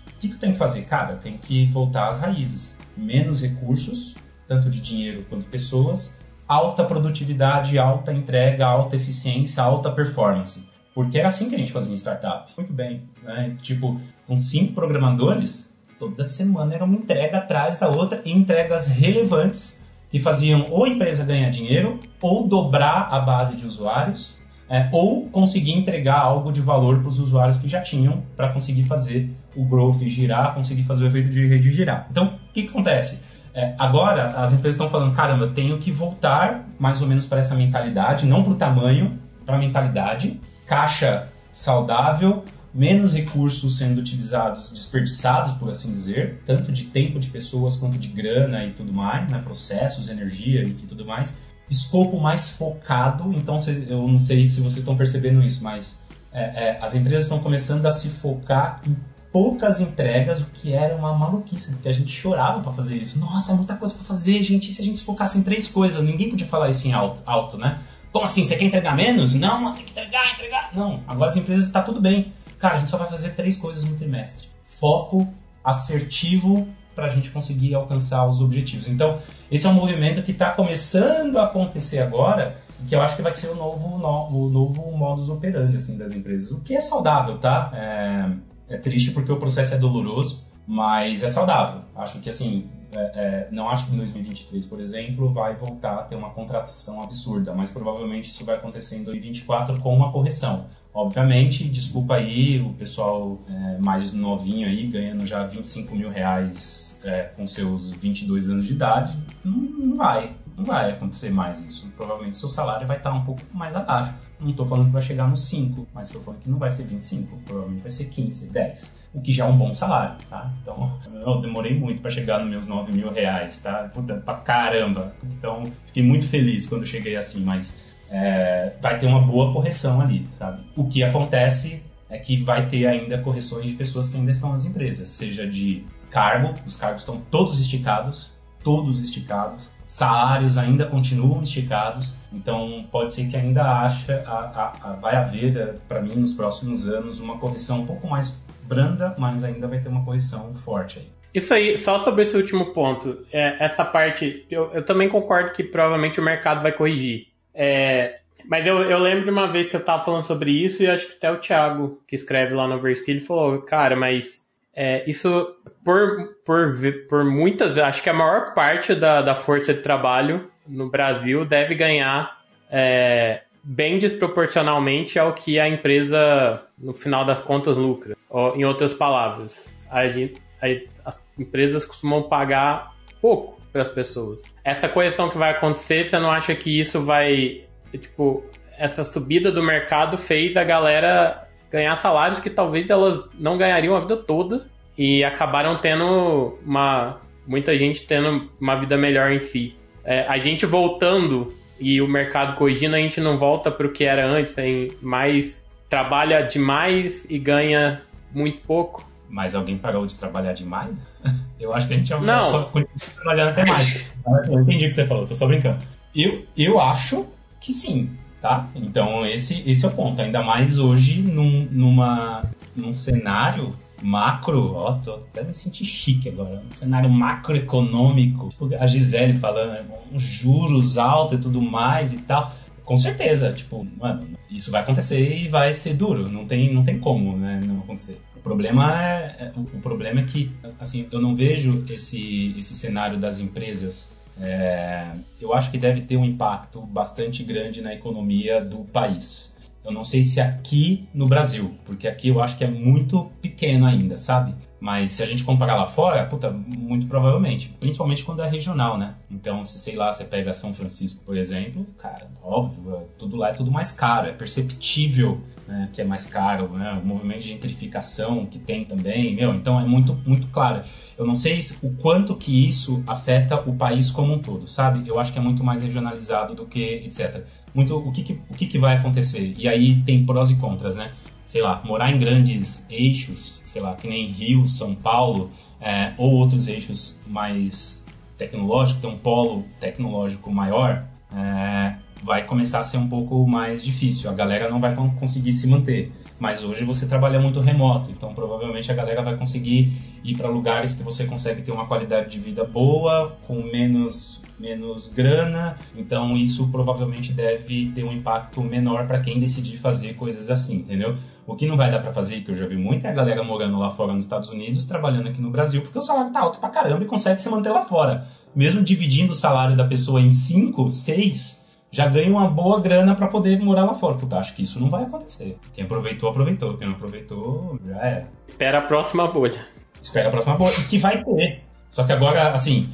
O 0.08 0.20
que, 0.20 0.30
que 0.30 0.36
tenho 0.38 0.54
que 0.54 0.60
fazer? 0.60 0.84
Cara, 0.84 1.16
tenho 1.16 1.38
que 1.38 1.66
voltar 1.68 2.10
às 2.10 2.20
raízes. 2.20 2.78
Menos 2.96 3.42
recursos, 3.42 4.16
tanto 4.48 4.70
de 4.70 4.80
dinheiro 4.80 5.26
quanto 5.30 5.46
pessoas, 5.48 6.20
alta 6.48 6.84
produtividade, 6.84 7.78
alta 7.78 8.14
entrega, 8.14 8.66
alta 8.66 8.96
eficiência, 8.96 9.64
alta 9.64 9.92
performance. 9.92 10.70
Porque 10.94 11.18
era 11.18 11.28
assim 11.28 11.50
que 11.50 11.56
a 11.56 11.58
gente 11.58 11.72
fazia 11.72 11.94
em 11.94 11.98
startup. 11.98 12.52
Muito 12.56 12.72
bem. 12.72 13.10
Né? 13.24 13.56
Tipo, 13.62 14.00
com 14.28 14.36
cinco 14.36 14.74
programadores, 14.74 15.76
toda 15.98 16.24
semana 16.24 16.76
era 16.76 16.86
uma 16.86 16.96
entrega 16.96 17.40
atrás 17.40 17.80
da 17.80 17.90
outra 17.90 18.22
e 18.24 18.32
entregas 18.32 18.88
relevantes 18.88 19.83
que 20.14 20.20
faziam 20.20 20.68
ou 20.70 20.86
a 20.86 20.90
empresa 20.90 21.26
ganhar 21.26 21.50
dinheiro, 21.50 22.00
ou 22.22 22.48
dobrar 22.48 23.08
a 23.10 23.20
base 23.20 23.56
de 23.56 23.66
usuários, 23.66 24.38
é, 24.70 24.88
ou 24.92 25.28
conseguir 25.30 25.72
entregar 25.72 26.20
algo 26.20 26.52
de 26.52 26.62
valor 26.62 27.00
para 27.00 27.08
os 27.08 27.18
usuários 27.18 27.58
que 27.58 27.68
já 27.68 27.82
tinham 27.82 28.22
para 28.38 28.50
conseguir 28.50 28.84
fazer 28.84 29.36
o 29.56 29.66
growth 29.66 30.04
girar, 30.04 30.54
conseguir 30.54 30.84
fazer 30.84 31.06
o 31.06 31.08
efeito 31.08 31.30
de 31.30 31.48
rede 31.48 31.74
girar. 31.74 32.06
Então, 32.12 32.26
o 32.28 32.54
que, 32.54 32.62
que 32.62 32.70
acontece? 32.70 33.24
É, 33.56 33.74
agora, 33.80 34.40
as 34.40 34.54
empresas 34.54 34.76
estão 34.76 34.88
falando, 34.88 35.16
caramba, 35.16 35.46
eu 35.46 35.54
tenho 35.56 35.80
que 35.80 35.92
voltar 35.92 36.64
mais 36.78 37.02
ou 37.02 37.08
menos 37.08 37.26
para 37.26 37.40
essa 37.40 37.56
mentalidade, 37.56 38.28
não 38.28 38.44
para 38.44 38.54
o 38.54 38.56
tamanho, 38.56 39.18
para 39.44 39.56
a 39.56 39.60
mentalidade, 39.60 40.40
caixa 40.68 41.28
saudável, 41.52 42.44
menos 42.74 43.14
recursos 43.14 43.78
sendo 43.78 44.00
utilizados, 44.00 44.70
desperdiçados, 44.70 45.54
por 45.56 45.70
assim 45.70 45.92
dizer, 45.92 46.42
tanto 46.46 46.72
de 46.72 46.86
tempo 46.86 47.20
de 47.20 47.30
pessoas 47.30 47.78
quanto 47.78 47.98
de 47.98 48.08
grana 48.08 48.66
e 48.66 48.72
tudo 48.72 48.92
mais, 48.92 49.30
né, 49.30 49.40
processos, 49.44 50.10
energia 50.10 50.64
e 50.64 50.74
tudo 50.74 51.06
mais. 51.06 51.38
Escopo 51.70 52.20
mais 52.20 52.50
focado, 52.50 53.32
então 53.34 53.58
eu 53.88 54.08
não 54.08 54.20
sei 54.20 54.46
se 54.46 54.60
vocês 54.60 54.78
estão 54.78 54.98
percebendo 54.98 55.44
isso, 55.44 55.64
mas 55.64 56.04
é, 56.32 56.70
é, 56.70 56.80
as 56.82 56.96
empresas 56.96 57.24
estão 57.24 57.40
começando 57.40 57.86
a 57.86 57.92
se 57.92 58.10
focar 58.10 58.82
em 58.86 58.98
poucas 59.32 59.80
entregas, 59.80 60.42
o 60.42 60.50
que 60.52 60.74
era 60.74 60.96
uma 60.96 61.14
maluquice, 61.14 61.72
porque 61.74 61.90
a 61.90 61.92
gente 61.92 62.12
chorava 62.12 62.62
para 62.62 62.74
fazer 62.74 62.98
isso. 62.98 63.20
Nossa, 63.20 63.54
é 63.54 63.56
muita 63.56 63.76
coisa 63.76 63.94
para 63.96 64.04
fazer, 64.04 64.44
gente. 64.44 64.70
E 64.70 64.72
se 64.72 64.82
a 64.82 64.86
gente 64.86 65.00
se 65.00 65.06
focasse 65.06 65.38
em 65.38 65.44
três 65.44 65.68
coisas? 65.68 66.04
Ninguém 66.04 66.30
podia 66.30 66.46
falar 66.46 66.70
isso 66.70 66.88
em 66.88 66.94
alto, 66.94 67.22
alto 67.26 67.58
né? 67.58 67.80
Como 68.12 68.26
assim? 68.26 68.44
Você 68.44 68.56
quer 68.56 68.66
entregar 68.66 68.96
menos? 68.96 69.34
Não, 69.34 69.74
tem 69.74 69.86
que 69.86 69.92
entregar, 69.92 70.34
entregar. 70.34 70.70
Não, 70.76 71.02
agora 71.08 71.32
as 71.32 71.38
empresas 71.38 71.66
está 71.66 71.82
tudo 71.82 72.00
bem 72.00 72.32
cara, 72.64 72.76
a 72.76 72.80
gente 72.80 72.92
só 72.92 72.98
vai 72.98 73.10
fazer 73.10 73.32
três 73.32 73.58
coisas 73.58 73.84
no 73.84 73.98
trimestre. 73.98 74.48
Foco 74.64 75.28
assertivo 75.62 76.66
para 76.96 77.08
a 77.08 77.10
gente 77.10 77.30
conseguir 77.30 77.76
alcançar 77.76 78.26
os 78.26 78.40
objetivos. 78.40 78.88
Então, 78.88 79.20
esse 79.52 79.68
é 79.68 79.70
um 79.70 79.74
movimento 79.74 80.24
que 80.24 80.32
está 80.32 80.52
começando 80.52 81.38
a 81.40 81.44
acontecer 81.44 82.00
agora 82.00 82.56
que 82.88 82.96
eu 82.96 83.02
acho 83.02 83.18
que 83.18 83.22
vai 83.22 83.34
ser 83.34 83.48
o 83.48 83.56
novo, 83.56 83.98
no, 83.98 84.46
o 84.46 84.50
novo 84.50 84.90
modus 84.96 85.30
operandi 85.30 85.76
assim, 85.76 85.98
das 85.98 86.14
empresas. 86.14 86.52
O 86.52 86.62
que 86.62 86.74
é 86.74 86.80
saudável, 86.80 87.38
tá? 87.38 87.70
É, 87.74 88.76
é 88.76 88.78
triste 88.78 89.12
porque 89.12 89.32
o 89.32 89.38
processo 89.38 89.74
é 89.74 89.78
doloroso, 89.78 90.48
mas 90.66 91.22
é 91.22 91.30
saudável. 91.30 91.82
Acho 91.94 92.20
que, 92.20 92.30
assim, 92.30 92.70
é, 92.94 93.12
é, 93.16 93.48
não 93.52 93.70
acho 93.70 93.88
que 93.88 93.94
em 93.94 93.98
2023, 93.98 94.66
por 94.66 94.80
exemplo, 94.80 95.34
vai 95.34 95.56
voltar 95.56 95.96
a 95.96 96.04
ter 96.04 96.16
uma 96.16 96.30
contratação 96.30 97.02
absurda, 97.02 97.54
mas 97.54 97.72
provavelmente 97.72 98.30
isso 98.30 98.46
vai 98.46 98.56
acontecer 98.56 98.98
em 98.98 99.04
2024 99.04 99.80
com 99.82 99.96
uma 99.96 100.12
correção. 100.12 100.68
Obviamente, 100.94 101.68
desculpa 101.68 102.16
aí 102.16 102.62
o 102.62 102.74
pessoal 102.74 103.40
é, 103.50 103.78
mais 103.80 104.14
novinho 104.14 104.68
aí, 104.68 104.88
ganhando 104.88 105.26
já 105.26 105.44
25 105.44 105.96
mil 105.96 106.10
reais 106.10 107.02
é, 107.04 107.24
com 107.36 107.48
seus 107.48 107.92
22 107.92 108.50
anos 108.50 108.68
de 108.68 108.74
idade, 108.74 109.18
não, 109.44 109.58
não, 109.58 109.98
vai, 109.98 110.36
não 110.56 110.64
vai 110.64 110.92
acontecer 110.92 111.32
mais 111.32 111.66
isso. 111.66 111.92
Provavelmente 111.98 112.38
seu 112.38 112.50
salário 112.50 112.86
vai 112.86 112.98
estar 112.98 113.12
um 113.12 113.26
pouco 113.26 113.42
mais 113.52 113.76
abaixo. 113.76 114.14
Não 114.40 114.52
estou 114.52 114.68
falando 114.68 114.88
que 114.88 114.94
vai 114.94 115.02
chegar 115.02 115.28
nos 115.28 115.48
5, 115.48 115.88
mas 115.94 116.10
estou 116.10 116.22
falando 116.22 116.42
que 116.42 116.50
não 116.50 116.60
vai 116.60 116.70
ser 116.70 116.84
25, 116.84 117.38
provavelmente 117.44 117.82
vai 117.82 117.92
ser 117.92 118.06
15, 118.06 118.50
10. 118.50 119.03
O 119.14 119.22
que 119.22 119.32
já 119.32 119.46
é 119.46 119.48
um 119.48 119.58
bom 119.58 119.72
salário, 119.72 120.16
tá? 120.30 120.52
Então, 120.62 121.00
eu 121.14 121.40
demorei 121.40 121.78
muito 121.78 122.02
para 122.02 122.10
chegar 122.10 122.40
nos 122.40 122.50
meus 122.50 122.68
9 122.68 122.92
mil 122.92 123.12
reais, 123.12 123.62
tá? 123.62 123.90
Puta, 123.94 124.16
pra 124.16 124.36
caramba. 124.36 125.14
Então, 125.24 125.72
fiquei 125.86 126.02
muito 126.02 126.28
feliz 126.28 126.66
quando 126.66 126.86
cheguei 126.86 127.16
assim, 127.16 127.44
mas 127.44 127.80
é, 128.10 128.74
vai 128.82 128.98
ter 128.98 129.06
uma 129.06 129.22
boa 129.22 129.54
correção 129.54 130.02
ali, 130.02 130.28
sabe? 130.38 130.64
O 130.76 130.88
que 130.88 131.04
acontece 131.04 131.84
é 132.10 132.18
que 132.18 132.44
vai 132.44 132.68
ter 132.68 132.86
ainda 132.86 133.18
correções 133.18 133.72
de 133.72 133.76
pessoas 133.76 134.10
que 134.10 134.18
ainda 134.18 134.32
estão 134.32 134.52
nas 134.52 134.66
empresas, 134.66 135.10
seja 135.10 135.48
de 135.48 135.86
cargo, 136.12 136.54
os 136.66 136.78
cargos 136.78 137.02
estão 137.02 137.20
todos 137.32 137.60
esticados, 137.60 138.32
todos 138.64 139.02
esticados, 139.02 139.72
salários 139.88 140.58
ainda 140.58 140.86
continuam 140.86 141.42
esticados, 141.42 142.14
então 142.32 142.86
pode 142.92 143.14
ser 143.14 143.28
que 143.28 143.36
ainda 143.36 143.64
acha, 143.64 144.24
a, 144.28 144.32
a, 144.32 144.92
a, 144.92 144.94
vai 144.94 145.16
haver, 145.16 145.80
para 145.88 146.02
mim, 146.02 146.16
nos 146.16 146.36
próximos 146.36 146.88
anos, 146.88 147.20
uma 147.20 147.38
correção 147.38 147.82
um 147.82 147.86
pouco 147.86 148.08
mais 148.08 148.30
branda, 148.66 149.16
mas 149.18 149.44
ainda 149.44 149.68
vai 149.68 149.80
ter 149.80 149.90
uma 149.90 150.04
correção 150.04 150.54
forte 150.54 151.00
aí. 151.00 151.08
Isso 151.34 151.54
aí, 151.54 151.78
só 151.78 151.98
sobre 151.98 152.22
esse 152.22 152.38
último 152.38 152.74
ponto, 152.74 153.26
é, 153.32 153.56
essa 153.60 153.84
parte, 153.84 154.46
eu, 154.52 154.72
eu 154.72 154.86
também 154.86 155.10
concordo 155.10 155.52
que 155.52 155.64
provavelmente 155.64 156.20
o 156.20 156.24
mercado 156.24 156.62
vai 156.62 156.72
corrigir. 156.72 157.28
É, 157.54 158.20
mas 158.46 158.66
eu, 158.68 158.84
eu 158.84 159.00
lembro 159.00 159.24
de 159.24 159.32
uma 159.32 159.52
vez 159.52 159.70
que 159.70 159.76
eu 159.76 159.84
tava 159.84 160.04
falando 160.04 160.24
sobre 160.24 160.52
isso 160.52 160.84
e 160.84 160.88
acho 160.88 161.08
que 161.08 161.14
até 161.14 161.32
o 161.32 161.40
Thiago, 161.40 162.02
que 162.08 162.16
escreve 162.16 162.54
lá 162.54 162.68
no 162.68 162.80
Versilho, 162.80 163.26
falou, 163.26 163.62
cara, 163.62 163.96
mas 163.96 164.44
é, 164.76 165.04
isso 165.10 165.56
por, 165.84 166.36
por, 166.46 166.76
por 167.10 167.24
muitas, 167.24 167.78
acho 167.78 168.04
que 168.04 168.10
a 168.10 168.14
maior 168.14 168.54
parte 168.54 168.94
da, 168.94 169.22
da 169.22 169.36
força 169.36 169.74
de 169.74 169.82
trabalho 169.82 170.52
no 170.68 170.90
Brasil 170.90 171.46
deve 171.46 171.76
ganhar 171.76 172.42
é, 172.70 173.42
bem 173.64 173.98
desproporcionalmente 173.98 175.20
ao 175.20 175.34
que 175.34 175.60
a 175.60 175.68
empresa, 175.68 176.64
no 176.84 176.94
final 176.94 177.26
das 177.26 177.42
contas, 177.42 177.78
lucra. 177.78 178.16
Ou, 178.30 178.56
em 178.56 178.66
outras 178.66 178.94
palavras, 178.94 179.68
a 179.90 180.08
gente, 180.08 180.42
a, 180.62 181.10
as 181.10 181.20
empresas 181.38 181.86
costumam 181.86 182.24
pagar 182.24 182.94
pouco 183.22 183.62
para 183.72 183.82
as 183.82 183.88
pessoas. 183.88 184.44
Essa 184.64 184.88
correção 184.88 185.30
que 185.30 185.38
vai 185.38 185.52
acontecer, 185.52 186.08
você 186.08 186.20
não 186.20 186.32
acha 186.32 186.56
que 186.56 186.80
isso 186.80 187.02
vai. 187.02 187.66
Tipo, 187.92 188.44
essa 188.78 189.04
subida 189.04 189.52
do 189.52 189.64
mercado 189.64 190.18
fez 190.18 190.58
a 190.58 190.64
galera 190.64 191.48
ganhar 191.72 191.96
salários 191.98 192.40
que 192.40 192.50
talvez 192.50 192.90
elas 192.90 193.24
não 193.40 193.58
ganhariam 193.58 193.96
a 193.96 194.00
vida 194.00 194.18
toda 194.18 194.68
e 194.98 195.24
acabaram 195.24 195.80
tendo 195.80 196.58
uma. 196.66 197.22
muita 197.48 197.76
gente 197.78 198.06
tendo 198.06 198.50
uma 198.60 198.76
vida 198.76 198.98
melhor 198.98 199.32
em 199.32 199.40
si. 199.40 199.76
É, 200.04 200.26
a 200.28 200.38
gente 200.38 200.66
voltando 200.66 201.54
e 201.80 202.02
o 202.02 202.08
mercado 202.08 202.56
corrigindo, 202.56 202.96
a 202.96 203.00
gente 203.00 203.20
não 203.20 203.38
volta 203.38 203.72
para 203.72 203.88
o 203.88 203.92
que 203.92 204.04
era 204.04 204.26
antes, 204.26 204.54
tem 204.54 204.92
mais. 205.02 205.63
Trabalha 205.94 206.42
demais 206.42 207.24
e 207.30 207.38
ganha 207.38 208.02
muito 208.34 208.58
pouco. 208.66 209.08
Mas 209.30 209.54
alguém 209.54 209.78
parou 209.78 210.08
de 210.08 210.16
trabalhar 210.16 210.54
demais? 210.54 210.98
Eu 211.60 211.72
acho 211.72 211.88
que 211.88 211.94
a 211.94 211.98
gente 211.98 212.12
não 212.12 212.64
continua 212.72 213.14
trabalhando 213.16 213.50
até 213.50 213.64
mais. 213.64 214.04
Eu 214.50 214.62
entendi 214.62 214.86
o 214.86 214.90
que 214.90 214.96
você 214.96 215.06
falou, 215.06 215.28
tô 215.28 215.36
só 215.36 215.46
brincando. 215.46 215.84
Eu, 216.16 216.46
eu 216.58 216.80
acho 216.80 217.28
que 217.60 217.72
sim, 217.72 218.10
tá? 218.42 218.68
Então 218.76 219.26
esse, 219.26 219.64
esse 219.70 219.86
é 219.86 219.88
o 219.88 219.92
ponto. 219.92 220.20
Ainda 220.20 220.42
mais 220.42 220.80
hoje 220.80 221.22
num, 221.22 221.68
numa, 221.70 222.42
num 222.76 222.92
cenário 222.92 223.76
macro, 224.02 224.74
ó, 224.74 224.94
tô 224.94 225.14
até 225.14 225.44
me 225.44 225.54
senti 225.54 225.86
chique 225.86 226.28
agora, 226.28 226.62
um 226.70 226.72
cenário 226.72 227.10
macroeconômico, 227.10 228.50
tipo 228.50 228.70
a 228.76 228.86
Gisele 228.86 229.40
falando, 229.40 229.72
né, 229.72 229.86
juros 230.18 230.98
altos 230.98 231.40
e 231.40 231.42
tudo 231.42 231.62
mais 231.62 232.14
e 232.14 232.18
tal. 232.20 232.52
Com 232.84 232.98
certeza, 232.98 233.54
tipo, 233.54 233.86
mano, 233.98 234.28
isso 234.50 234.70
vai 234.70 234.82
acontecer 234.82 235.38
e 235.38 235.48
vai 235.48 235.74
ser 235.74 235.94
duro, 235.94 236.30
não 236.30 236.46
tem, 236.46 236.74
não 236.74 236.84
tem 236.84 237.00
como, 237.00 237.38
né, 237.38 237.62
não 237.64 237.80
acontecer 237.80 238.20
problema 238.44 239.02
é, 239.02 239.46
é 239.46 239.52
o 239.56 239.80
problema 239.80 240.20
é 240.20 240.24
que 240.26 240.52
assim 240.80 241.08
eu 241.12 241.22
não 241.22 241.34
vejo 241.34 241.86
esse 241.90 242.54
esse 242.58 242.74
cenário 242.76 243.18
das 243.18 243.40
empresas 243.40 244.12
é, 244.40 245.12
eu 245.40 245.54
acho 245.54 245.72
que 245.72 245.78
deve 245.78 246.02
ter 246.02 246.18
um 246.18 246.26
impacto 246.26 246.82
bastante 246.82 247.44
grande 247.44 247.82
na 247.82 247.94
economia 247.94 248.60
do 248.60 248.80
país. 248.80 249.56
Eu 249.86 249.92
não 249.92 250.04
sei 250.04 250.24
se 250.24 250.42
aqui 250.42 251.08
no 251.14 251.28
Brasil, 251.28 251.76
porque 251.86 252.08
aqui 252.08 252.30
eu 252.30 252.42
acho 252.42 252.58
que 252.58 252.64
é 252.64 252.68
muito 252.68 253.32
pequeno 253.42 253.86
ainda, 253.86 254.18
sabe? 254.18 254.56
Mas 254.84 255.14
se 255.14 255.24
a 255.24 255.26
gente 255.26 255.46
comparar 255.46 255.78
lá 255.78 255.86
fora, 255.86 256.26
puta, 256.26 256.52
muito 256.52 257.08
provavelmente. 257.08 257.70
Principalmente 257.80 258.22
quando 258.26 258.44
é 258.44 258.50
regional, 258.50 258.98
né? 258.98 259.16
Então, 259.32 259.64
se 259.64 259.80
sei 259.80 259.96
lá, 259.96 260.12
você 260.12 260.26
pega 260.26 260.52
São 260.52 260.74
Francisco, 260.74 261.24
por 261.24 261.38
exemplo, 261.38 261.88
cara, 261.98 262.30
óbvio, 262.44 262.94
é 262.98 263.04
tudo 263.18 263.38
lá 263.38 263.52
é 263.52 263.54
tudo 263.54 263.72
mais 263.72 263.94
caro, 263.94 264.28
é 264.28 264.34
perceptível 264.34 265.40
né, 265.66 265.90
que 265.94 266.02
é 266.02 266.04
mais 266.04 266.26
caro, 266.26 266.68
né, 266.68 267.00
o 267.02 267.08
movimento 267.08 267.44
de 267.44 267.48
gentrificação 267.48 268.46
que 268.46 268.60
tem 268.60 268.84
também, 268.84 269.34
meu, 269.34 269.54
então 269.54 269.80
é 269.80 269.86
muito, 269.86 270.20
muito 270.26 270.48
claro. 270.48 270.84
Eu 271.18 271.26
não 271.26 271.34
sei 271.34 271.60
o 271.82 271.92
quanto 271.92 272.36
que 272.36 272.68
isso 272.68 273.02
afeta 273.08 273.56
o 273.66 273.78
país 273.78 274.12
como 274.12 274.34
um 274.34 274.40
todo, 274.40 274.68
sabe? 274.68 275.08
Eu 275.08 275.18
acho 275.18 275.32
que 275.32 275.40
é 275.40 275.42
muito 275.42 275.64
mais 275.64 275.82
regionalizado 275.82 276.54
do 276.54 276.66
que 276.66 276.84
etc. 277.06 277.46
Muito, 277.74 277.96
o 277.96 278.12
que, 278.12 278.22
que 278.22 278.34
o 278.34 278.54
que, 278.54 278.68
que 278.68 278.78
vai 278.78 278.98
acontecer? 278.98 279.54
E 279.58 279.66
aí 279.66 280.02
tem 280.02 280.26
prós 280.26 280.52
e 280.52 280.56
contras, 280.58 280.98
né? 280.98 281.14
Sei 281.46 281.62
lá, 281.62 281.82
morar 281.84 282.12
em 282.12 282.20
grandes 282.20 282.88
eixos, 282.90 283.62
sei 283.66 283.82
lá, 283.82 283.96
que 283.96 284.08
nem 284.08 284.32
Rio, 284.32 284.68
São 284.68 284.96
Paulo, 284.96 285.52
é, 285.80 286.14
ou 286.18 286.32
outros 286.32 286.68
eixos 286.68 287.20
mais 287.28 288.06
tecnológicos, 288.38 289.02
tem 289.02 289.10
um 289.10 289.18
polo 289.18 289.66
tecnológico 289.80 290.52
maior, 290.52 291.06
é, 291.36 291.96
vai 292.24 292.46
começar 292.46 292.80
a 292.80 292.84
ser 292.84 292.98
um 292.98 293.08
pouco 293.08 293.46
mais 293.48 293.84
difícil. 293.84 294.30
A 294.30 294.34
galera 294.34 294.70
não 294.70 294.80
vai 294.80 294.96
conseguir 294.96 295.52
se 295.52 295.68
manter. 295.68 296.12
Mas 296.40 296.64
hoje 296.64 296.84
você 296.84 297.06
trabalha 297.06 297.40
muito 297.40 297.60
remoto, 297.60 298.12
então 298.12 298.34
provavelmente 298.34 298.92
a 298.92 298.96
galera 298.96 299.22
vai 299.22 299.38
conseguir 299.38 299.94
ir 300.24 300.36
para 300.36 300.50
lugares 300.50 300.94
que 300.94 301.04
você 301.04 301.26
consegue 301.26 301.62
ter 301.62 301.72
uma 301.72 301.86
qualidade 301.86 302.32
de 302.32 302.40
vida 302.40 302.64
boa, 302.64 303.38
com 303.48 303.62
menos 303.62 304.42
menos 304.60 305.12
grana, 305.12 305.78
então 305.96 306.38
isso 306.38 306.70
provavelmente 306.70 307.34
deve 307.34 307.92
ter 307.94 308.04
um 308.04 308.14
impacto 308.14 308.62
menor 308.62 309.08
para 309.08 309.20
quem 309.20 309.40
decidir 309.40 309.78
fazer 309.78 310.14
coisas 310.14 310.50
assim, 310.50 310.78
entendeu? 310.78 311.18
O 311.46 311.56
que 311.56 311.68
não 311.68 311.76
vai 311.76 311.92
dar 311.92 312.00
para 312.00 312.14
fazer, 312.14 312.42
que 312.42 312.52
eu 312.52 312.56
já 312.56 312.66
vi 312.66 312.78
muito, 312.78 313.06
é 313.06 313.10
a 313.10 313.14
galera 313.14 313.44
morando 313.44 313.78
lá 313.78 313.92
fora 313.92 314.14
nos 314.14 314.24
Estados 314.24 314.50
Unidos, 314.50 314.86
trabalhando 314.86 315.28
aqui 315.28 315.42
no 315.42 315.50
Brasil, 315.50 315.82
porque 315.82 315.98
o 315.98 316.02
salário 316.02 316.32
tá 316.32 316.40
alto 316.40 316.60
pra 316.60 316.70
caramba 316.70 317.04
e 317.04 317.08
consegue 317.08 317.42
se 317.42 317.50
manter 317.50 317.72
lá 317.72 317.82
fora. 317.82 318.28
Mesmo 318.56 318.82
dividindo 318.82 319.34
o 319.34 319.36
salário 319.36 319.76
da 319.76 319.84
pessoa 319.84 320.22
em 320.22 320.32
5, 320.32 320.88
6, 320.88 321.63
já 321.94 322.08
ganha 322.08 322.32
uma 322.32 322.50
boa 322.50 322.82
grana 322.82 323.14
para 323.14 323.28
poder 323.28 323.60
morar 323.60 323.86
lá 323.86 323.94
fora. 323.94 324.16
Puta, 324.16 324.38
acho 324.38 324.56
que 324.56 324.64
isso 324.64 324.80
não 324.80 324.90
vai 324.90 325.04
acontecer. 325.04 325.56
Quem 325.76 325.84
aproveitou, 325.84 326.28
aproveitou. 326.28 326.76
Quem 326.76 326.88
não 326.88 326.96
aproveitou, 326.96 327.80
já 327.86 327.98
era. 327.98 328.28
Espera 328.48 328.80
a 328.80 328.82
próxima 328.82 329.28
bolha. 329.28 329.64
Espera 330.02 330.28
a 330.28 330.32
próxima 330.32 330.58
bolha. 330.58 330.74
Que 330.90 330.98
vai 330.98 331.24
ter. 331.24 331.62
Só 331.92 332.04
que 332.04 332.12
agora, 332.12 332.52
assim, 332.52 332.90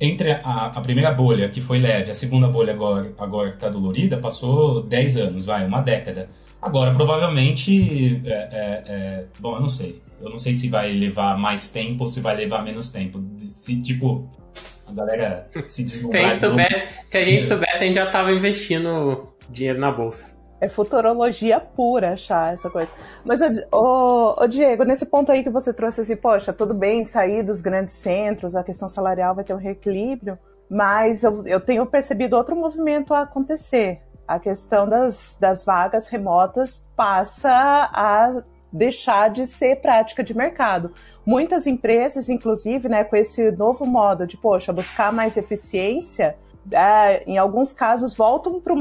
entre 0.00 0.32
a, 0.32 0.66
a, 0.74 0.80
primeira 0.80 1.12
bolha, 1.12 1.50
que 1.50 1.60
foi 1.60 1.78
leve, 1.78 2.10
a 2.10 2.14
segunda 2.14 2.48
bolha 2.48 2.72
agora, 2.72 3.12
agora 3.18 3.50
que 3.50 3.56
está 3.56 3.68
dolorida, 3.68 4.16
passou 4.16 4.82
10 4.84 5.16
anos, 5.18 5.44
vai, 5.44 5.66
uma 5.66 5.82
década. 5.82 6.30
Agora, 6.62 6.94
provavelmente, 6.94 8.22
é, 8.24 8.32
é, 8.32 8.82
é, 8.86 9.24
bom, 9.38 9.56
eu 9.56 9.60
não 9.60 9.68
sei. 9.68 10.00
Eu 10.18 10.30
não 10.30 10.38
sei 10.38 10.54
se 10.54 10.70
vai 10.70 10.90
levar 10.92 11.36
mais 11.38 11.68
tempo 11.68 12.04
ou 12.04 12.06
se 12.06 12.22
vai 12.22 12.34
levar 12.36 12.64
menos 12.64 12.90
tempo. 12.90 13.22
Se, 13.36 13.82
tipo, 13.82 14.26
a 14.90 14.94
galera 14.94 15.48
se 15.68 15.84
desmontar. 15.84 16.38
Se, 16.38 17.10
se 17.10 17.16
a 17.16 17.24
gente 17.24 17.48
soubesse, 17.48 17.76
a 17.76 17.78
gente 17.78 17.94
já 17.94 18.10
tava 18.10 18.32
investindo 18.32 19.28
dinheiro 19.48 19.78
na 19.78 19.90
bolsa. 19.90 20.26
É 20.60 20.68
futurologia 20.68 21.58
pura 21.58 22.12
achar 22.12 22.52
essa 22.52 22.68
coisa. 22.68 22.92
Mas, 23.24 23.40
ô, 23.72 24.34
ô, 24.38 24.46
Diego, 24.46 24.84
nesse 24.84 25.06
ponto 25.06 25.32
aí 25.32 25.42
que 25.42 25.48
você 25.48 25.72
trouxe 25.72 26.02
assim, 26.02 26.14
poxa, 26.14 26.52
tudo 26.52 26.74
bem 26.74 27.02
sair 27.04 27.42
dos 27.42 27.62
grandes 27.62 27.94
centros, 27.94 28.54
a 28.54 28.62
questão 28.62 28.86
salarial 28.88 29.34
vai 29.34 29.42
ter 29.42 29.54
um 29.54 29.58
reequilíbrio, 29.58 30.38
mas 30.68 31.24
eu, 31.24 31.46
eu 31.46 31.60
tenho 31.60 31.86
percebido 31.86 32.36
outro 32.36 32.54
movimento 32.54 33.14
a 33.14 33.22
acontecer. 33.22 34.02
A 34.28 34.38
questão 34.38 34.86
das, 34.86 35.38
das 35.40 35.64
vagas 35.64 36.08
remotas 36.08 36.86
passa 36.94 37.50
a 37.50 38.42
deixar 38.72 39.30
de 39.30 39.46
ser 39.46 39.80
prática 39.80 40.22
de 40.22 40.36
mercado. 40.36 40.92
Muitas 41.24 41.66
empresas, 41.66 42.28
inclusive, 42.28 42.88
né, 42.88 43.04
com 43.04 43.16
esse 43.16 43.50
novo 43.52 43.84
modo 43.84 44.26
de, 44.26 44.36
poxa, 44.36 44.72
buscar 44.72 45.12
mais 45.12 45.36
eficiência, 45.36 46.36
é, 46.72 47.24
em 47.24 47.38
alguns 47.38 47.72
casos 47.72 48.14
voltam 48.14 48.60
para 48.60 48.72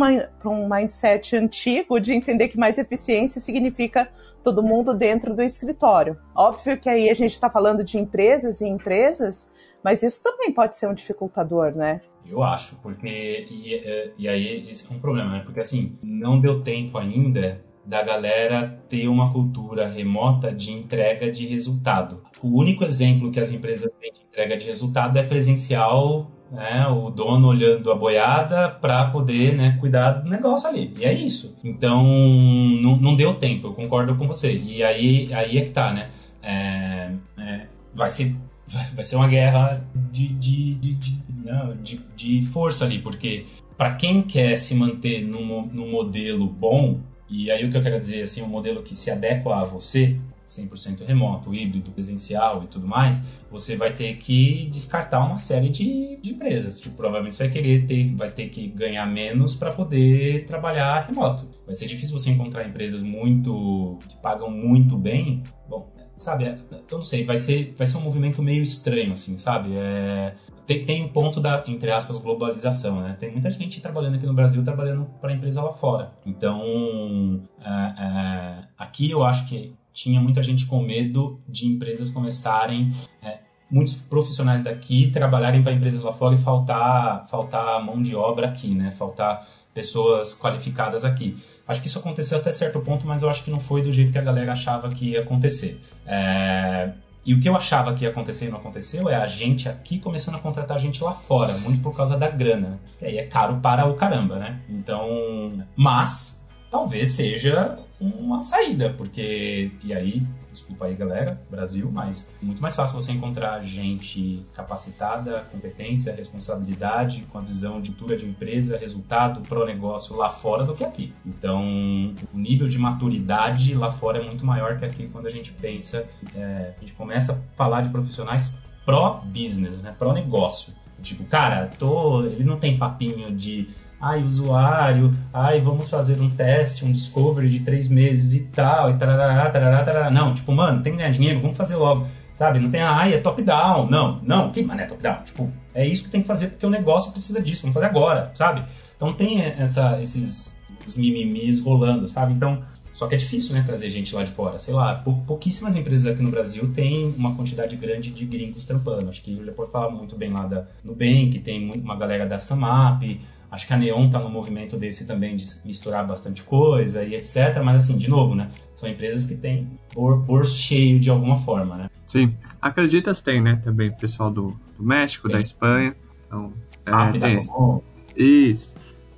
um 0.50 0.68
mindset 0.70 1.36
antigo 1.36 2.00
de 2.00 2.14
entender 2.14 2.50
que 2.50 2.58
mais 2.58 2.78
eficiência 2.78 3.40
significa 3.40 4.10
todo 4.44 4.62
mundo 4.62 4.94
dentro 4.94 5.34
do 5.34 5.42
escritório. 5.42 6.18
Óbvio 6.36 6.78
que 6.78 6.90
aí 6.90 7.10
a 7.10 7.14
gente 7.14 7.32
está 7.32 7.50
falando 7.50 7.84
de 7.84 7.98
empresas 7.98 8.62
e 8.62 8.68
empresas, 8.68 9.52
mas 9.84 10.04
isso 10.04 10.22
também 10.22 10.52
pode 10.52 10.78
ser 10.78 10.88
um 10.88 10.94
dificultador, 10.94 11.74
né? 11.76 12.02
Eu 12.26 12.44
acho, 12.44 12.76
porque. 12.78 13.08
E, 13.50 14.14
e 14.18 14.28
aí 14.28 14.70
esse 14.70 14.92
é 14.92 14.96
um 14.96 15.00
problema, 15.00 15.32
né? 15.32 15.42
Porque 15.44 15.62
assim, 15.62 15.98
não 16.04 16.40
deu 16.40 16.62
tempo 16.62 16.98
ainda 16.98 17.64
da 17.90 18.04
galera 18.04 18.80
ter 18.88 19.08
uma 19.08 19.34
cultura 19.34 19.90
remota 19.90 20.54
de 20.54 20.72
entrega 20.72 21.32
de 21.32 21.48
resultado. 21.48 22.22
O 22.42 22.60
único 22.60 22.84
exemplo 22.84 23.32
que 23.32 23.40
as 23.40 23.52
empresas 23.52 23.94
têm 23.96 24.14
de 24.14 24.20
entrega 24.30 24.56
de 24.56 24.68
resultado 24.68 25.18
é 25.18 25.24
presencial, 25.24 26.30
né, 26.52 26.88
o 26.88 27.10
dono 27.10 27.48
olhando 27.48 27.92
a 27.92 27.96
boiada 27.96 28.70
para 28.70 29.10
poder 29.10 29.56
né, 29.56 29.76
cuidar 29.80 30.12
do 30.12 30.30
negócio 30.30 30.70
ali. 30.70 30.94
E 31.00 31.04
é 31.04 31.12
isso. 31.12 31.58
Então, 31.64 32.04
não, 32.04 32.96
não 32.98 33.16
deu 33.16 33.34
tempo, 33.34 33.68
eu 33.68 33.74
concordo 33.74 34.16
com 34.16 34.28
você. 34.28 34.54
E 34.54 34.84
aí, 34.84 35.34
aí 35.34 35.58
é 35.58 35.62
que 35.62 35.72
tá, 35.72 35.92
né? 35.92 36.12
É, 36.44 37.12
é, 37.40 37.68
vai 37.94 38.10
ser 38.12 38.36
vai 38.94 39.04
ser 39.04 39.16
uma 39.16 39.28
guerra 39.28 39.84
de, 40.12 40.28
de, 40.28 40.76
de, 40.76 40.94
de, 40.94 41.20
não, 41.44 41.76
de, 41.78 42.00
de 42.16 42.42
força 42.44 42.86
ali, 42.86 43.00
porque 43.00 43.48
para 43.76 43.96
quem 43.96 44.22
quer 44.22 44.56
se 44.58 44.76
manter 44.76 45.26
num, 45.26 45.66
num 45.66 45.90
modelo 45.90 46.46
bom, 46.46 47.00
e 47.30 47.52
aí 47.52 47.66
o 47.66 47.72
que 47.72 47.78
eu 47.78 47.84
quero 47.84 48.00
dizer, 48.00 48.24
assim, 48.24 48.42
um 48.42 48.48
modelo 48.48 48.82
que 48.84 48.96
se 48.96 49.12
adequa 49.12 49.62
a 49.62 49.64
você, 49.64 50.18
100% 50.50 51.06
remoto, 51.06 51.54
híbrido, 51.54 51.92
presencial 51.92 52.64
e 52.64 52.68
tudo 52.68 52.88
mais, 52.88 53.22
você 53.52 53.76
vai 53.76 53.94
ter 53.94 54.16
que 54.18 54.68
descartar 54.72 55.20
uma 55.20 55.38
série 55.38 55.70
de, 55.70 56.18
de 56.18 56.32
empresas. 56.32 56.80
Tipo, 56.80 56.96
provavelmente 56.96 57.36
você 57.36 57.44
vai 57.44 57.54
querer 57.54 57.86
ter, 57.86 58.16
vai 58.16 58.32
ter 58.32 58.50
que 58.50 58.68
ganhar 58.68 59.06
menos 59.06 59.56
para 59.56 59.72
poder 59.72 60.46
trabalhar 60.46 61.06
remoto. 61.06 61.48
Vai 61.66 61.76
ser 61.76 61.86
difícil 61.86 62.18
você 62.18 62.32
encontrar 62.32 62.68
empresas 62.68 63.02
muito 63.02 64.00
que 64.08 64.18
pagam 64.18 64.50
muito 64.50 64.98
bem. 64.98 65.44
Bom, 65.68 65.94
sabe, 66.16 66.46
eu 66.72 66.98
não 66.98 67.04
sei, 67.04 67.24
vai 67.24 67.38
ser, 67.38 67.74
vai 67.78 67.88
ser 67.88 67.98
um 67.98 68.02
movimento 68.02 68.42
meio 68.42 68.64
estranho, 68.64 69.14
assim, 69.14 69.38
sabe? 69.38 69.78
É, 69.78 70.34
tem, 70.70 70.86
tem 70.86 71.04
um 71.04 71.08
ponto 71.08 71.42
da, 71.42 71.64
entre 71.66 71.90
aspas, 71.90 72.20
globalização, 72.20 73.02
né? 73.02 73.18
Tem 73.20 73.32
muita 73.32 73.50
gente 73.50 73.82
trabalhando 73.82 74.18
aqui 74.18 74.28
no 74.28 74.36
Brasil, 74.36 74.64
trabalhando 74.64 75.06
para 75.20 75.34
empresa 75.34 75.64
lá 75.64 75.74
fora. 75.74 76.14
Então, 76.24 77.42
é, 77.60 78.04
é, 78.04 78.64
aqui 78.78 79.10
eu 79.10 79.24
acho 79.24 79.48
que 79.48 79.74
tinha 79.92 80.22
muita 80.22 80.44
gente 80.44 80.68
com 80.68 80.80
medo 80.80 81.42
de 81.50 81.66
empresas 81.66 82.12
começarem, 82.12 82.94
é, 83.24 83.40
muitos 83.72 83.96
profissionais 84.04 84.64
daqui 84.64 85.10
trabalharem 85.10 85.64
para 85.64 85.74
empresas 85.74 86.04
lá 86.04 86.14
fora 86.14 86.36
e 86.36 86.38
faltar, 86.38 87.28
faltar 87.28 87.84
mão 87.84 88.00
de 88.00 88.16
obra 88.16 88.50
aqui, 88.50 88.76
né? 88.76 88.92
Faltar 88.92 89.48
pessoas 89.74 90.36
qualificadas 90.36 91.04
aqui. 91.04 91.36
Acho 91.68 91.82
que 91.82 91.88
isso 91.88 91.98
aconteceu 91.98 92.38
até 92.38 92.52
certo 92.52 92.80
ponto, 92.82 93.08
mas 93.08 93.24
eu 93.24 93.30
acho 93.32 93.44
que 93.44 93.50
não 93.50 93.60
foi 93.60 93.82
do 93.82 93.92
jeito 93.92 94.12
que 94.12 94.20
a 94.20 94.24
galera 94.24 94.52
achava 94.52 94.90
que 94.90 95.14
ia 95.14 95.22
acontecer. 95.22 95.82
É, 96.06 96.94
e 97.26 97.34
o 97.34 97.40
que 97.40 97.50
eu 97.50 97.56
achava 97.56 97.94
que 97.94 98.04
ia 98.06 98.10
acontecer 98.10 98.48
e 98.48 98.50
não 98.50 98.58
aconteceu 98.58 99.10
é 99.10 99.16
a 99.16 99.28
gente 99.28 99.68
aqui 99.68 100.00
começando 100.00 100.36
a 100.36 100.40
contratar 100.40 100.80
gente 100.80 101.04
lá 101.04 101.14
fora, 101.14 101.54
muito 101.58 101.82
por 101.82 101.96
causa 101.96 102.18
da 102.18 102.30
grana. 102.30 102.80
Que 102.98 103.06
aí 103.06 103.18
é 103.18 103.26
caro 103.26 103.58
para 103.58 103.86
o 103.86 103.96
caramba, 103.96 104.38
né? 104.38 104.62
Então, 104.70 105.64
mas 105.76 106.46
talvez 106.72 107.10
seja 107.10 107.78
uma 108.00 108.40
saída, 108.40 108.94
porque 108.98 109.72
e 109.84 109.94
aí 109.94 110.24
desculpa 110.60 110.86
aí 110.86 110.96
galera, 110.96 111.42
Brasil, 111.50 111.90
mas 111.92 112.30
é 112.42 112.46
muito 112.46 112.62
mais 112.62 112.76
fácil 112.76 113.00
você 113.00 113.12
encontrar 113.12 113.62
gente 113.64 114.46
capacitada, 114.54 115.48
competência, 115.52 116.14
responsabilidade, 116.14 117.26
com 117.32 117.38
a 117.38 117.42
visão 117.42 117.82
de 117.82 117.92
cultura 117.92 118.18
de 118.18 118.26
empresa, 118.26 118.78
resultado, 118.78 119.42
pro 119.42 119.66
negócio 119.66 120.16
lá 120.16 120.30
fora 120.30 120.64
do 120.64 120.74
que 120.74 120.84
aqui. 120.84 121.14
Então, 121.26 122.14
o 122.34 122.38
nível 122.38 122.68
de 122.68 122.78
maturidade 122.78 123.74
lá 123.74 123.92
fora 123.92 124.20
é 124.20 124.26
muito 124.26 124.46
maior 124.46 124.78
que 124.78 124.86
aqui 124.86 125.08
quando 125.10 125.28
a 125.28 125.32
gente 125.32 125.52
pensa, 125.52 126.08
é, 126.36 126.74
a 126.78 126.80
gente 126.80 126.94
começa 126.94 127.34
a 127.34 127.56
falar 127.56 127.82
de 127.82 127.90
profissionais 127.90 128.58
pró-business, 128.86 129.82
né, 129.82 129.94
pró-negócio. 129.98 130.74
Tipo, 131.02 131.24
cara, 131.26 131.68
tô, 131.78 132.24
ele 132.24 132.44
não 132.44 132.58
tem 132.58 132.78
papinho 132.78 133.34
de 133.34 133.70
ai, 134.00 134.24
usuário, 134.24 135.14
ai, 135.34 135.60
vamos 135.60 135.90
fazer 135.90 136.20
um 136.22 136.30
teste, 136.30 136.86
um 136.86 136.92
discovery 136.92 137.50
de 137.50 137.60
três 137.60 137.88
meses 137.88 138.34
e 138.34 138.42
tal, 138.46 138.92
e 138.92 138.98
tarará, 138.98 139.50
tarará, 139.50 139.84
tarará. 139.84 140.12
Não, 140.12 140.34
tipo, 140.34 140.52
mano, 140.52 140.82
tem 140.82 140.94
que 140.94 141.00
ganhar 141.00 141.12
dinheiro, 141.12 141.42
vamos 141.42 141.58
fazer 141.58 141.76
logo. 141.76 142.08
Sabe? 142.34 142.58
Não 142.58 142.72
tem, 142.72 142.82
ai, 142.82 143.14
é 143.14 143.18
top-down. 143.20 143.90
Não, 143.90 144.22
não, 144.24 144.50
que 144.52 144.64
mané 144.64 144.86
top-down? 144.86 145.24
Tipo, 145.26 145.52
é 145.74 145.86
isso 145.86 146.06
que 146.06 146.10
tem 146.10 146.22
que 146.22 146.28
fazer 146.28 146.48
porque 146.48 146.66
o 146.66 146.70
negócio 146.70 147.12
precisa 147.12 147.42
disso, 147.42 147.64
vamos 147.64 147.74
fazer 147.74 147.88
agora, 147.88 148.32
sabe? 148.34 148.64
Então 148.96 149.12
tem 149.12 149.42
essa, 149.42 150.00
esses 150.02 150.58
os 150.88 150.96
mimimis 150.96 151.60
rolando, 151.60 152.08
sabe? 152.08 152.34
Então, 152.34 152.64
só 152.94 153.08
que 153.08 153.16
é 153.16 153.18
difícil, 153.18 153.56
né, 153.56 153.64
trazer 153.66 153.90
gente 153.90 154.14
lá 154.14 154.24
de 154.24 154.32
fora. 154.32 154.60
Sei 154.60 154.74
lá, 154.74 154.96
pou, 154.96 155.22
pouquíssimas 155.26 155.76
empresas 155.76 156.14
aqui 156.14 156.22
no 156.24 156.32
Brasil 156.32 156.74
têm 156.74 157.14
uma 157.18 157.36
quantidade 157.36 157.76
grande 157.76 158.10
de 158.10 158.26
gringos 158.26 158.66
trampando. 158.66 159.10
Acho 159.10 159.22
que 159.22 159.36
o 159.36 159.54
pode 159.54 159.72
falar 159.72 159.90
muito 159.90 160.18
bem 160.18 160.32
lá 160.32 160.46
da 160.46 160.66
Nubank, 160.84 161.40
tem 161.40 161.72
uma 161.72 161.96
galera 161.96 162.26
da 162.28 162.38
Samap, 162.38 163.04
Acho 163.52 163.66
que 163.66 163.74
a 163.74 163.78
Neon 163.78 164.08
está 164.08 164.20
no 164.20 164.30
movimento 164.30 164.78
desse 164.78 165.08
também 165.08 165.36
de 165.36 165.46
misturar 165.66 166.06
bastante 166.06 166.44
coisa 166.44 167.04
e 167.04 167.16
etc. 167.16 167.62
Mas 167.64 167.84
assim, 167.84 167.98
de 167.98 168.10
novo, 168.10 168.36
né? 168.36 168.50
São 168.76 168.88
empresas 168.88 169.26
que 169.26 169.36
têm 169.36 169.68
bolso 169.94 170.56
cheio 170.56 171.00
de 171.00 171.10
alguma 171.10 171.40
forma, 171.42 171.76
né? 171.76 171.90
Sim. 172.06 172.36
Acreditas 172.62 173.22
tem, 173.22 173.42
né? 173.42 173.56
Também 173.58 173.92
pessoal 173.92 174.32
do, 174.32 174.60
do 174.78 174.84
México, 174.84 175.28
tem. 175.28 175.36
da 175.36 175.42
Espanha. 175.42 175.96
Então, 176.28 176.54
é, 176.86 176.92
ah, 176.92 177.12
tem 177.12 177.38
isso. 177.38 177.84
isso. 178.16 178.76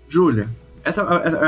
Júlia, 0.08 0.50
essa, 0.84 1.04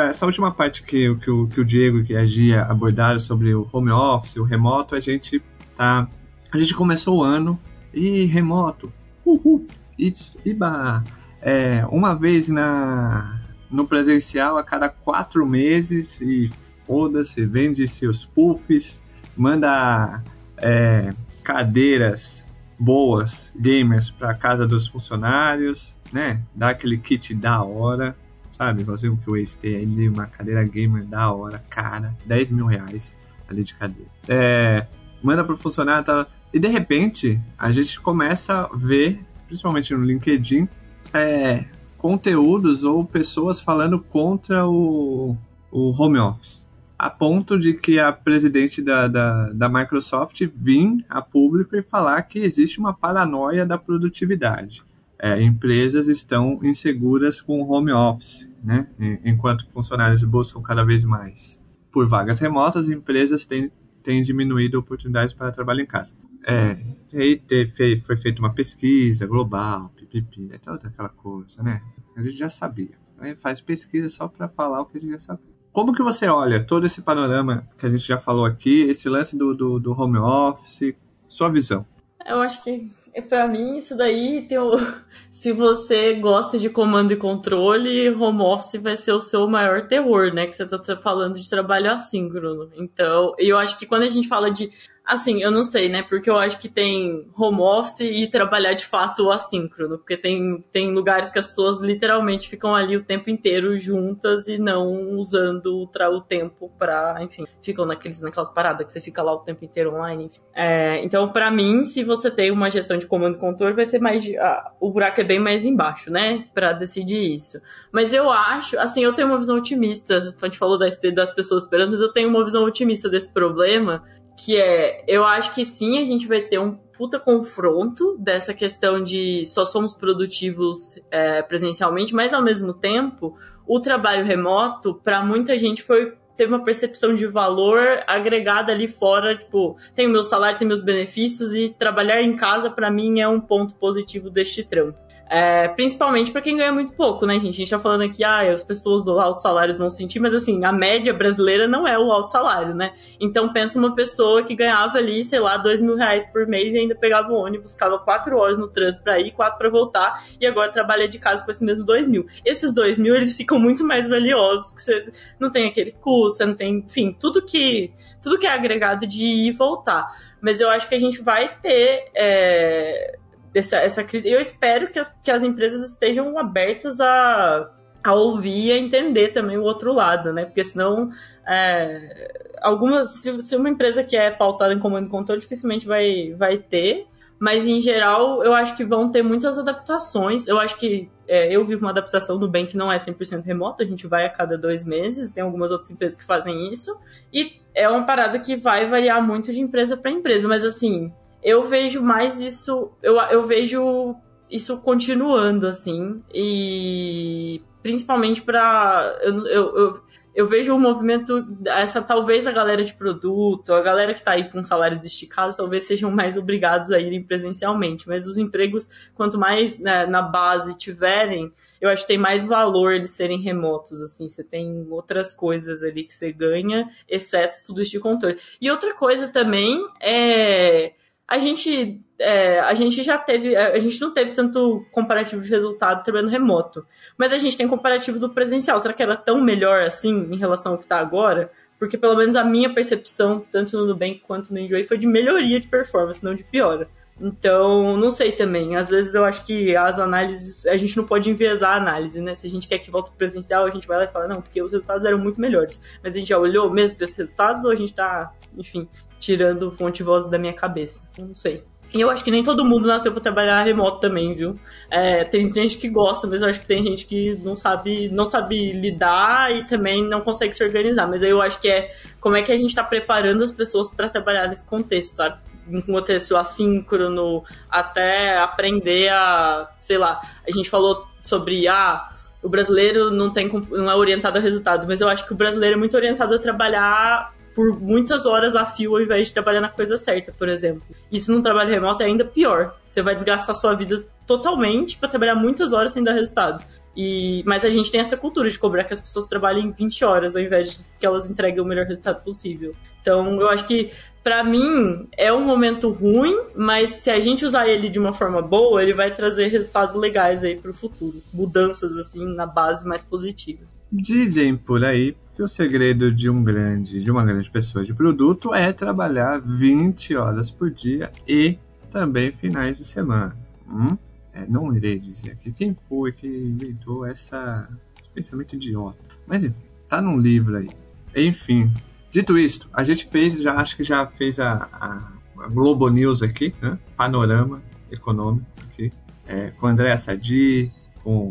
essa 0.10 0.26
última 0.26 0.52
parte 0.52 0.84
que, 0.84 1.16
que, 1.16 1.32
o, 1.32 1.48
que 1.48 1.60
o 1.60 1.66
Diego 1.66 2.00
e 2.00 2.04
que 2.04 2.16
a 2.16 2.26
Gia 2.26 2.64
abordaram 2.64 3.20
sobre 3.20 3.54
o 3.54 3.68
home 3.72 3.92
office, 3.92 4.36
o 4.36 4.44
remoto, 4.44 4.96
a 4.96 5.00
gente 5.00 5.42
tá. 5.76 6.08
A 6.52 6.58
gente 6.60 6.76
começou 6.76 7.20
o 7.20 7.24
ano 7.24 7.60
e 7.94 8.26
remoto. 8.26 8.92
Uhul! 9.26 9.66
It's, 9.98 10.36
iba! 10.46 11.04
É, 11.44 11.86
uma 11.90 12.16
vez 12.16 12.48
na, 12.48 13.40
no 13.70 13.86
presencial 13.86 14.58
a 14.58 14.64
cada 14.64 14.88
quatro 14.88 15.46
meses 15.46 16.22
e 16.22 16.50
foda-se, 16.86 17.46
vende 17.46 17.86
seus 17.88 18.26
puffs, 18.26 19.02
manda 19.36 20.24
é, 20.58 21.14
cadeiras 21.44 22.46
boas, 22.80 23.54
gamers, 23.56 24.10
para 24.10 24.34
casa 24.34 24.66
dos 24.66 24.88
funcionários, 24.88 25.98
né? 26.12 26.42
Dá 26.56 26.70
aquele 26.70 26.98
kit 26.98 27.34
da 27.36 27.62
hora. 27.62 28.16
sabe? 28.50 28.84
Você 28.84 29.10
o 29.10 29.18
que 29.18 29.30
o 29.30 29.36
Ace 29.36 29.58
tem 29.58 29.76
ali, 29.76 30.08
uma 30.08 30.28
cadeira 30.28 30.64
gamer 30.64 31.04
da 31.04 31.32
hora, 31.32 31.64
cara, 31.70 32.16
10 32.26 32.52
mil 32.52 32.66
reais 32.66 33.18
ali 33.50 33.64
de 33.64 33.74
cadeira. 33.76 34.10
É, 34.28 34.88
manda 35.22 35.44
pro 35.44 35.58
funcionário, 35.58 36.06
tá? 36.06 36.28
E 36.54 36.60
de 36.60 36.68
repente, 36.68 37.40
a 37.58 37.72
gente 37.72 38.00
começa 38.00 38.70
a 38.72 38.76
ver, 38.76 39.20
principalmente 39.48 39.94
no 39.94 40.04
LinkedIn, 40.04 40.70
é, 41.14 41.66
conteúdos 41.98 42.84
ou 42.84 43.04
pessoas 43.04 43.60
falando 43.60 44.00
contra 44.00 44.68
o, 44.68 45.36
o 45.72 45.92
home 45.92 46.20
office. 46.20 46.64
A 46.98 47.10
ponto 47.10 47.58
de 47.58 47.74
que 47.74 48.00
a 48.00 48.14
presidente 48.14 48.82
da, 48.82 49.08
da, 49.08 49.50
da 49.50 49.70
Microsoft 49.70 50.42
vir 50.56 51.04
a 51.10 51.22
público 51.22 51.76
e 51.76 51.82
falar 51.82 52.22
que 52.24 52.40
existe 52.40 52.80
uma 52.80 52.94
paranoia 52.94 53.66
da 53.66 53.78
produtividade. 53.78 54.84
É, 55.20 55.42
empresas 55.42 56.08
estão 56.08 56.60
inseguras 56.64 57.40
com 57.42 57.62
o 57.62 57.72
home 57.72 57.92
office, 57.92 58.50
né? 58.64 58.88
enquanto 59.24 59.68
funcionários 59.72 60.24
buscam 60.24 60.62
cada 60.62 60.84
vez 60.84 61.04
mais 61.06 61.64
por 61.94 62.08
vagas 62.08 62.40
remotas, 62.40 62.90
empresas 62.90 63.46
têm, 63.46 63.72
têm 64.04 64.22
diminuído 64.22 64.78
oportunidades 64.78 65.34
para 65.34 65.52
trabalho 65.52 65.82
em 65.82 65.86
casa. 65.86 66.16
É, 66.46 66.78
aí 67.14 67.38
teve, 67.38 68.02
foi 68.02 68.18
feita 68.18 68.40
uma 68.40 68.54
pesquisa 68.54 69.26
global, 69.26 69.90
pipipi, 69.96 70.52
é 70.52 70.58
toda 70.58 70.88
aquela 70.88 71.10
coisa, 71.10 71.64
né? 71.64 71.82
A 72.16 72.22
gente 72.22 72.38
já 72.38 72.50
sabia. 72.50 72.98
Aí 73.18 73.34
faz 73.34 73.62
pesquisa 73.62 74.10
só 74.10 74.28
para 74.28 74.50
falar 74.50 74.82
o 74.82 74.86
que 74.86 74.98
a 74.98 75.02
gente 75.02 75.12
já 75.12 75.20
sabia. 75.20 75.54
Como 75.72 75.94
que 75.94 76.04
você 76.04 76.28
olha 76.28 76.64
todo 76.64 76.86
esse 76.86 77.02
panorama 77.02 77.68
que 77.78 77.86
a 77.86 77.90
gente 77.90 78.06
já 78.06 78.20
falou 78.20 78.46
aqui, 78.46 78.84
esse 78.84 79.10
lance 79.10 79.36
do, 79.36 79.56
do, 79.56 79.80
do 79.80 79.92
home 80.00 80.18
office, 80.18 80.94
sua 81.28 81.50
visão? 81.50 81.86
Eu 82.26 82.42
acho 82.42 82.64
que 82.64 82.92
para 83.22 83.48
mim, 83.48 83.78
isso 83.78 83.96
daí 83.96 84.46
tem 84.48 84.58
o... 84.58 84.72
Se 85.32 85.52
você 85.52 86.14
gosta 86.14 86.58
de 86.58 86.70
comando 86.70 87.12
e 87.12 87.16
controle, 87.16 88.10
home 88.12 88.42
office 88.42 88.82
vai 88.82 88.96
ser 88.96 89.14
o 89.14 89.20
seu 89.20 89.48
maior 89.48 89.88
terror, 89.88 90.32
né? 90.34 90.46
Que 90.46 90.54
você 90.54 90.66
tá 90.66 90.80
falando 90.98 91.40
de 91.40 91.50
trabalho 91.50 91.92
assíncrono. 91.92 92.70
Então, 92.76 93.34
eu 93.40 93.58
acho 93.58 93.78
que 93.78 93.86
quando 93.86 94.04
a 94.04 94.08
gente 94.08 94.28
fala 94.28 94.52
de 94.52 94.70
Assim, 95.06 95.44
eu 95.44 95.52
não 95.52 95.64
sei, 95.64 95.90
né? 95.90 96.02
Porque 96.02 96.30
eu 96.30 96.38
acho 96.38 96.58
que 96.58 96.70
tem 96.70 97.28
home 97.38 97.60
office 97.60 98.00
e 98.00 98.26
trabalhar 98.28 98.74
de 98.74 98.86
fato 98.86 99.30
assíncrono. 99.32 99.98
Porque 99.98 100.16
tem, 100.16 100.64
tem 100.72 100.94
lugares 100.94 101.30
que 101.30 101.38
as 101.38 101.46
pessoas 101.46 101.82
literalmente 101.82 102.48
ficam 102.48 102.74
ali 102.74 102.96
o 102.96 103.04
tempo 103.04 103.30
inteiro 103.30 103.78
juntas 103.78 104.48
e 104.48 104.58
não 104.58 105.20
usando 105.20 105.68
o, 105.76 105.84
o 105.84 106.22
tempo 106.22 106.72
pra, 106.80 107.18
enfim, 107.22 107.44
ficam 107.62 107.86
naqueles, 107.86 108.22
naquelas 108.22 108.50
paradas 108.50 108.86
que 108.86 108.94
você 108.94 109.02
fica 109.02 109.22
lá 109.22 109.34
o 109.34 109.40
tempo 109.40 109.66
inteiro 109.66 109.94
online. 109.94 110.30
É, 110.54 111.04
então, 111.04 111.30
para 111.30 111.52
mim, 111.52 111.84
se 111.84 112.02
você 112.04 112.32
tem 112.32 112.50
uma 112.50 112.72
gestão 112.72 112.98
de 112.98 113.06
comando 113.06 113.36
e 113.36 113.40
controle, 113.40 113.76
vai 113.76 113.86
ser 113.86 114.00
mais. 114.00 114.24
Ah, 114.40 114.72
o 114.80 114.90
buraco 114.90 115.20
é 115.20 115.24
bem 115.26 115.40
mais 115.40 115.66
embaixo, 115.66 116.10
né? 116.10 116.46
Pra 116.54 116.72
decidir 116.72 117.22
isso. 117.22 117.60
Mas 117.92 118.14
eu 118.14 118.30
acho, 118.30 118.80
assim, 118.80 119.04
eu 119.04 119.12
tenho 119.12 119.28
uma 119.28 119.38
visão 119.38 119.58
otimista. 119.58 120.34
A 120.42 120.46
gente 120.46 120.58
falou 120.58 120.80
das, 120.80 120.98
das 121.14 121.34
pessoas 121.34 121.64
esperando, 121.64 121.92
mas 121.92 122.00
eu 122.00 122.14
tenho 122.14 122.30
uma 122.30 122.44
visão 122.44 122.64
otimista 122.64 123.10
desse 123.10 123.30
problema 123.30 124.02
que 124.38 124.58
é, 124.58 125.04
eu 125.08 125.24
acho 125.24 125.54
que 125.54 125.66
sim, 125.66 126.00
a 126.00 126.06
gente 126.06 126.28
vai 126.28 126.42
ter 126.42 126.60
um 126.60 126.74
puta 126.74 127.20
confronto 127.20 128.16
dessa 128.20 128.54
questão 128.54 129.04
de 129.04 129.46
só 129.48 129.66
somos 129.66 129.94
produtivos 129.94 130.96
é, 131.12 131.42
presencialmente, 131.42 132.14
mas 132.14 132.34
ao 132.34 132.42
mesmo 132.42 132.74
tempo, 132.74 133.36
o 133.68 133.80
trabalho 133.80 134.24
remoto, 134.24 134.96
para 134.96 135.24
muita 135.24 135.58
gente, 135.58 135.82
foi 135.82 136.14
teve 136.36 136.52
uma 136.52 136.64
percepção 136.64 137.16
de 137.16 137.28
valor 137.28 137.80
agregada 138.08 138.72
ali 138.72 138.88
fora, 138.88 139.38
tipo, 139.38 139.78
tem 139.94 140.08
o 140.08 140.10
meu 140.10 140.24
salário, 140.24 140.58
tem 140.58 140.68
meus 140.68 140.82
benefícios 140.82 141.54
e 141.54 141.70
trabalhar 141.70 142.22
em 142.22 142.36
casa 142.36 142.70
para 142.70 142.90
mim 142.90 143.20
é 143.20 143.28
um 143.28 143.40
ponto 143.40 143.76
positivo 143.76 144.30
deste 144.30 144.64
trampo. 144.64 144.98
É, 145.30 145.68
principalmente 145.70 146.32
para 146.32 146.42
quem 146.42 146.58
ganha 146.58 146.72
muito 146.72 146.94
pouco, 146.94 147.26
né, 147.26 147.36
gente? 147.36 147.50
A 147.50 147.58
gente 147.58 147.70
tá 147.70 147.80
falando 147.80 148.04
aqui, 148.04 148.24
ah, 148.24 148.54
as 148.54 148.64
pessoas 148.64 149.04
do 149.04 149.20
alto 149.20 149.42
salário 149.42 149.76
vão 149.78 149.90
sentir, 149.90 150.20
mas 150.20 150.34
assim, 150.34 150.64
a 150.64 150.72
média 150.72 151.14
brasileira 151.14 151.68
não 151.68 151.88
é 151.88 151.98
o 151.98 152.12
alto 152.12 152.32
salário, 152.32 152.76
né? 152.76 152.94
Então 153.20 153.52
pensa 153.52 153.80
uma 153.80 153.96
pessoa 153.96 154.44
que 154.44 154.54
ganhava 154.54 154.98
ali, 154.98 155.24
sei 155.24 155.40
lá, 155.40 155.58
dois 155.58 155.80
mil 155.80 155.96
reais 155.96 156.26
por 156.26 156.46
mês 156.46 156.74
e 156.74 156.80
ainda 156.80 156.94
pegava 156.94 157.32
o 157.32 157.36
ônibus, 157.36 157.74
ficava 157.74 157.98
quatro 157.98 158.38
horas 158.38 158.60
no 158.60 158.68
trânsito 158.68 159.04
para 159.04 159.20
ir, 159.20 159.32
quatro 159.32 159.58
para 159.58 159.70
voltar, 159.70 160.24
e 160.40 160.46
agora 160.46 160.72
trabalha 160.72 161.08
de 161.08 161.18
casa 161.18 161.44
com 161.44 161.50
esse 161.50 161.64
mesmo 161.64 161.84
dois 161.84 162.08
mil. 162.08 162.28
Esses 162.46 162.74
dois 162.74 163.00
mil, 163.00 163.16
eles 163.16 163.36
ficam 163.36 163.58
muito 163.58 163.84
mais 163.84 164.08
valiosos, 164.08 164.70
porque 164.70 164.84
você 164.84 165.12
não 165.40 165.50
tem 165.50 165.68
aquele 165.68 165.94
custo, 165.94 166.38
você 166.38 166.46
não 166.46 166.56
tem, 166.56 166.80
enfim, 166.80 167.16
tudo 167.20 167.42
que, 167.44 167.92
tudo 168.22 168.38
que 168.38 168.46
é 168.46 168.54
agregado 168.54 169.08
de 169.08 169.24
ir 169.24 169.48
e 169.48 169.52
voltar. 169.52 170.06
Mas 170.42 170.60
eu 170.60 170.70
acho 170.70 170.88
que 170.88 170.96
a 170.96 171.00
gente 171.00 171.22
vai 171.22 171.58
ter. 171.60 172.12
É 172.14 173.18
dessa 173.54 173.78
essa 173.78 174.04
crise. 174.04 174.30
Eu 174.30 174.42
espero 174.42 174.90
que 174.90 175.00
as, 175.00 175.14
que 175.24 175.32
as 175.32 175.44
empresas 175.44 175.92
estejam 175.92 176.38
abertas 176.38 177.00
a, 177.00 177.70
a 178.04 178.14
ouvir 178.14 178.66
e 178.66 178.72
a 178.72 178.78
entender 178.78 179.30
também 179.30 179.58
o 179.58 179.64
outro 179.64 179.94
lado, 179.94 180.34
né? 180.34 180.46
Porque 180.46 180.64
senão, 180.64 181.12
é, 181.48 182.52
algumas, 182.62 183.22
se, 183.22 183.40
se, 183.40 183.56
uma 183.56 183.70
empresa 183.70 184.04
que 184.04 184.18
é 184.18 184.32
pautada 184.32 184.74
em 184.74 184.80
comando 184.80 185.08
e 185.08 185.10
controle, 185.10 185.40
dificilmente 185.40 185.88
vai, 185.88 186.34
vai 186.34 186.58
ter. 186.58 187.08
Mas, 187.40 187.68
em 187.68 187.82
geral, 187.82 188.44
eu 188.44 188.54
acho 188.54 188.76
que 188.78 188.86
vão 188.86 189.12
ter 189.12 189.22
muitas 189.22 189.58
adaptações. 189.58 190.48
Eu 190.48 190.60
acho 190.60 190.78
que 190.78 191.10
é, 191.28 191.54
eu 191.54 191.66
vivo 191.66 191.82
uma 191.82 191.90
adaptação 191.90 192.38
do 192.38 192.48
bem 192.48 192.66
que 192.66 192.78
não 192.78 192.92
é 192.92 192.98
100% 192.98 193.44
remoto, 193.44 193.84
a 193.84 193.86
gente 193.86 194.08
vai 194.08 194.26
a 194.26 194.30
cada 194.30 194.58
dois 194.58 194.82
meses, 194.84 195.30
tem 195.30 195.44
algumas 195.44 195.70
outras 195.70 195.90
empresas 195.90 196.18
que 196.18 196.24
fazem 196.24 196.72
isso. 196.72 196.98
E 197.34 197.60
é 197.76 197.90
uma 197.90 198.06
parada 198.06 198.40
que 198.40 198.56
vai 198.56 198.88
variar 198.88 199.22
muito 199.22 199.52
de 199.52 199.60
empresa 199.60 199.98
para 199.98 200.12
empresa. 200.12 200.48
Mas, 200.48 200.64
assim, 200.64 201.12
eu 201.44 201.64
vejo 201.64 202.02
mais 202.02 202.40
isso, 202.40 202.92
eu, 203.02 203.16
eu 203.16 203.44
vejo 203.44 204.16
isso 204.50 204.80
continuando, 204.82 205.68
assim, 205.68 206.24
e 206.34 207.62
principalmente 207.82 208.42
para 208.42 209.20
eu, 209.22 209.48
eu, 209.48 209.78
eu, 209.78 210.04
eu, 210.36 210.48
vejo 210.48 210.72
o 210.72 210.78
um 210.78 210.80
movimento, 210.80 211.46
essa 211.66 212.02
talvez 212.02 212.48
a 212.48 212.52
galera 212.52 212.84
de 212.84 212.94
produto, 212.94 213.74
a 213.74 213.82
galera 213.82 214.14
que 214.14 214.20
está 214.20 214.32
aí 214.32 214.50
com 214.50 214.64
salários 214.64 215.04
esticados, 215.04 215.58
talvez 215.58 215.84
sejam 215.86 216.10
mais 216.10 216.38
obrigados 216.38 216.92
a 216.92 217.00
irem 217.00 217.22
presencialmente, 217.22 218.08
mas 218.08 218.26
os 218.26 218.38
empregos, 218.38 218.90
quanto 219.16 219.38
mais 219.38 219.80
né, 219.80 220.06
na 220.06 220.22
base 220.22 220.78
tiverem, 220.78 221.52
eu 221.82 221.90
acho 221.90 222.04
que 222.04 222.08
tem 222.08 222.18
mais 222.18 222.46
valor 222.46 222.94
eles 222.94 223.12
serem 223.12 223.42
remotos, 223.42 224.02
assim, 224.02 224.30
você 224.30 224.44
tem 224.44 224.88
outras 224.90 225.34
coisas 225.34 225.84
ali 225.84 226.04
que 226.04 226.14
você 226.14 226.32
ganha, 226.32 226.90
exceto 227.10 227.62
tudo 227.66 227.82
isso 227.82 227.92
de 227.92 228.00
controle. 228.00 228.40
E 228.62 228.72
outra 228.72 228.94
coisa 228.94 229.28
também 229.28 229.86
é 230.00 230.94
a 231.28 231.38
gente, 231.38 232.00
é, 232.20 232.60
a 232.60 232.74
gente 232.74 233.02
já 233.02 233.18
teve, 233.18 233.56
a 233.56 233.80
gente 233.80 234.00
não 234.02 234.14
teve 234.14 234.32
tanto 234.32 234.86
comparativo 234.92 235.42
de 235.42 235.50
resultado 235.50 236.04
trabalhando 236.04 236.30
remoto, 236.30 236.86
mas 237.18 237.32
a 237.32 237.38
gente 237.38 237.56
tem 237.56 237.68
comparativo 237.68 238.20
do 238.20 238.30
presencial. 238.30 238.80
Será 238.80 238.94
que 238.94 239.02
era 239.02 239.16
tão 239.16 239.42
melhor 239.42 239.84
assim 239.84 240.28
em 240.32 240.38
relação 240.38 240.74
ao 240.74 240.78
que 240.78 240.86
está 240.86 241.00
agora? 241.00 241.52
Porque 241.80 241.98
pelo 241.98 242.16
menos 242.16 242.36
a 242.36 242.44
minha 242.44 242.74
percepção, 242.74 243.46
tanto 243.52 243.78
no 243.78 243.86
Nubank 243.86 244.22
quanto 244.26 244.54
no 244.54 244.60
Enjoy, 244.60 244.84
foi 244.84 244.98
de 244.98 245.08
melhoria 245.08 245.60
de 245.60 245.68
performance, 245.68 246.24
não 246.24 246.36
de 246.36 246.44
piora. 246.44 246.88
Então, 247.20 247.96
não 247.98 248.10
sei 248.10 248.32
também. 248.32 248.76
Às 248.76 248.90
vezes 248.90 249.14
eu 249.14 249.24
acho 249.24 249.46
que 249.46 249.76
as 249.76 250.00
análises, 250.00 250.66
a 250.66 250.76
gente 250.78 250.98
não 250.98 251.06
pode 251.06 251.30
enviesar 251.30 251.74
a 251.74 251.78
análise, 251.78 252.20
né? 252.20 252.36
Se 252.36 252.48
a 252.48 252.50
gente 252.50 252.68
quer 252.68 252.80
que 252.80 252.90
volte 252.90 253.12
presencial, 253.12 253.66
a 253.66 253.70
gente 253.70 253.88
vai 253.88 253.98
lá 253.98 254.06
e 254.06 254.12
fala, 254.12 254.28
não, 254.28 254.42
porque 254.42 254.62
os 254.62 254.72
resultados 254.72 255.06
eram 255.06 255.18
muito 255.18 255.40
melhores. 255.40 255.82
Mas 256.04 256.16
a 256.16 256.20
gente 256.20 256.30
já 256.30 256.38
olhou 256.38 256.70
mesmo 256.70 256.98
para 256.98 257.06
esses 257.06 257.18
resultados 257.18 257.66
ou 257.66 257.72
a 257.72 257.76
gente 257.76 257.94
tá, 257.94 258.34
enfim, 258.58 258.88
tirando 259.24 259.72
fonte 259.72 260.04
voz 260.04 260.28
da 260.28 260.38
minha 260.38 260.54
cabeça. 260.54 261.02
Não 261.18 261.34
sei. 261.34 261.64
E 261.94 262.02
eu 262.02 262.10
acho 262.10 262.24
que 262.24 262.32
nem 262.32 262.44
todo 262.44 262.66
mundo 262.66 262.88
nasceu 262.88 263.12
para 263.12 263.22
trabalhar 263.22 263.64
remoto 263.64 264.00
também, 264.00 264.34
viu? 264.34 264.60
É, 264.90 265.24
tem 265.24 265.52
gente 265.54 265.78
que 265.78 265.88
gosta, 265.88 266.26
mas 266.26 266.42
eu 266.42 266.50
acho 266.50 266.60
que 266.60 266.66
tem 266.66 266.84
gente 266.84 267.06
que 267.06 267.36
não 267.44 267.56
sabe, 267.56 268.10
não 268.10 268.26
sabe 268.26 268.74
lidar 268.74 269.56
e 269.56 269.66
também 269.68 270.04
não 270.04 270.20
consegue 270.20 270.56
se 270.56 270.64
organizar. 270.64 271.08
Mas 271.08 271.22
aí 271.22 271.30
eu 271.30 271.40
acho 271.40 271.62
que 271.62 271.70
é 271.70 271.92
como 272.20 272.36
é 272.36 272.42
que 272.42 272.52
a 272.52 272.58
gente 272.58 272.70
está 272.70 272.84
preparando 272.84 273.44
as 273.44 273.52
pessoas 273.52 273.92
para 273.92 274.10
trabalhar 274.10 274.48
nesse 274.48 274.66
contexto, 274.66 275.14
sabe? 275.14 275.38
Em 275.70 275.82
contexto 275.82 276.36
assíncrono, 276.36 277.44
até 277.70 278.40
aprender 278.40 279.10
a, 279.10 279.70
sei 279.80 280.00
lá, 280.00 280.20
a 280.46 280.52
gente 280.52 280.70
falou 280.70 281.06
sobre 281.22 281.68
ah, 281.68 282.10
o 282.42 282.50
brasileiro 282.50 283.12
não 283.12 283.32
tem 283.32 283.48
não 283.70 283.90
é 283.90 283.96
orientado 283.96 284.40
a 284.40 284.42
resultado, 284.42 284.88
mas 284.88 285.00
eu 285.00 285.08
acho 285.08 285.26
que 285.28 285.32
o 285.32 285.38
brasileiro 285.38 285.76
é 285.76 285.80
muito 285.80 285.96
orientado 285.96 286.34
a 286.34 286.40
trabalhar 286.40 287.34
por 287.56 287.80
muitas 287.80 288.26
horas 288.26 288.56
a 288.56 288.66
fio 288.66 288.96
ao 288.96 289.02
invés 289.02 289.28
de 289.28 289.34
trabalhar 289.34 289.62
na 289.62 289.70
coisa 289.70 289.98
certa, 289.98 290.32
por 290.32 290.50
exemplo. 290.50 290.84
Isso 291.12 291.32
num 291.32 291.42
trabalho 291.42 291.70
remoto 291.70 292.02
é 292.02 292.06
ainda 292.06 292.26
pior. 292.26 292.76
Você 292.88 293.02
vai 293.02 293.16
desgastar 293.16 293.56
sua 293.56 293.74
vida 293.76 294.04
totalmente 294.26 294.98
para 294.98 295.10
trabalhar 295.10 295.36
muitas 295.36 295.74
horas 295.74 295.92
sem 295.92 296.04
dar 296.04 296.14
resultado. 296.14 296.64
E, 296.96 297.44
mas 297.46 297.66
a 297.66 297.70
gente 297.70 297.92
tem 297.92 298.00
essa 298.00 298.16
cultura 298.16 298.50
de 298.50 298.60
cobrar 298.60 298.84
que 298.84 298.94
as 298.94 299.00
pessoas 299.00 299.26
trabalhem 299.26 299.72
20 299.72 300.06
horas 300.06 300.36
ao 300.36 300.42
invés 300.42 300.74
de 300.74 300.86
que 301.00 301.06
elas 301.06 301.30
entreguem 301.30 301.62
o 301.62 301.66
melhor 301.66 301.86
resultado 301.86 302.24
possível. 302.24 302.76
Então, 303.02 303.40
eu 303.42 303.50
acho 303.50 303.68
que 303.68 303.92
para 304.24 304.44
mim 304.44 305.08
é 305.18 305.34
um 305.34 305.44
momento 305.44 305.92
ruim, 305.92 306.40
mas 306.56 306.94
se 306.94 307.12
a 307.12 307.20
gente 307.20 307.44
usar 307.44 307.68
ele 307.68 307.90
de 307.90 308.00
uma 308.00 308.14
forma 308.14 308.42
boa, 308.42 308.82
ele 308.82 308.94
vai 308.94 309.14
trazer 309.14 309.48
resultados 309.48 309.96
legais 309.96 310.44
aí 310.44 310.56
pro 310.56 310.74
futuro, 310.74 311.22
mudanças 311.34 311.98
assim 311.98 312.26
na 312.34 312.46
base 312.46 312.86
mais 312.88 313.04
positivas. 313.04 313.68
Dizem 313.94 314.58
por 314.58 314.84
aí 314.84 315.16
que 315.36 315.44
o 315.44 315.48
segredo 315.48 316.12
de 316.12 316.30
um 316.30 316.44
grande, 316.44 317.04
de 317.04 317.12
uma 317.12 317.24
grande 317.24 317.50
pessoa 317.50 317.86
de 317.86 317.94
produto 317.94 318.54
é 318.54 318.74
trabalhar 318.74 319.40
20 319.40 320.16
horas 320.16 320.50
por 320.50 320.72
dia 320.72 321.12
e 321.28 321.58
também 321.92 322.32
finais 322.32 322.80
de 322.80 322.86
semana. 322.86 323.38
Hum? 323.68 323.96
É, 324.34 324.48
não 324.48 324.74
irei 324.76 324.98
dizer 324.98 325.32
aqui 325.32 325.52
quem 325.52 325.78
foi 325.88 326.12
que 326.12 326.28
inventou 326.28 327.06
essa 327.06 327.70
pensamento 328.14 328.56
idiota. 328.56 328.98
Mas 329.28 329.44
enfim, 329.44 329.64
tá 329.88 330.02
num 330.02 330.18
livro 330.18 330.56
aí. 330.58 330.70
Enfim, 331.16 331.72
dito 332.12 332.38
isto, 332.38 332.70
a 332.74 332.84
gente 332.84 333.06
fez, 333.06 333.42
já 333.42 333.56
acho 333.56 333.76
que 333.76 333.84
já 333.84 334.06
fez 334.08 334.40
a, 334.40 334.68
a, 334.72 335.44
a 335.44 335.48
Globo 335.48 335.90
News 335.90 336.22
aqui, 336.22 336.54
né? 336.62 336.78
Panorama 336.96 337.62
econômico 337.92 338.46
aqui, 338.64 338.92
é, 339.28 339.52
com 339.52 339.68
André 339.68 339.96
Sadi, 339.98 340.72
com 341.04 341.30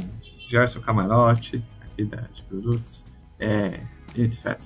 Gerson 0.49 0.81
Camarote, 0.81 1.65
aqui 1.93 2.05
da 2.05 2.23
de 2.33 2.43
produtos, 2.43 3.05
é, 3.39 3.81
etc. 4.17 4.57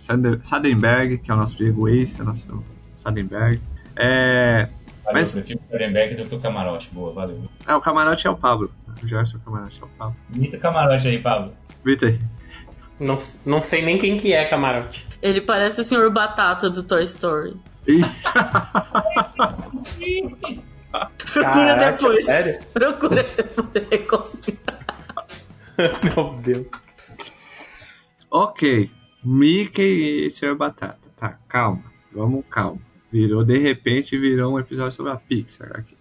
Sadenberg, 0.43 1.19
que 1.19 1.31
é 1.31 1.35
o 1.35 1.37
nosso 1.37 1.57
Diego 1.57 1.89
Ace, 1.89 2.21
é 2.21 2.23
o 2.23 2.27
nosso 2.27 2.65
Sadenberg. 2.95 3.61
É, 3.97 4.69
Valeu, 5.05 5.21
mas... 5.21 5.37
eu 5.37 5.43
prefiro 5.43 5.61
o 5.65 5.73
Sadenberg 5.73 6.15
do 6.17 6.29
que 6.29 6.35
o 6.35 6.41
Camarote, 6.41 6.91
boa, 6.93 7.13
valeu. 7.13 7.45
É, 7.67 7.75
o 7.75 7.81
Camarote 7.81 8.27
é 8.27 8.31
o 8.31 8.37
Pablo. 8.37 8.71
O 9.03 9.07
Gerson 9.07 9.39
Camarote 9.39 9.81
é 9.81 9.85
o 9.85 9.89
Pablo. 9.89 10.17
Imita 10.35 10.57
o 10.57 10.61
Camarote 10.61 11.07
aí, 11.07 11.19
Pablo. 11.21 11.53
Imita 11.85 12.07
aí. 12.07 12.19
Não, 12.99 13.19
não 13.45 13.61
sei 13.61 13.85
nem 13.85 13.99
quem 13.99 14.19
que 14.19 14.33
é 14.33 14.47
Camarote. 14.47 15.07
Ele 15.23 15.41
parece 15.41 15.81
o 15.81 15.85
Sr. 15.85 16.11
Batata 16.11 16.71
do 16.71 16.83
Toy 16.83 17.05
Story. 17.05 17.55
Procura 21.33 21.77
depois. 21.77 22.25
Sério? 22.25 22.59
Procura 22.73 23.25
depois. 23.89 24.43
Meu 26.03 26.35
Deus. 26.43 26.67
Ok. 28.31 28.91
Mickey 29.25 30.27
e 30.27 30.31
Sr. 30.31 30.55
Batata. 30.55 30.99
Tá, 31.17 31.39
calma. 31.49 31.85
Vamos, 32.13 32.45
calma. 32.51 32.81
Virou, 33.11 33.45
de 33.45 33.59
repente, 33.59 34.19
virou 34.19 34.55
um 34.55 34.59
episódio 34.59 34.93
sobre 34.93 35.13
a 35.13 35.17
Pixar 35.17 35.71
aqui. 35.75 35.97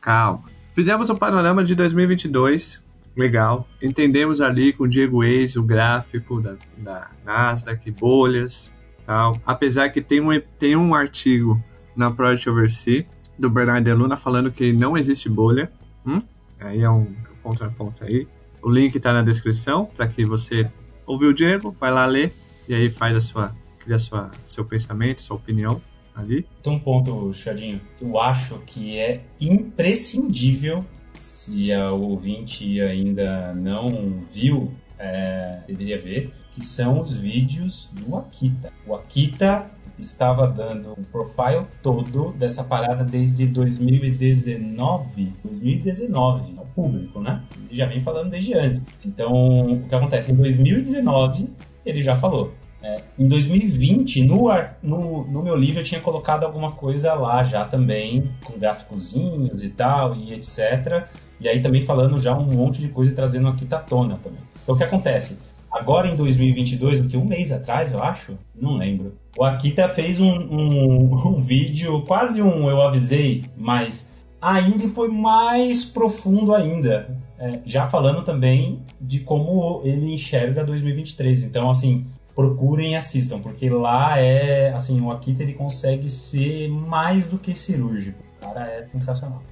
Calma. 0.00 0.44
Fizemos 0.74 1.10
um 1.10 1.16
panorama 1.16 1.64
de 1.64 1.74
2022. 1.74 2.82
Legal. 3.16 3.68
Entendemos 3.82 4.40
ali 4.40 4.72
com 4.72 4.84
o 4.84 4.88
Diego 4.88 5.22
Reis 5.22 5.56
o 5.56 5.62
gráfico 5.62 6.40
da, 6.40 6.56
da 6.76 7.10
Nasdaq, 7.24 7.90
bolhas, 7.90 8.72
tal. 9.04 9.40
Apesar 9.44 9.88
que 9.90 10.00
tem 10.00 10.20
um, 10.20 10.40
tem 10.58 10.76
um 10.76 10.94
artigo 10.94 11.62
na 11.96 12.10
Project 12.10 12.48
Oversea 12.48 13.06
do 13.38 13.50
Bernardo 13.50 13.92
Luna 13.94 14.16
falando 14.16 14.50
que 14.52 14.72
não 14.72 14.96
existe 14.96 15.28
bolha. 15.28 15.70
Hum? 16.06 16.22
Aí 16.60 16.82
é 16.82 16.90
um 16.90 17.14
contraponto 17.42 18.04
aí. 18.04 18.26
O 18.62 18.70
link 18.70 18.94
está 18.94 19.12
na 19.12 19.22
descrição 19.22 19.86
para 19.86 20.06
que 20.06 20.24
você 20.24 20.70
ouviu 21.08 21.30
o 21.30 21.34
Diego, 21.34 21.74
vai 21.80 21.90
lá 21.90 22.06
ler 22.06 22.32
e 22.68 22.74
aí 22.74 22.90
faz 22.90 23.16
a 23.16 23.20
sua, 23.20 23.56
cria 23.80 23.98
sua, 23.98 24.30
seu 24.46 24.64
pensamento, 24.64 25.22
sua 25.22 25.36
opinião 25.36 25.80
ali. 26.14 26.46
Tem 26.62 26.72
um 26.72 26.78
ponto, 26.78 27.32
Chadinho. 27.32 27.80
Eu 28.00 28.20
acho 28.20 28.58
que 28.66 28.98
é 28.98 29.22
imprescindível 29.40 30.84
se 31.14 31.72
a 31.72 31.90
ouvinte 31.92 32.80
ainda 32.80 33.52
não 33.54 34.22
viu, 34.30 34.70
é, 34.98 35.60
deveria 35.66 36.00
ver, 36.00 36.32
que 36.54 36.64
são 36.64 37.00
os 37.00 37.16
vídeos 37.16 37.90
do 37.94 38.16
Akita. 38.16 38.72
O 38.86 38.94
Akita 38.94 39.70
estava 39.98 40.46
dando 40.46 40.92
um 40.92 41.02
profile 41.02 41.66
todo 41.82 42.32
dessa 42.32 42.62
parada 42.62 43.04
desde 43.04 43.46
2019. 43.46 45.32
2019, 45.42 46.54
ao 46.56 46.57
público, 46.78 47.20
né? 47.20 47.42
Ele 47.68 47.76
já 47.76 47.86
vem 47.86 48.00
falando 48.04 48.30
desde 48.30 48.54
antes. 48.54 48.86
Então, 49.04 49.32
o 49.72 49.88
que 49.88 49.94
acontece? 49.94 50.30
Em 50.30 50.36
2019, 50.36 51.48
ele 51.84 52.04
já 52.04 52.14
falou. 52.14 52.54
É, 52.80 53.02
em 53.18 53.26
2020, 53.26 54.22
no, 54.22 54.48
no, 54.80 55.24
no, 55.24 55.42
meu 55.42 55.56
livro, 55.56 55.80
eu 55.80 55.84
tinha 55.84 56.00
colocado 56.00 56.44
alguma 56.44 56.70
coisa 56.70 57.12
lá 57.14 57.42
já 57.42 57.64
também, 57.64 58.30
com 58.44 58.56
gráficozinhos 58.56 59.64
e 59.64 59.70
tal, 59.70 60.14
e 60.14 60.32
etc. 60.32 61.08
E 61.40 61.48
aí 61.48 61.60
também 61.60 61.82
falando 61.82 62.20
já 62.20 62.38
um 62.38 62.44
monte 62.44 62.80
de 62.80 62.86
coisa 62.86 63.12
trazendo 63.12 63.48
aqui 63.48 63.66
tatona 63.66 64.16
também. 64.22 64.38
Então, 64.62 64.76
o 64.76 64.78
que 64.78 64.84
acontece? 64.84 65.40
Agora 65.68 66.08
em 66.08 66.14
2022, 66.14 67.00
do 67.00 67.08
que 67.08 67.16
um 67.16 67.24
mês 67.24 67.50
atrás, 67.50 67.90
eu 67.90 68.00
acho, 68.00 68.38
não 68.54 68.76
lembro. 68.76 69.14
O 69.36 69.42
Akita 69.42 69.88
fez 69.88 70.20
um, 70.20 70.30
um, 70.30 71.14
um 71.26 71.42
vídeo, 71.42 72.02
quase 72.02 72.40
um 72.40 72.70
eu 72.70 72.80
avisei, 72.80 73.44
mas 73.56 74.16
aí 74.40 74.72
ele 74.72 74.88
foi 74.88 75.08
mais 75.08 75.84
profundo 75.84 76.54
ainda. 76.54 77.16
É, 77.38 77.60
já 77.64 77.88
falando 77.88 78.24
também 78.24 78.82
de 79.00 79.20
como 79.20 79.80
ele 79.84 80.12
enxerga 80.12 80.64
2023. 80.64 81.44
Então, 81.44 81.70
assim, 81.70 82.04
procurem 82.34 82.92
e 82.92 82.96
assistam, 82.96 83.40
porque 83.40 83.68
lá 83.70 84.18
é, 84.18 84.72
assim, 84.72 85.00
o 85.00 85.10
Akita 85.10 85.42
ele 85.42 85.54
consegue 85.54 86.08
ser 86.08 86.68
mais 86.68 87.28
do 87.28 87.38
que 87.38 87.56
cirúrgico. 87.56 88.18
O 88.38 88.46
cara 88.46 88.66
é 88.66 88.84
sensacional. 88.86 89.42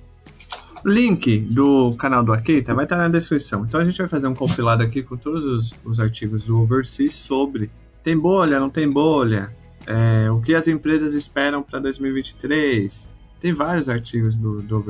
Link 0.84 1.39
do 1.41 1.95
canal 1.97 2.22
do 2.22 2.32
Akita 2.32 2.74
vai 2.74 2.84
estar 2.84 2.97
na 2.97 3.09
descrição. 3.09 3.64
Então 3.64 3.80
a 3.80 3.84
gente 3.84 3.99
vai 3.99 4.09
fazer 4.09 4.28
um 4.28 4.34
compilado 4.34 4.82
aqui 4.82 5.03
com 5.03 5.16
todos 5.16 5.45
os, 5.45 5.74
os 5.84 6.01
artigos 6.01 6.45
do 6.45 6.61
Overseas 6.61 7.12
sobre 7.12 7.70
tem 8.05 8.16
bolha, 8.16 8.61
não 8.61 8.70
tem 8.70 8.89
bolha, 8.89 9.53
é, 9.84 10.30
o 10.30 10.41
que 10.41 10.55
as 10.55 10.68
empresas 10.68 11.12
esperam 11.12 11.61
para 11.61 11.80
2023. 11.80 13.11
Tem 13.41 13.53
vários 13.53 13.89
artigos 13.89 14.34
do, 14.37 14.62
do 14.62 14.84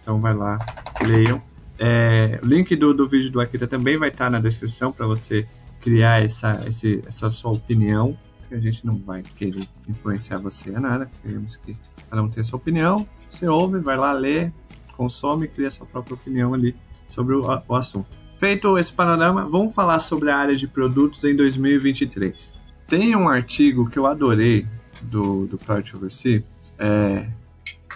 então 0.00 0.20
vai 0.20 0.34
lá, 0.34 0.58
leiam. 1.02 1.42
É, 1.78 2.38
o 2.42 2.46
link 2.46 2.74
do, 2.76 2.92
do 2.92 3.08
vídeo 3.08 3.30
do 3.30 3.40
Akita 3.40 3.66
também 3.66 3.96
vai 3.96 4.08
estar 4.08 4.30
na 4.30 4.38
descrição 4.38 4.92
para 4.92 5.06
você 5.06 5.46
criar 5.80 6.22
essa, 6.22 6.60
esse, 6.66 7.02
essa 7.06 7.30
sua 7.30 7.52
opinião. 7.52 8.16
Que 8.48 8.54
a 8.54 8.60
gente 8.60 8.84
não 8.84 8.98
vai 8.98 9.22
querer 9.22 9.66
influenciar 9.88 10.38
você 10.38 10.74
a 10.74 10.80
nada, 10.80 11.08
queremos 11.22 11.56
que 11.56 11.76
cada 12.08 12.22
um 12.22 12.28
tenha 12.28 12.42
sua 12.42 12.58
opinião. 12.58 13.06
Você 13.28 13.46
ouve, 13.46 13.78
vai 13.78 13.96
lá 13.96 14.12
ler, 14.12 14.52
consome 14.96 15.46
e 15.46 15.48
cria 15.48 15.70
sua 15.70 15.86
própria 15.86 16.14
opinião 16.14 16.52
ali 16.52 16.74
sobre 17.08 17.34
o, 17.34 17.44
o 17.68 17.74
assunto. 17.74 18.08
Feito 18.36 18.76
esse 18.78 18.92
panorama, 18.92 19.48
vamos 19.48 19.74
falar 19.74 20.00
sobre 20.00 20.30
a 20.30 20.36
área 20.36 20.56
de 20.56 20.66
produtos 20.66 21.22
em 21.24 21.36
2023. 21.36 22.54
Tem 22.88 23.14
um 23.14 23.28
artigo 23.28 23.88
que 23.88 23.98
eu 23.98 24.06
adorei 24.06 24.66
do, 25.02 25.46
do 25.46 25.56
Project 25.58 25.96
Oversea, 25.96 26.42
é, 26.78 27.28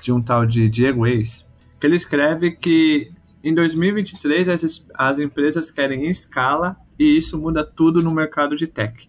de 0.04 0.12
um 0.12 0.20
tal 0.20 0.44
de 0.44 0.68
Diego 0.68 1.06
Ace, 1.06 1.44
que 1.80 1.86
ele 1.86 1.96
escreve 1.96 2.50
que 2.50 3.10
em 3.42 3.54
2023 3.54 4.50
as, 4.50 4.86
as 4.94 5.18
empresas 5.18 5.70
querem 5.70 6.06
escala 6.06 6.76
e 6.98 7.16
isso 7.16 7.38
muda 7.38 7.64
tudo 7.64 8.02
no 8.02 8.10
mercado 8.10 8.54
de 8.54 8.66
tech. 8.66 9.08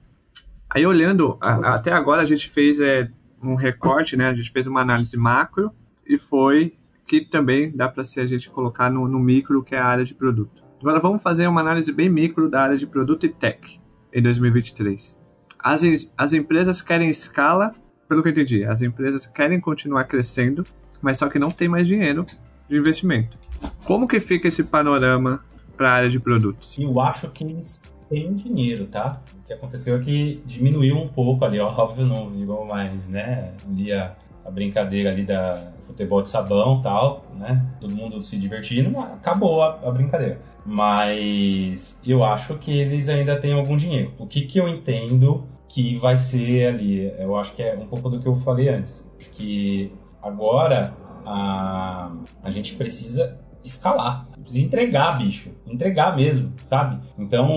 Aí 0.70 0.86
olhando, 0.86 1.38
a, 1.42 1.76
até 1.76 1.92
agora 1.92 2.22
a 2.22 2.26
gente 2.26 2.50
fez 2.50 2.80
é, 2.80 3.10
um 3.44 3.56
recorte, 3.56 4.16
né? 4.16 4.28
A 4.28 4.34
gente 4.34 4.52
fez 4.52 4.68
uma 4.68 4.82
análise 4.82 5.18
macro 5.18 5.70
e 6.08 6.18
foi 6.18 6.74
que 7.06 7.22
também 7.22 7.76
dá 7.76 7.90
para 7.90 8.04
se 8.04 8.20
a 8.22 8.26
gente 8.26 8.50
colocar 8.50 8.90
no, 8.90 9.06
no, 9.08 9.20
micro, 9.20 9.64
que 9.64 9.76
é 9.76 9.78
a 9.78 9.86
área 9.86 10.06
de 10.06 10.14
produto. 10.14 10.64
Agora 10.80 11.00
vamos 11.00 11.22
fazer 11.22 11.46
uma 11.48 11.62
análise 11.62 11.92
bem 11.92 12.10
micro 12.10 12.50
da 12.50 12.62
área 12.62 12.78
de 12.78 12.88
produto 12.88 13.26
e 13.26 13.30
tech 13.30 13.80
em 14.14 14.22
2023. 14.22 15.18
As, 15.60 15.82
as 16.18 16.34
empresas 16.34 16.82
querem 16.82 17.10
escala, 17.10 17.76
pelo 18.08 18.22
que 18.22 18.30
eu 18.30 18.32
entendi, 18.32 18.64
as 18.64 18.82
empresas 18.82 19.26
querem 19.26 19.60
continuar 19.60 20.06
crescendo, 20.06 20.66
mas 21.06 21.18
só 21.18 21.30
que 21.30 21.38
não 21.38 21.52
tem 21.52 21.70
mais 21.70 21.86
dinheiro 21.86 22.26
de 22.68 22.76
investimento. 22.76 23.38
Como 23.86 24.08
que 24.08 24.20
fica 24.20 24.48
esse 24.48 24.64
panorama 24.64 25.40
para 25.78 25.88
a 25.88 25.94
área 25.94 26.10
de 26.10 26.20
produtos? 26.20 26.76
Eu 26.80 27.00
acho 27.00 27.30
que 27.30 27.44
eles 27.44 27.80
têm 28.10 28.34
dinheiro, 28.34 28.88
tá? 28.88 29.22
O 29.40 29.46
que 29.46 29.54
aconteceu 29.54 29.98
é 29.98 30.00
que 30.00 30.42
diminuiu 30.48 30.98
um 30.98 31.08
pouco 31.08 31.46
ali, 31.46 31.60
óbvio, 31.62 32.08
não 32.08 32.32
virou 32.32 32.66
mais, 32.66 33.08
né? 33.08 33.54
Ali 33.70 33.94
a, 33.94 34.16
a 34.44 34.50
brincadeira 34.50 35.12
ali 35.12 35.24
da 35.24 35.74
futebol 35.84 36.24
de 36.24 36.30
sabão 36.30 36.82
tal, 36.82 37.24
né? 37.38 37.64
Todo 37.80 37.96
mundo 37.96 38.20
se 38.20 38.36
divertindo, 38.36 38.98
acabou 39.00 39.62
a, 39.62 39.80
a, 39.84 39.92
brincadeira. 39.92 40.42
Mas 40.66 42.02
eu 42.04 42.24
acho 42.24 42.58
que 42.58 42.76
eles 42.76 43.10
ainda 43.10 43.40
têm 43.40 43.54
algum 43.54 43.78
dinheiro. 43.78 44.12
O 44.18 44.26
que, 44.26 44.42
que 44.48 44.60
eu 44.60 44.68
entendo 44.68 45.46
que 45.70 46.00
vai 46.00 46.16
ser 46.16 46.66
ali? 46.66 47.14
Eu 47.20 47.38
acho 47.38 47.54
que 47.54 47.62
é 47.62 47.76
um 47.76 47.86
pouco 47.86 48.10
do 48.10 48.20
que 48.20 48.28
eu 48.28 48.36
falei 48.38 48.70
antes. 48.70 49.14
Que 49.34 49.94
agora 50.26 50.94
a, 51.26 52.12
a 52.44 52.50
gente 52.50 52.76
precisa 52.76 53.40
escalar, 53.64 54.28
precisa 54.42 54.64
entregar, 54.64 55.18
bicho, 55.18 55.50
entregar 55.66 56.16
mesmo, 56.16 56.54
sabe? 56.64 57.00
Então, 57.18 57.50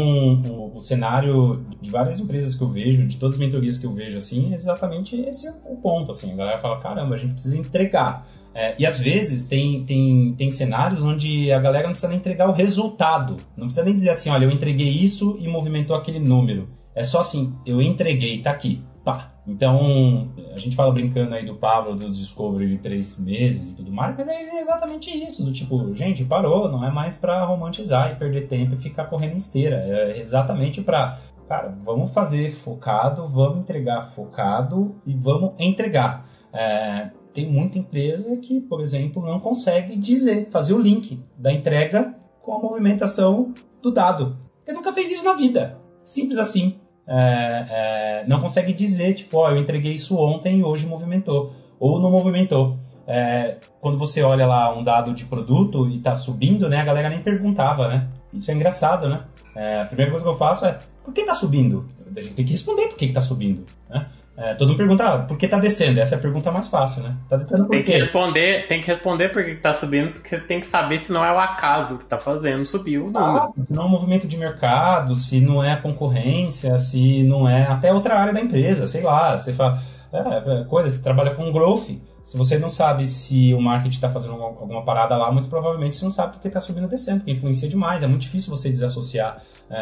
o, 0.43 0.77
o, 0.77 0.81
cenário 0.81 1.67
de 1.81 1.91
várias 1.91 2.19
empresas 2.19 2.55
que 2.55 2.63
eu 2.63 2.69
vejo, 2.69 3.07
de 3.07 3.17
todas 3.19 3.35
as 3.35 3.41
mentorias 3.41 3.79
que 3.79 3.87
eu 3.87 3.93
vejo, 3.93 4.17
assim, 4.17 4.53
é 4.53 4.55
exatamente 4.55 5.17
esse 5.17 5.49
o 5.67 5.77
ponto, 5.77 6.11
assim. 6.11 6.33
A 6.33 6.37
galera 6.37 6.59
fala, 6.59 6.81
caramba, 6.81 7.15
a 7.15 7.19
gente 7.19 7.35
precisa 7.35 7.59
entregar. 7.59 8.27
É, 8.55 8.75
e 8.79 8.87
às 8.87 8.99
vezes 8.99 9.47
tem, 9.47 9.85
tem, 9.85 10.35
tem 10.37 10.51
cenários 10.51 11.03
onde 11.03 11.53
a 11.53 11.61
galera 11.61 11.85
não 11.85 11.91
precisa 11.91 12.09
nem 12.09 12.19
entregar 12.19 12.49
o 12.49 12.53
resultado. 12.53 13.37
Não 13.57 13.67
precisa 13.67 13.85
nem 13.85 13.95
dizer 13.95 14.11
assim, 14.11 14.31
olha, 14.31 14.47
eu 14.47 14.51
entreguei 14.51 14.89
isso 14.89 15.37
e 15.39 15.47
movimentou 15.47 15.95
aquele 15.95 16.19
número. 16.19 16.71
É 16.95 17.05
só 17.05 17.21
assim, 17.21 17.55
eu 17.67 17.81
entreguei, 17.83 18.41
tá 18.43 18.51
aqui. 18.51 18.83
Pá. 19.05 19.33
Então, 19.47 20.29
a 20.53 20.59
gente 20.59 20.77
fala 20.77 20.93
brincando 20.93 21.35
aí 21.35 21.47
do 21.47 21.55
Pablo, 21.55 21.97
dos 21.97 22.19
Discovery 22.19 22.69
de 22.69 22.79
três 22.79 23.19
meses 23.19 23.73
e 23.73 23.77
tudo 23.77 23.91
mais, 23.91 24.15
mas 24.17 24.29
é 24.29 24.61
exatamente 24.61 25.11
isso, 25.11 25.43
do 25.43 25.51
tipo, 25.51 25.95
gente, 25.95 26.23
parou, 26.25 26.71
não 26.71 26.85
é 26.85 26.91
mais 26.91 27.17
para 27.17 27.45
romantizar 27.47 28.13
e 28.13 28.17
perder 28.17 28.47
tempo 28.49 28.75
e 28.75 28.77
ficar 28.77 29.07
correndo 29.07 29.37
esteira. 29.37 29.77
É 29.77 30.19
exatamente 30.19 30.83
para 30.83 31.19
cara, 31.49 31.75
vamos 31.83 32.13
fazer 32.13 32.51
focado, 32.51 33.27
vamos 33.29 33.61
entregar 33.61 34.11
focado 34.11 34.97
e 35.07 35.15
vamos 35.15 35.55
entregar. 35.59 36.29
É, 36.53 37.11
tem 37.33 37.51
muita 37.51 37.79
empresa 37.79 38.37
que, 38.37 38.61
por 38.61 38.83
exemplo, 38.83 39.25
não 39.25 39.41
consegue 39.41 39.97
dizer, 39.97 40.51
fazer 40.51 40.75
o 40.75 40.81
link 40.81 41.23
da 41.37 41.51
entrega 41.51 42.15
com 42.43 42.53
a 42.53 42.59
movimentação 42.59 43.55
do 43.81 43.91
dado. 43.91 44.37
Porque 44.59 44.73
nunca 44.73 44.93
fez 44.93 45.11
isso 45.11 45.25
na 45.25 45.33
vida. 45.33 45.81
Simples 46.05 46.39
assim. 46.39 46.79
É, 47.09 47.67
é, 47.71 48.25
não 48.29 48.41
consegue 48.41 48.73
dizer, 48.73 49.15
tipo, 49.15 49.39
ó, 49.39 49.47
oh, 49.47 49.51
eu 49.51 49.57
entreguei 49.57 49.95
isso 49.95 50.17
ontem 50.17 50.59
e 50.59 50.65
hoje 50.65 50.87
movimentou. 50.87 51.53
Ou 51.81 51.99
não 51.99 52.11
movimentou. 52.11 52.77
É, 53.07 53.57
quando 53.81 53.97
você 53.97 54.23
olha 54.23 54.47
lá 54.47 54.77
um 54.77 54.85
dado 54.85 55.15
de 55.15 55.25
produto 55.25 55.89
e 55.89 55.99
tá 55.99 56.15
subindo, 56.15 56.69
né, 56.69 56.79
a 56.79 56.85
galera 56.85 57.09
nem 57.09 57.23
perguntava, 57.23 57.89
né? 57.89 58.09
Isso 58.35 58.51
é 58.51 58.55
engraçado, 58.55 59.09
né? 59.09 59.23
É, 59.57 59.81
a 59.81 59.87
primeira 59.87 60.11
coisa 60.11 60.25
que 60.25 60.31
eu 60.31 60.37
faço 60.37 60.67
é, 60.67 60.79
por 61.03 61.15
que 61.15 61.25
tá 61.25 61.33
subindo? 61.33 61.89
A 62.15 62.21
gente 62.21 62.35
tem 62.35 62.45
que 62.45 62.53
responder 62.53 62.89
por 62.89 62.99
que, 62.99 63.07
que 63.07 63.13
tá 63.15 63.23
subindo, 63.23 63.65
né? 63.89 64.07
É, 64.41 64.55
todo 64.55 64.69
mundo 64.69 64.77
pergunta, 64.77 65.05
ah, 65.05 65.19
por 65.19 65.37
que 65.37 65.49
tá 65.49 65.59
descendo? 65.59 65.99
Essa 65.99 66.15
é 66.15 66.19
a 66.19 66.21
pergunta 66.21 66.53
mais 66.53 66.69
fácil, 66.69 67.03
né? 67.03 67.17
Tá 67.29 67.37
descendo 67.37 67.65
por 67.65 67.71
tem 67.71 67.83
quê? 67.83 67.93
Que 67.93 67.99
responder, 67.99 68.67
tem 68.69 68.81
que 68.81 68.87
responder 68.87 69.31
por 69.31 69.45
que, 69.45 69.57
tá 69.57 69.75
subindo, 69.75 70.13
porque 70.13 70.39
tem 70.39 70.61
que 70.61 70.67
saber 70.67 71.01
se 71.01 71.13
não 71.13 71.25
é 71.25 71.33
o 71.33 71.41
acaso 71.41 71.99
que 71.99 72.05
tá 72.05 72.19
fazendo 72.19 72.65
subir 72.65 72.99
o 72.99 73.11
número. 73.11 73.37
Ah, 73.37 73.51
se 73.53 73.75
não 73.75 73.83
é 73.83 73.87
um 73.87 73.89
movimento 73.89 74.29
de 74.29 74.37
mercado, 74.37 75.17
se 75.17 75.41
não 75.41 75.63
é 75.63 75.73
a 75.73 75.77
concorrência, 75.77 76.79
se 76.79 77.25
não 77.25 77.49
é 77.49 77.65
até 77.65 77.93
outra 77.93 78.15
área 78.15 78.33
da 78.33 78.41
empresa, 78.41 78.87
sei 78.87 79.03
lá. 79.03 79.37
Você 79.37 79.53
fala, 79.53 79.83
é, 80.13 80.61
é 80.61 80.65
coisa, 80.65 80.91
você 80.91 81.03
trabalha 81.03 81.35
com 81.35 81.53
growth. 81.53 81.91
Se 82.25 82.37
você 82.37 82.59
não 82.59 82.69
sabe 82.69 83.07
se 83.07 83.55
o 83.55 83.61
marketing 83.61 83.95
está 83.95 84.11
fazendo 84.11 84.35
alguma 84.35 84.85
parada 84.85 85.17
lá, 85.17 85.33
muito 85.33 85.49
provavelmente 85.49 85.97
você 85.97 86.05
não 86.05 86.11
sabe 86.11 86.35
porque 86.35 86.49
está 86.49 86.61
subindo 86.61 86.83
ou 86.85 86.89
descendo, 86.89 87.21
porque 87.21 87.33
influencia 87.33 87.67
demais. 87.69 88.03
É 88.03 88.07
muito 88.07 88.21
difícil 88.21 88.55
você 88.55 88.69
desassociar, 88.69 89.43
é, 89.71 89.77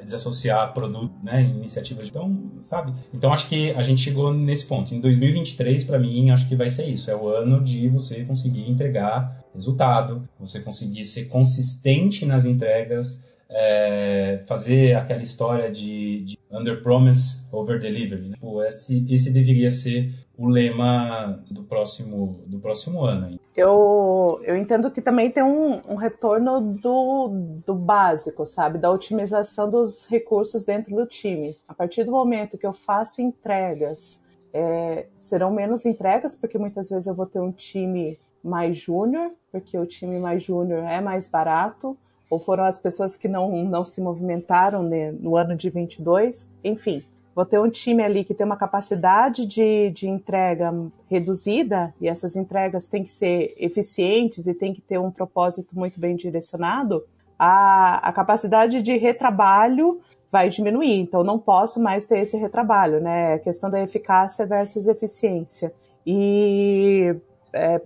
é, 0.00 0.04
desassociar 0.04 0.72
produto, 0.74 1.12
né, 1.22 1.42
iniciativas. 1.42 2.08
Então, 2.08 2.50
sabe? 2.60 2.92
Então, 3.14 3.32
acho 3.32 3.48
que 3.48 3.70
a 3.72 3.82
gente 3.82 4.02
chegou 4.02 4.34
nesse 4.34 4.66
ponto. 4.66 4.92
Em 4.92 5.00
2023, 5.00 5.84
para 5.84 5.98
mim, 5.98 6.30
acho 6.30 6.48
que 6.48 6.56
vai 6.56 6.68
ser 6.68 6.86
isso. 6.86 7.08
É 7.08 7.14
o 7.14 7.28
ano 7.28 7.62
de 7.62 7.88
você 7.88 8.24
conseguir 8.24 8.68
entregar 8.68 9.44
resultado, 9.54 10.28
você 10.40 10.58
conseguir 10.60 11.04
ser 11.04 11.26
consistente 11.26 12.26
nas 12.26 12.44
entregas, 12.44 13.24
é, 13.48 14.42
fazer 14.46 14.94
aquela 14.94 15.22
história 15.22 15.70
de, 15.70 16.24
de 16.24 16.38
under 16.50 16.82
promise 16.82 17.46
over 17.52 17.80
delivery. 17.80 18.28
Né? 18.28 18.34
Tipo, 18.34 18.62
esse, 18.62 19.06
esse 19.12 19.32
deveria 19.32 19.70
ser 19.70 20.12
o 20.36 20.48
lema 20.48 21.42
do 21.50 21.62
próximo, 21.62 22.44
do 22.46 22.58
próximo 22.58 23.02
ano. 23.02 23.38
Eu, 23.56 24.40
eu 24.42 24.54
entendo 24.54 24.90
que 24.90 25.00
também 25.00 25.30
tem 25.30 25.42
um, 25.42 25.80
um 25.88 25.94
retorno 25.94 26.60
do, 26.60 27.28
do 27.64 27.74
básico, 27.74 28.44
sabe? 28.44 28.78
Da 28.78 28.90
otimização 28.90 29.70
dos 29.70 30.06
recursos 30.06 30.64
dentro 30.64 30.94
do 30.94 31.06
time. 31.06 31.58
A 31.66 31.72
partir 31.72 32.04
do 32.04 32.12
momento 32.12 32.58
que 32.58 32.66
eu 32.66 32.74
faço 32.74 33.22
entregas, 33.22 34.22
é, 34.52 35.06
serão 35.14 35.50
menos 35.50 35.86
entregas, 35.86 36.34
porque 36.34 36.58
muitas 36.58 36.90
vezes 36.90 37.06
eu 37.06 37.14
vou 37.14 37.26
ter 37.26 37.40
um 37.40 37.52
time 37.52 38.18
mais 38.44 38.76
júnior, 38.76 39.32
porque 39.50 39.76
o 39.78 39.86
time 39.86 40.18
mais 40.18 40.42
júnior 40.42 40.84
é 40.84 41.00
mais 41.00 41.26
barato, 41.26 41.96
ou 42.30 42.38
foram 42.38 42.64
as 42.64 42.78
pessoas 42.78 43.16
que 43.16 43.28
não, 43.28 43.64
não 43.64 43.84
se 43.84 44.00
movimentaram 44.00 44.82
né, 44.82 45.12
no 45.12 45.36
ano 45.36 45.56
de 45.56 45.70
22, 45.70 46.50
enfim 46.62 47.04
vou 47.36 47.44
ter 47.44 47.60
um 47.60 47.68
time 47.68 48.02
ali 48.02 48.24
que 48.24 48.32
tem 48.32 48.46
uma 48.46 48.56
capacidade 48.56 49.44
de, 49.44 49.90
de 49.90 50.08
entrega 50.08 50.72
reduzida, 51.06 51.92
e 52.00 52.08
essas 52.08 52.34
entregas 52.34 52.88
têm 52.88 53.04
que 53.04 53.12
ser 53.12 53.54
eficientes 53.58 54.46
e 54.46 54.54
tem 54.54 54.72
que 54.72 54.80
ter 54.80 54.98
um 54.98 55.10
propósito 55.10 55.78
muito 55.78 56.00
bem 56.00 56.16
direcionado, 56.16 57.04
a, 57.38 58.08
a 58.08 58.10
capacidade 58.10 58.80
de 58.80 58.96
retrabalho 58.96 60.00
vai 60.32 60.48
diminuir. 60.48 60.98
Então, 60.98 61.22
não 61.22 61.38
posso 61.38 61.78
mais 61.78 62.06
ter 62.06 62.20
esse 62.20 62.38
retrabalho, 62.38 63.02
né? 63.02 63.34
A 63.34 63.38
questão 63.38 63.68
da 63.68 63.82
eficácia 63.82 64.46
versus 64.46 64.88
eficiência. 64.88 65.74
E 66.06 67.14
é, 67.52 67.82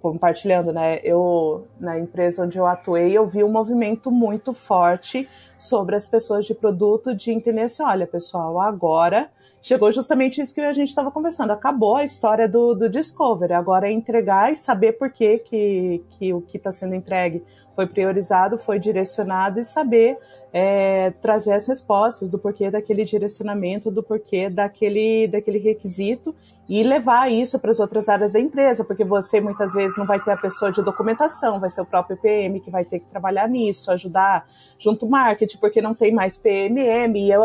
compartilhando, 0.00 0.72
né? 0.72 1.00
Eu 1.02 1.66
na 1.78 1.98
empresa 1.98 2.44
onde 2.44 2.58
eu 2.58 2.66
atuei, 2.66 3.12
eu 3.12 3.26
vi 3.26 3.44
um 3.44 3.50
movimento 3.50 4.10
muito 4.10 4.52
forte 4.52 5.28
sobre 5.58 5.96
as 5.96 6.06
pessoas 6.06 6.46
de 6.46 6.54
produto 6.54 7.14
de 7.14 7.30
entender 7.30 7.62
assim, 7.62 7.82
olha, 7.82 8.06
pessoal, 8.06 8.60
agora 8.60 9.30
chegou 9.60 9.90
justamente 9.90 10.40
isso 10.40 10.54
que 10.54 10.60
a 10.60 10.72
gente 10.72 10.88
estava 10.88 11.10
conversando. 11.10 11.50
Acabou 11.50 11.96
a 11.96 12.04
história 12.04 12.46
do, 12.46 12.74
do 12.74 12.88
Discovery. 12.88 13.54
Agora 13.54 13.88
é 13.88 13.92
entregar 13.92 14.52
e 14.52 14.56
saber 14.56 14.92
por 14.92 15.10
que, 15.10 15.38
que, 15.38 16.04
que 16.10 16.34
o 16.34 16.42
que 16.42 16.58
está 16.58 16.70
sendo 16.70 16.94
entregue 16.94 17.42
foi 17.74 17.86
priorizado, 17.86 18.56
foi 18.56 18.78
direcionado 18.78 19.58
e 19.58 19.64
saber 19.64 20.18
é, 20.52 21.10
trazer 21.20 21.52
as 21.52 21.66
respostas 21.66 22.30
do 22.30 22.38
porquê 22.38 22.70
daquele 22.70 23.04
direcionamento, 23.04 23.90
do 23.90 24.04
porquê 24.04 24.48
daquele, 24.48 25.26
daquele 25.26 25.58
requisito 25.58 26.32
e 26.68 26.82
levar 26.84 27.30
isso 27.30 27.58
para 27.58 27.72
as 27.72 27.80
outras 27.80 28.08
áreas 28.08 28.32
da 28.32 28.38
empresa, 28.38 28.84
porque 28.84 29.04
você 29.04 29.40
muitas 29.40 29.74
vezes 29.74 29.98
não 29.98 30.06
vai 30.06 30.20
ter 30.20 30.30
a 30.30 30.36
pessoa 30.36 30.70
de 30.70 30.80
documentação, 30.80 31.58
vai 31.58 31.68
ser 31.68 31.80
o 31.80 31.84
próprio 31.84 32.16
PM 32.16 32.60
que 32.60 32.70
vai 32.70 32.84
ter 32.84 33.00
que 33.00 33.06
trabalhar 33.06 33.48
nisso, 33.48 33.90
ajudar 33.90 34.46
junto 34.78 35.08
marketing, 35.08 35.58
porque 35.58 35.82
não 35.82 35.92
tem 35.92 36.12
mais 36.12 36.38
PMM 36.38 37.16
e 37.16 37.32
eu, 37.32 37.42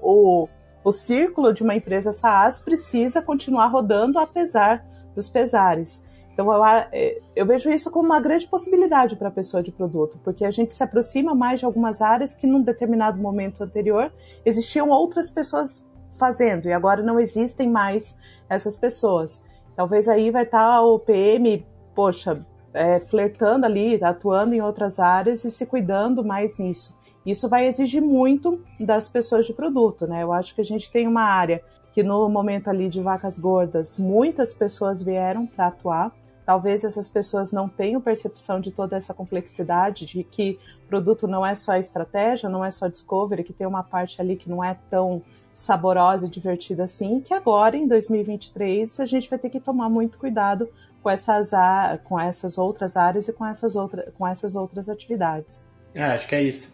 o, 0.00 0.48
o 0.84 0.92
círculo 0.92 1.52
de 1.52 1.64
uma 1.64 1.74
empresa 1.74 2.12
SaaS 2.12 2.60
precisa 2.60 3.20
continuar 3.20 3.66
rodando 3.66 4.20
apesar 4.20 4.84
dos 5.16 5.28
pesares. 5.28 6.04
Então 6.32 6.52
eu, 6.52 6.64
é, 6.64 7.18
eu 7.36 7.44
vejo 7.44 7.70
isso 7.70 7.90
como 7.90 8.06
uma 8.06 8.20
grande 8.20 8.46
possibilidade 8.46 9.16
para 9.16 9.28
a 9.28 9.32
pessoa 9.32 9.62
de 9.62 9.70
produto, 9.70 10.18
porque 10.24 10.44
a 10.44 10.50
gente 10.50 10.72
se 10.72 10.82
aproxima 10.82 11.34
mais 11.34 11.60
de 11.60 11.66
algumas 11.66 12.00
áreas 12.00 12.34
que 12.34 12.46
num 12.46 12.62
determinado 12.62 13.20
momento 13.20 13.62
anterior 13.62 14.12
existiam 14.44 14.88
outras 14.88 15.28
pessoas 15.28 15.90
fazendo 16.18 16.66
e 16.66 16.72
agora 16.72 17.02
não 17.02 17.20
existem 17.20 17.68
mais 17.68 18.18
essas 18.48 18.76
pessoas. 18.76 19.44
Talvez 19.76 20.08
aí 20.08 20.30
vai 20.30 20.44
estar 20.44 20.72
tá 20.76 20.82
o 20.82 20.98
PM, 20.98 21.66
poxa, 21.94 22.44
é, 22.72 23.00
flertando 23.00 23.66
ali, 23.66 24.02
atuando 24.02 24.54
em 24.54 24.60
outras 24.60 24.98
áreas 24.98 25.44
e 25.44 25.50
se 25.50 25.66
cuidando 25.66 26.24
mais 26.24 26.58
nisso. 26.58 26.94
Isso 27.24 27.48
vai 27.48 27.66
exigir 27.66 28.02
muito 28.02 28.60
das 28.80 29.08
pessoas 29.08 29.46
de 29.46 29.52
produto, 29.52 30.06
né? 30.06 30.22
Eu 30.22 30.32
acho 30.32 30.54
que 30.54 30.60
a 30.60 30.64
gente 30.64 30.90
tem 30.90 31.06
uma 31.06 31.22
área 31.22 31.62
que 31.92 32.02
no 32.02 32.28
momento 32.28 32.68
ali 32.68 32.88
de 32.88 33.00
vacas 33.00 33.38
gordas, 33.38 33.98
muitas 33.98 34.52
pessoas 34.52 35.02
vieram 35.02 35.46
para 35.46 35.66
atuar 35.66 36.12
Talvez 36.44 36.84
essas 36.84 37.08
pessoas 37.08 37.52
não 37.52 37.68
tenham 37.68 38.00
percepção 38.00 38.60
de 38.60 38.72
toda 38.72 38.96
essa 38.96 39.14
complexidade, 39.14 40.04
de 40.04 40.24
que 40.24 40.58
produto 40.88 41.28
não 41.28 41.46
é 41.46 41.54
só 41.54 41.76
estratégia, 41.76 42.48
não 42.48 42.64
é 42.64 42.70
só 42.70 42.88
discovery, 42.88 43.44
que 43.44 43.52
tem 43.52 43.66
uma 43.66 43.82
parte 43.82 44.20
ali 44.20 44.36
que 44.36 44.50
não 44.50 44.62
é 44.62 44.76
tão 44.90 45.22
saborosa 45.54 46.26
e 46.26 46.30
divertida 46.30 46.84
assim, 46.84 47.20
que 47.20 47.32
agora, 47.32 47.76
em 47.76 47.86
2023, 47.86 49.00
a 49.00 49.06
gente 49.06 49.28
vai 49.28 49.38
ter 49.38 49.50
que 49.50 49.60
tomar 49.60 49.88
muito 49.88 50.18
cuidado 50.18 50.68
com 51.02 51.10
essas, 51.10 51.50
com 52.04 52.18
essas 52.18 52.58
outras 52.58 52.96
áreas 52.96 53.28
e 53.28 53.32
com 53.32 53.46
essas, 53.46 53.76
outra, 53.76 54.12
com 54.16 54.26
essas 54.26 54.56
outras 54.56 54.88
atividades. 54.88 55.64
É, 55.94 56.04
acho 56.04 56.26
que 56.26 56.34
é 56.34 56.42
isso. 56.42 56.72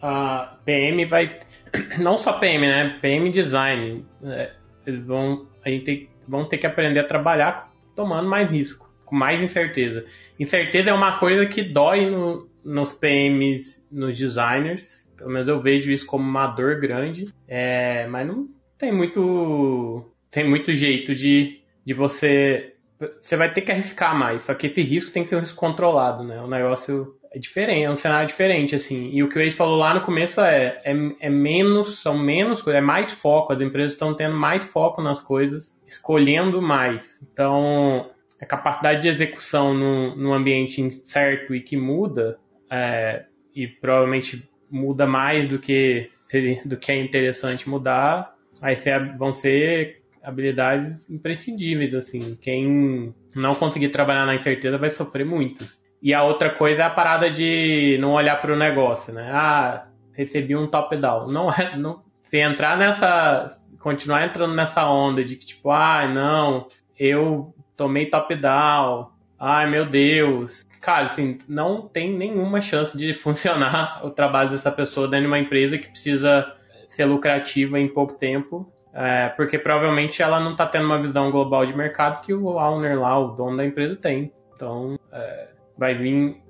A, 0.00 0.56
PM 0.64 1.04
vai. 1.04 1.40
Não 2.02 2.16
só 2.16 2.34
PM, 2.34 2.66
né? 2.66 2.98
PM 3.00 3.30
design. 3.30 4.06
É, 4.24 4.52
eles 4.86 5.00
vão. 5.00 5.46
A 5.64 5.68
gente 5.68 5.84
tem, 5.84 6.10
vão 6.26 6.48
ter 6.48 6.58
que 6.58 6.66
aprender 6.66 7.00
a 7.00 7.04
trabalhar 7.04 7.72
tomando 7.94 8.28
mais 8.28 8.50
risco 8.50 8.85
com 9.06 9.16
mais 9.16 9.40
incerteza. 9.40 10.04
Incerteza 10.38 10.90
é 10.90 10.92
uma 10.92 11.18
coisa 11.18 11.46
que 11.46 11.62
dói 11.62 12.10
no, 12.10 12.46
nos 12.62 12.92
PMs, 12.92 13.86
nos 13.90 14.18
designers. 14.18 15.06
Pelo 15.16 15.30
menos 15.30 15.48
eu 15.48 15.62
vejo 15.62 15.90
isso 15.90 16.04
como 16.04 16.28
uma 16.28 16.48
dor 16.48 16.78
grande. 16.78 17.32
É, 17.48 18.06
mas 18.08 18.26
não 18.26 18.48
tem 18.76 18.92
muito. 18.92 20.04
Tem 20.30 20.46
muito 20.46 20.74
jeito 20.74 21.14
de, 21.14 21.60
de 21.84 21.94
você. 21.94 22.74
Você 23.22 23.36
vai 23.36 23.52
ter 23.52 23.62
que 23.62 23.72
arriscar 23.72 24.14
mais. 24.14 24.42
Só 24.42 24.54
que 24.54 24.66
esse 24.66 24.82
risco 24.82 25.12
tem 25.12 25.22
que 25.22 25.28
ser 25.28 25.36
um 25.36 25.40
risco 25.40 25.56
controlado, 25.56 26.24
né? 26.24 26.40
O 26.42 26.48
negócio 26.48 27.16
é 27.32 27.38
diferente, 27.38 27.84
é 27.84 27.90
um 27.90 27.96
cenário 27.96 28.26
diferente, 28.26 28.74
assim. 28.74 29.10
E 29.12 29.22
o 29.22 29.28
que 29.28 29.38
o 29.38 29.42
Ed 29.42 29.54
falou 29.54 29.76
lá 29.76 29.94
no 29.94 30.00
começo 30.00 30.40
é, 30.40 30.80
é, 30.84 30.94
é 31.20 31.30
menos, 31.30 32.00
são 32.00 32.18
menos 32.18 32.62
coisas, 32.62 32.82
é 32.82 32.84
mais 32.84 33.12
foco. 33.12 33.52
As 33.52 33.60
empresas 33.60 33.92
estão 33.92 34.14
tendo 34.14 34.34
mais 34.34 34.64
foco 34.64 35.02
nas 35.02 35.20
coisas, 35.20 35.74
escolhendo 35.86 36.60
mais. 36.60 37.20
Então, 37.22 38.10
a 38.40 38.46
capacidade 38.46 39.02
de 39.02 39.08
execução 39.08 39.72
num, 39.72 40.14
num 40.16 40.32
ambiente 40.32 40.80
incerto 40.80 41.54
e 41.54 41.60
que 41.60 41.76
muda, 41.76 42.38
é, 42.70 43.24
e 43.54 43.66
provavelmente 43.66 44.48
muda 44.70 45.06
mais 45.06 45.48
do 45.48 45.58
que, 45.58 46.10
do 46.64 46.76
que 46.76 46.92
é 46.92 47.00
interessante 47.00 47.68
mudar, 47.68 48.34
aí 48.60 48.76
vão 49.16 49.32
ser 49.32 50.02
habilidades 50.22 51.08
imprescindíveis, 51.08 51.94
assim. 51.94 52.36
Quem 52.40 53.14
não 53.34 53.54
conseguir 53.54 53.90
trabalhar 53.90 54.26
na 54.26 54.34
incerteza 54.34 54.76
vai 54.76 54.90
sofrer 54.90 55.24
muito. 55.24 55.64
E 56.02 56.12
a 56.12 56.24
outra 56.24 56.50
coisa 56.50 56.82
é 56.82 56.84
a 56.84 56.90
parada 56.90 57.30
de 57.30 57.96
não 58.00 58.12
olhar 58.12 58.40
para 58.40 58.52
o 58.52 58.56
negócio, 58.56 59.14
né? 59.14 59.30
Ah, 59.32 59.86
recebi 60.12 60.56
um 60.56 60.66
top-down. 60.66 61.28
Não 61.28 61.50
é, 61.50 61.76
não, 61.76 62.02
se 62.22 62.38
entrar 62.38 62.76
nessa, 62.76 63.56
continuar 63.78 64.26
entrando 64.26 64.54
nessa 64.54 64.88
onda 64.90 65.24
de 65.24 65.36
que 65.36 65.46
tipo, 65.46 65.70
ah, 65.70 66.08
não, 66.08 66.66
eu 66.98 67.54
tomei 67.76 68.06
top-down, 68.06 69.10
ai 69.38 69.68
meu 69.68 69.86
Deus. 69.86 70.64
Cara, 70.80 71.06
assim, 71.06 71.38
não 71.48 71.82
tem 71.82 72.12
nenhuma 72.12 72.60
chance 72.60 72.96
de 72.96 73.12
funcionar 73.14 74.00
o 74.04 74.10
trabalho 74.10 74.50
dessa 74.50 74.70
pessoa 74.70 75.08
dentro 75.08 75.22
de 75.22 75.28
uma 75.28 75.38
empresa 75.38 75.78
que 75.78 75.88
precisa 75.88 76.54
ser 76.88 77.04
lucrativa 77.04 77.78
em 77.78 77.88
pouco 77.88 78.14
tempo, 78.14 78.72
é, 78.92 79.28
porque 79.30 79.58
provavelmente 79.58 80.22
ela 80.22 80.40
não 80.40 80.52
está 80.52 80.66
tendo 80.66 80.86
uma 80.86 81.00
visão 81.00 81.30
global 81.30 81.66
de 81.66 81.76
mercado 81.76 82.24
que 82.24 82.32
o 82.32 82.56
owner 82.56 82.98
lá, 83.00 83.18
o 83.18 83.34
dono 83.34 83.56
da 83.56 83.66
empresa, 83.66 83.96
tem. 83.96 84.32
Então, 84.54 84.98
é, 85.12 85.48
vai 85.76 85.94
vir 85.94 86.40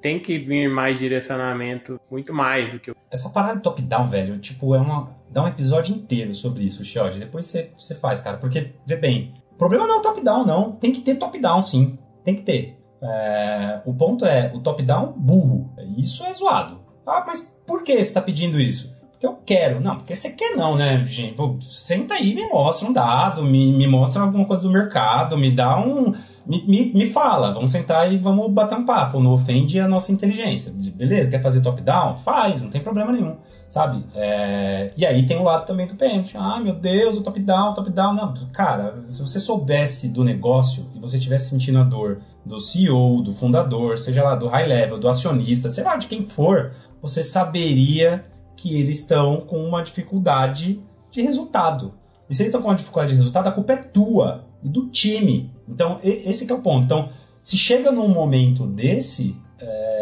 tem 0.00 0.18
que 0.18 0.38
vir 0.38 0.68
mais 0.68 0.98
direcionamento, 0.98 1.98
muito 2.10 2.32
mais 2.34 2.70
do 2.70 2.78
que. 2.78 2.92
Essa 3.10 3.30
parada 3.30 3.60
top-down, 3.60 4.08
velho, 4.08 4.38
tipo, 4.38 4.74
é 4.74 4.78
uma. 4.78 5.16
dá 5.30 5.42
um 5.42 5.48
episódio 5.48 5.94
inteiro 5.94 6.34
sobre 6.34 6.64
isso, 6.64 6.84
Xioge. 6.84 7.18
Depois 7.18 7.46
você, 7.46 7.72
você 7.78 7.94
faz, 7.94 8.20
cara. 8.20 8.36
Porque, 8.36 8.72
vê 8.86 8.96
bem, 8.96 9.34
o 9.54 9.56
problema 9.56 9.86
não 9.86 9.96
é 9.96 9.98
o 9.98 10.02
top-down, 10.02 10.44
não. 10.44 10.72
Tem 10.72 10.92
que 10.92 11.00
ter 11.00 11.14
top-down, 11.14 11.62
sim. 11.62 11.96
Tem 12.24 12.34
que 12.34 12.42
ter. 12.42 12.78
É, 13.00 13.80
o 13.84 13.94
ponto 13.94 14.24
é, 14.24 14.50
o 14.54 14.60
top-down 14.60 15.12
burro. 15.16 15.70
Isso 15.96 16.24
é 16.24 16.32
zoado. 16.32 16.80
Ah, 17.06 17.22
mas 17.26 17.54
por 17.66 17.84
que 17.84 17.92
você 17.92 18.00
está 18.00 18.20
pedindo 18.20 18.60
isso? 18.60 18.92
Porque 19.12 19.26
eu 19.26 19.38
quero. 19.46 19.80
Não, 19.80 19.96
porque 19.96 20.14
você 20.14 20.32
quer 20.32 20.56
não, 20.56 20.74
né, 20.76 21.04
gente? 21.04 21.34
Pô, 21.34 21.56
senta 21.60 22.14
aí, 22.14 22.34
me 22.34 22.48
mostra 22.48 22.88
um 22.88 22.92
dado, 22.92 23.44
me, 23.44 23.72
me 23.72 23.86
mostra 23.86 24.22
alguma 24.22 24.44
coisa 24.44 24.62
do 24.64 24.70
mercado, 24.70 25.38
me 25.38 25.54
dá 25.54 25.78
um... 25.78 26.14
Me, 26.44 26.62
me, 26.66 26.92
me 26.92 27.06
fala, 27.08 27.54
vamos 27.54 27.70
sentar 27.70 28.12
e 28.12 28.18
vamos 28.18 28.50
bater 28.52 28.76
um 28.76 28.84
papo. 28.84 29.20
Não 29.20 29.32
ofende 29.32 29.78
a 29.78 29.88
nossa 29.88 30.12
inteligência. 30.12 30.72
Beleza, 30.94 31.30
quer 31.30 31.42
fazer 31.42 31.60
top-down? 31.60 32.18
Faz, 32.18 32.60
não 32.60 32.70
tem 32.70 32.82
problema 32.82 33.12
nenhum 33.12 33.36
sabe? 33.74 34.04
É... 34.14 34.92
E 34.96 35.04
aí 35.04 35.26
tem 35.26 35.36
o 35.36 35.42
lado 35.42 35.66
também 35.66 35.88
do 35.88 35.96
pênalti. 35.96 36.36
Ah, 36.36 36.60
meu 36.60 36.74
Deus, 36.74 37.16
o 37.16 37.22
top-down, 37.22 37.74
top-down. 37.74 38.14
Não, 38.14 38.32
cara, 38.52 39.02
se 39.04 39.20
você 39.20 39.40
soubesse 39.40 40.08
do 40.08 40.22
negócio 40.22 40.88
e 40.94 41.00
você 41.00 41.18
tivesse 41.18 41.50
sentindo 41.50 41.80
a 41.80 41.82
dor 41.82 42.20
do 42.46 42.60
CEO, 42.60 43.20
do 43.20 43.32
fundador, 43.32 43.98
seja 43.98 44.22
lá 44.22 44.36
do 44.36 44.46
high 44.46 44.66
level, 44.66 45.00
do 45.00 45.08
acionista, 45.08 45.72
sei 45.72 45.82
lá 45.82 45.96
de 45.96 46.06
quem 46.06 46.24
for, 46.24 46.72
você 47.02 47.24
saberia 47.24 48.24
que 48.56 48.78
eles 48.78 49.00
estão 49.00 49.40
com 49.40 49.64
uma 49.64 49.82
dificuldade 49.82 50.80
de 51.10 51.20
resultado. 51.20 51.94
E 52.30 52.34
se 52.34 52.42
eles 52.42 52.50
estão 52.50 52.62
com 52.62 52.68
uma 52.68 52.76
dificuldade 52.76 53.10
de 53.10 53.18
resultado, 53.18 53.48
a 53.48 53.52
culpa 53.52 53.72
é 53.72 53.76
tua 53.76 54.44
e 54.62 54.68
do 54.68 54.88
time. 54.88 55.50
Então, 55.68 55.98
esse 56.00 56.48
é 56.48 56.54
o 56.54 56.60
ponto. 56.60 56.84
Então, 56.84 57.08
se 57.42 57.58
chega 57.58 57.90
num 57.90 58.08
momento 58.08 58.66
desse, 58.68 59.36
é 59.58 59.93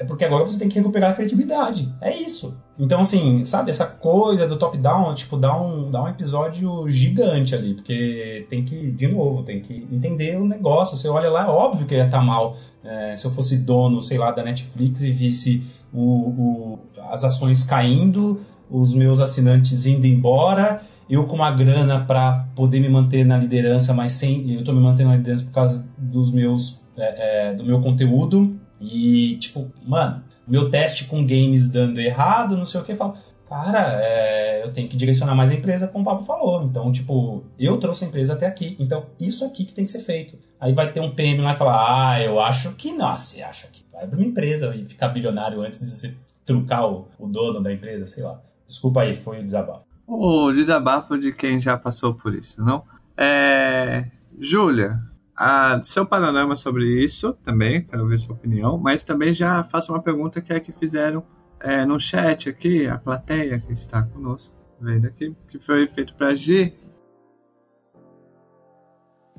é 0.00 0.04
porque 0.04 0.24
agora 0.24 0.44
você 0.44 0.58
tem 0.58 0.66
que 0.66 0.78
recuperar 0.78 1.10
a 1.10 1.14
credibilidade. 1.14 1.94
É 2.00 2.16
isso. 2.16 2.56
Então, 2.78 3.00
assim, 3.00 3.44
sabe, 3.44 3.70
essa 3.70 3.84
coisa 3.84 4.48
do 4.48 4.56
top-down, 4.56 5.14
tipo, 5.14 5.36
dá 5.36 5.54
um, 5.54 5.90
dá 5.90 6.02
um 6.02 6.08
episódio 6.08 6.88
gigante 6.88 7.54
ali, 7.54 7.74
porque 7.74 8.46
tem 8.48 8.64
que, 8.64 8.92
de 8.92 9.08
novo, 9.08 9.42
tem 9.42 9.60
que 9.60 9.86
entender 9.92 10.40
o 10.40 10.48
negócio. 10.48 10.96
Você 10.96 11.06
olha 11.06 11.28
lá, 11.28 11.44
é 11.44 11.48
óbvio 11.50 11.86
que 11.86 11.94
ia 11.94 12.06
estar 12.06 12.16
tá 12.16 12.24
mal. 12.24 12.56
É, 12.82 13.14
se 13.14 13.26
eu 13.26 13.30
fosse 13.30 13.58
dono, 13.58 14.00
sei 14.00 14.16
lá, 14.16 14.30
da 14.30 14.42
Netflix 14.42 15.02
e 15.02 15.12
visse 15.12 15.62
o, 15.92 16.00
o, 16.00 16.78
as 17.10 17.22
ações 17.22 17.62
caindo, 17.64 18.40
os 18.70 18.94
meus 18.94 19.20
assinantes 19.20 19.84
indo 19.84 20.06
embora, 20.06 20.80
eu 21.10 21.26
com 21.26 21.36
uma 21.36 21.50
grana 21.50 22.06
para 22.06 22.46
poder 22.56 22.80
me 22.80 22.88
manter 22.88 23.22
na 23.22 23.36
liderança, 23.36 23.92
mas 23.92 24.12
sem. 24.12 24.50
Eu 24.54 24.64
tô 24.64 24.72
me 24.72 24.80
mantendo 24.80 25.10
na 25.10 25.16
liderança 25.16 25.44
por 25.44 25.52
causa 25.52 25.86
dos 25.98 26.32
meus. 26.32 26.80
É, 26.96 27.48
é, 27.48 27.54
do 27.54 27.64
meu 27.64 27.80
conteúdo 27.80 28.59
e, 28.80 29.36
tipo, 29.38 29.70
mano, 29.86 30.24
meu 30.46 30.70
teste 30.70 31.04
com 31.04 31.26
games 31.26 31.70
dando 31.70 32.00
errado, 32.00 32.56
não 32.56 32.64
sei 32.64 32.80
o 32.80 32.84
que, 32.84 32.92
eu 32.92 32.96
falo, 32.96 33.16
cara, 33.48 34.00
é, 34.02 34.64
eu 34.64 34.72
tenho 34.72 34.88
que 34.88 34.96
direcionar 34.96 35.34
mais 35.34 35.50
a 35.50 35.54
empresa, 35.54 35.88
como 35.88 36.02
o 36.02 36.04
Pablo 36.04 36.24
falou. 36.24 36.62
Então, 36.62 36.90
tipo, 36.90 37.44
eu 37.58 37.76
trouxe 37.78 38.04
a 38.04 38.08
empresa 38.08 38.34
até 38.34 38.46
aqui, 38.46 38.76
então 38.78 39.06
isso 39.18 39.44
aqui 39.44 39.64
que 39.64 39.74
tem 39.74 39.84
que 39.84 39.90
ser 39.90 40.00
feito. 40.00 40.38
Aí 40.58 40.72
vai 40.72 40.92
ter 40.92 41.00
um 41.00 41.14
PM 41.14 41.40
lá 41.42 41.54
e 41.54 41.58
falar, 41.58 42.10
ah, 42.10 42.22
eu 42.22 42.40
acho 42.40 42.72
que, 42.74 42.92
nossa, 42.92 43.36
você 43.36 43.42
acha 43.42 43.68
que 43.68 43.84
vai 43.92 44.06
pra 44.06 44.16
uma 44.16 44.26
empresa 44.26 44.74
e 44.74 44.84
ficar 44.84 45.08
bilionário 45.08 45.60
antes 45.60 45.80
de 45.80 45.90
você 45.90 46.14
trucar 46.46 46.90
o, 46.90 47.08
o 47.18 47.26
dono 47.26 47.62
da 47.62 47.72
empresa, 47.72 48.06
sei 48.06 48.22
lá. 48.22 48.40
Desculpa 48.66 49.02
aí, 49.02 49.16
foi 49.16 49.40
o 49.40 49.44
desabafo. 49.44 49.84
O 50.06 50.52
desabafo 50.52 51.18
de 51.18 51.32
quem 51.32 51.60
já 51.60 51.76
passou 51.76 52.14
por 52.14 52.34
isso, 52.34 52.62
não? 52.62 52.84
É... 53.16 54.06
Júlia, 54.38 55.00
a, 55.42 55.82
seu 55.82 56.04
panorama 56.04 56.54
sobre 56.54 57.02
isso 57.02 57.32
também, 57.42 57.82
quero 57.82 58.06
ver 58.06 58.18
sua 58.18 58.34
opinião, 58.34 58.76
mas 58.76 59.02
também 59.02 59.32
já 59.32 59.64
faço 59.64 59.90
uma 59.90 60.02
pergunta 60.02 60.38
que 60.42 60.52
é 60.52 60.60
que 60.60 60.70
fizeram 60.70 61.24
é, 61.58 61.82
no 61.86 61.98
chat 61.98 62.50
aqui, 62.50 62.86
a 62.86 62.98
plateia 62.98 63.58
que 63.58 63.72
está 63.72 64.02
conosco, 64.02 64.54
vendo 64.78 65.06
aqui, 65.06 65.34
que 65.48 65.58
foi 65.58 65.88
feito 65.88 66.14
para 66.14 66.34
G. 66.34 66.74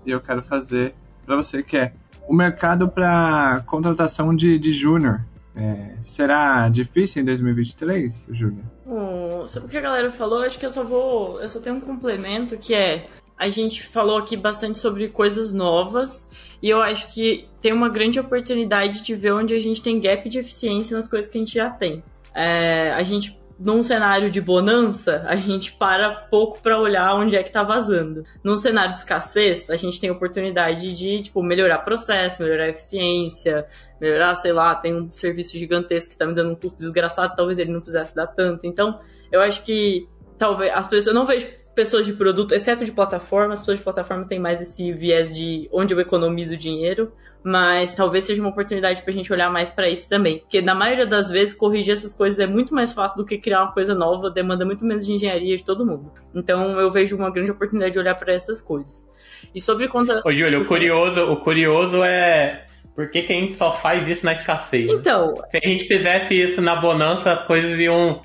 E 0.03 0.09
eu 0.09 0.19
quero 0.19 0.41
fazer 0.41 0.95
para 1.23 1.35
você, 1.35 1.61
que 1.61 1.77
é 1.77 1.93
o 2.27 2.33
mercado 2.33 2.89
para 2.89 3.61
contratação 3.67 4.35
de, 4.35 4.57
de 4.57 4.73
júnior. 4.73 5.23
É, 5.55 5.97
será 6.01 6.67
difícil 6.67 7.21
em 7.21 7.25
2023, 7.25 8.29
Júlia? 8.31 8.63
Hum, 8.87 9.45
sobre 9.45 9.67
o 9.67 9.69
que 9.69 9.77
a 9.77 9.81
galera 9.81 10.09
falou, 10.09 10.41
acho 10.41 10.57
que 10.57 10.65
eu 10.65 10.73
só 10.73 10.83
vou. 10.83 11.39
Eu 11.39 11.49
só 11.49 11.59
tenho 11.59 11.75
um 11.75 11.81
complemento 11.81 12.57
que 12.57 12.73
é 12.73 13.07
a 13.41 13.49
gente 13.49 13.81
falou 13.81 14.19
aqui 14.19 14.37
bastante 14.37 14.77
sobre 14.77 15.07
coisas 15.07 15.51
novas 15.51 16.29
e 16.61 16.69
eu 16.69 16.79
acho 16.79 17.11
que 17.11 17.49
tem 17.59 17.73
uma 17.73 17.89
grande 17.89 18.19
oportunidade 18.19 19.01
de 19.01 19.15
ver 19.15 19.31
onde 19.33 19.55
a 19.55 19.59
gente 19.59 19.81
tem 19.81 19.99
gap 19.99 20.29
de 20.29 20.37
eficiência 20.37 20.95
nas 20.95 21.07
coisas 21.07 21.27
que 21.27 21.39
a 21.39 21.41
gente 21.41 21.55
já 21.55 21.67
tem. 21.71 22.03
É, 22.35 22.91
a 22.91 23.01
gente 23.01 23.41
num 23.57 23.81
cenário 23.81 24.29
de 24.29 24.39
bonança, 24.39 25.23
a 25.27 25.35
gente 25.35 25.71
para 25.71 26.11
pouco 26.29 26.61
para 26.61 26.79
olhar 26.79 27.15
onde 27.15 27.35
é 27.35 27.41
que 27.41 27.51
tá 27.51 27.63
vazando. 27.63 28.23
Num 28.43 28.57
cenário 28.57 28.91
de 28.91 28.99
escassez, 28.99 29.71
a 29.71 29.75
gente 29.75 29.99
tem 29.99 30.11
oportunidade 30.11 30.95
de, 30.95 31.23
tipo, 31.23 31.41
melhorar 31.41 31.79
processo, 31.79 32.43
melhorar 32.43 32.69
eficiência, 32.69 33.65
melhorar, 33.99 34.35
sei 34.35 34.53
lá, 34.53 34.75
tem 34.75 34.95
um 34.95 35.11
serviço 35.11 35.57
gigantesco 35.57 36.11
que 36.11 36.17
tá 36.17 36.27
me 36.27 36.35
dando 36.35 36.51
um 36.51 36.55
custo 36.55 36.77
desgraçado, 36.77 37.35
talvez 37.35 37.57
ele 37.57 37.71
não 37.71 37.81
precisasse 37.81 38.15
dar 38.15 38.27
tanto. 38.27 38.67
Então, 38.67 38.99
eu 39.31 39.41
acho 39.41 39.63
que 39.63 40.07
talvez 40.37 40.71
as 40.73 40.87
pessoas 40.87 41.07
eu 41.07 41.13
não 41.13 41.25
vejo 41.25 41.47
pessoas 41.75 42.05
de 42.05 42.13
produto, 42.13 42.53
exceto 42.53 42.83
de 42.83 42.91
plataforma, 42.91 43.53
as 43.53 43.59
pessoas 43.59 43.77
de 43.77 43.83
plataforma 43.83 44.25
têm 44.25 44.39
mais 44.39 44.61
esse 44.61 44.91
viés 44.91 45.35
de 45.35 45.69
onde 45.71 45.93
eu 45.93 45.99
economizo 45.99 46.57
dinheiro, 46.57 47.11
mas 47.43 47.93
talvez 47.93 48.25
seja 48.25 48.41
uma 48.41 48.51
oportunidade 48.51 49.01
pra 49.01 49.13
gente 49.13 49.31
olhar 49.31 49.51
mais 49.51 49.69
para 49.69 49.89
isso 49.89 50.07
também, 50.07 50.39
porque 50.39 50.61
na 50.61 50.75
maioria 50.75 51.07
das 51.07 51.29
vezes 51.29 51.53
corrigir 51.53 51.93
essas 51.93 52.13
coisas 52.13 52.39
é 52.39 52.45
muito 52.45 52.73
mais 52.73 52.93
fácil 52.93 53.17
do 53.17 53.25
que 53.25 53.37
criar 53.37 53.63
uma 53.63 53.71
coisa 53.71 53.95
nova, 53.95 54.29
demanda 54.29 54.65
muito 54.65 54.85
menos 54.85 55.05
de 55.05 55.13
engenharia 55.13 55.55
de 55.55 55.63
todo 55.63 55.85
mundo. 55.85 56.11
Então 56.35 56.79
eu 56.79 56.91
vejo 56.91 57.15
uma 57.15 57.31
grande 57.31 57.51
oportunidade 57.51 57.93
de 57.93 57.99
olhar 57.99 58.15
para 58.15 58.33
essas 58.33 58.61
coisas. 58.61 59.09
E 59.55 59.61
sobre 59.61 59.87
conta 59.87 60.21
Ô, 60.25 60.31
Júlio, 60.31 60.61
o 60.61 60.65
curioso, 60.65 61.31
o 61.31 61.37
curioso 61.37 62.03
é 62.03 62.65
por 62.95 63.09
que, 63.09 63.23
que, 63.23 63.33
a 63.33 63.35
gente 63.35 63.55
só 63.55 63.71
faz 63.71 64.07
isso 64.07 64.25
na 64.25 64.33
escassez? 64.33 64.89
Então. 64.91 65.33
Se 65.49 65.57
a 65.57 65.67
gente 65.67 65.85
fizesse 65.85 66.33
isso 66.33 66.61
na 66.61 66.75
bonança, 66.75 67.31
as 67.31 67.43
coisas 67.43 67.79
iam 67.79 68.21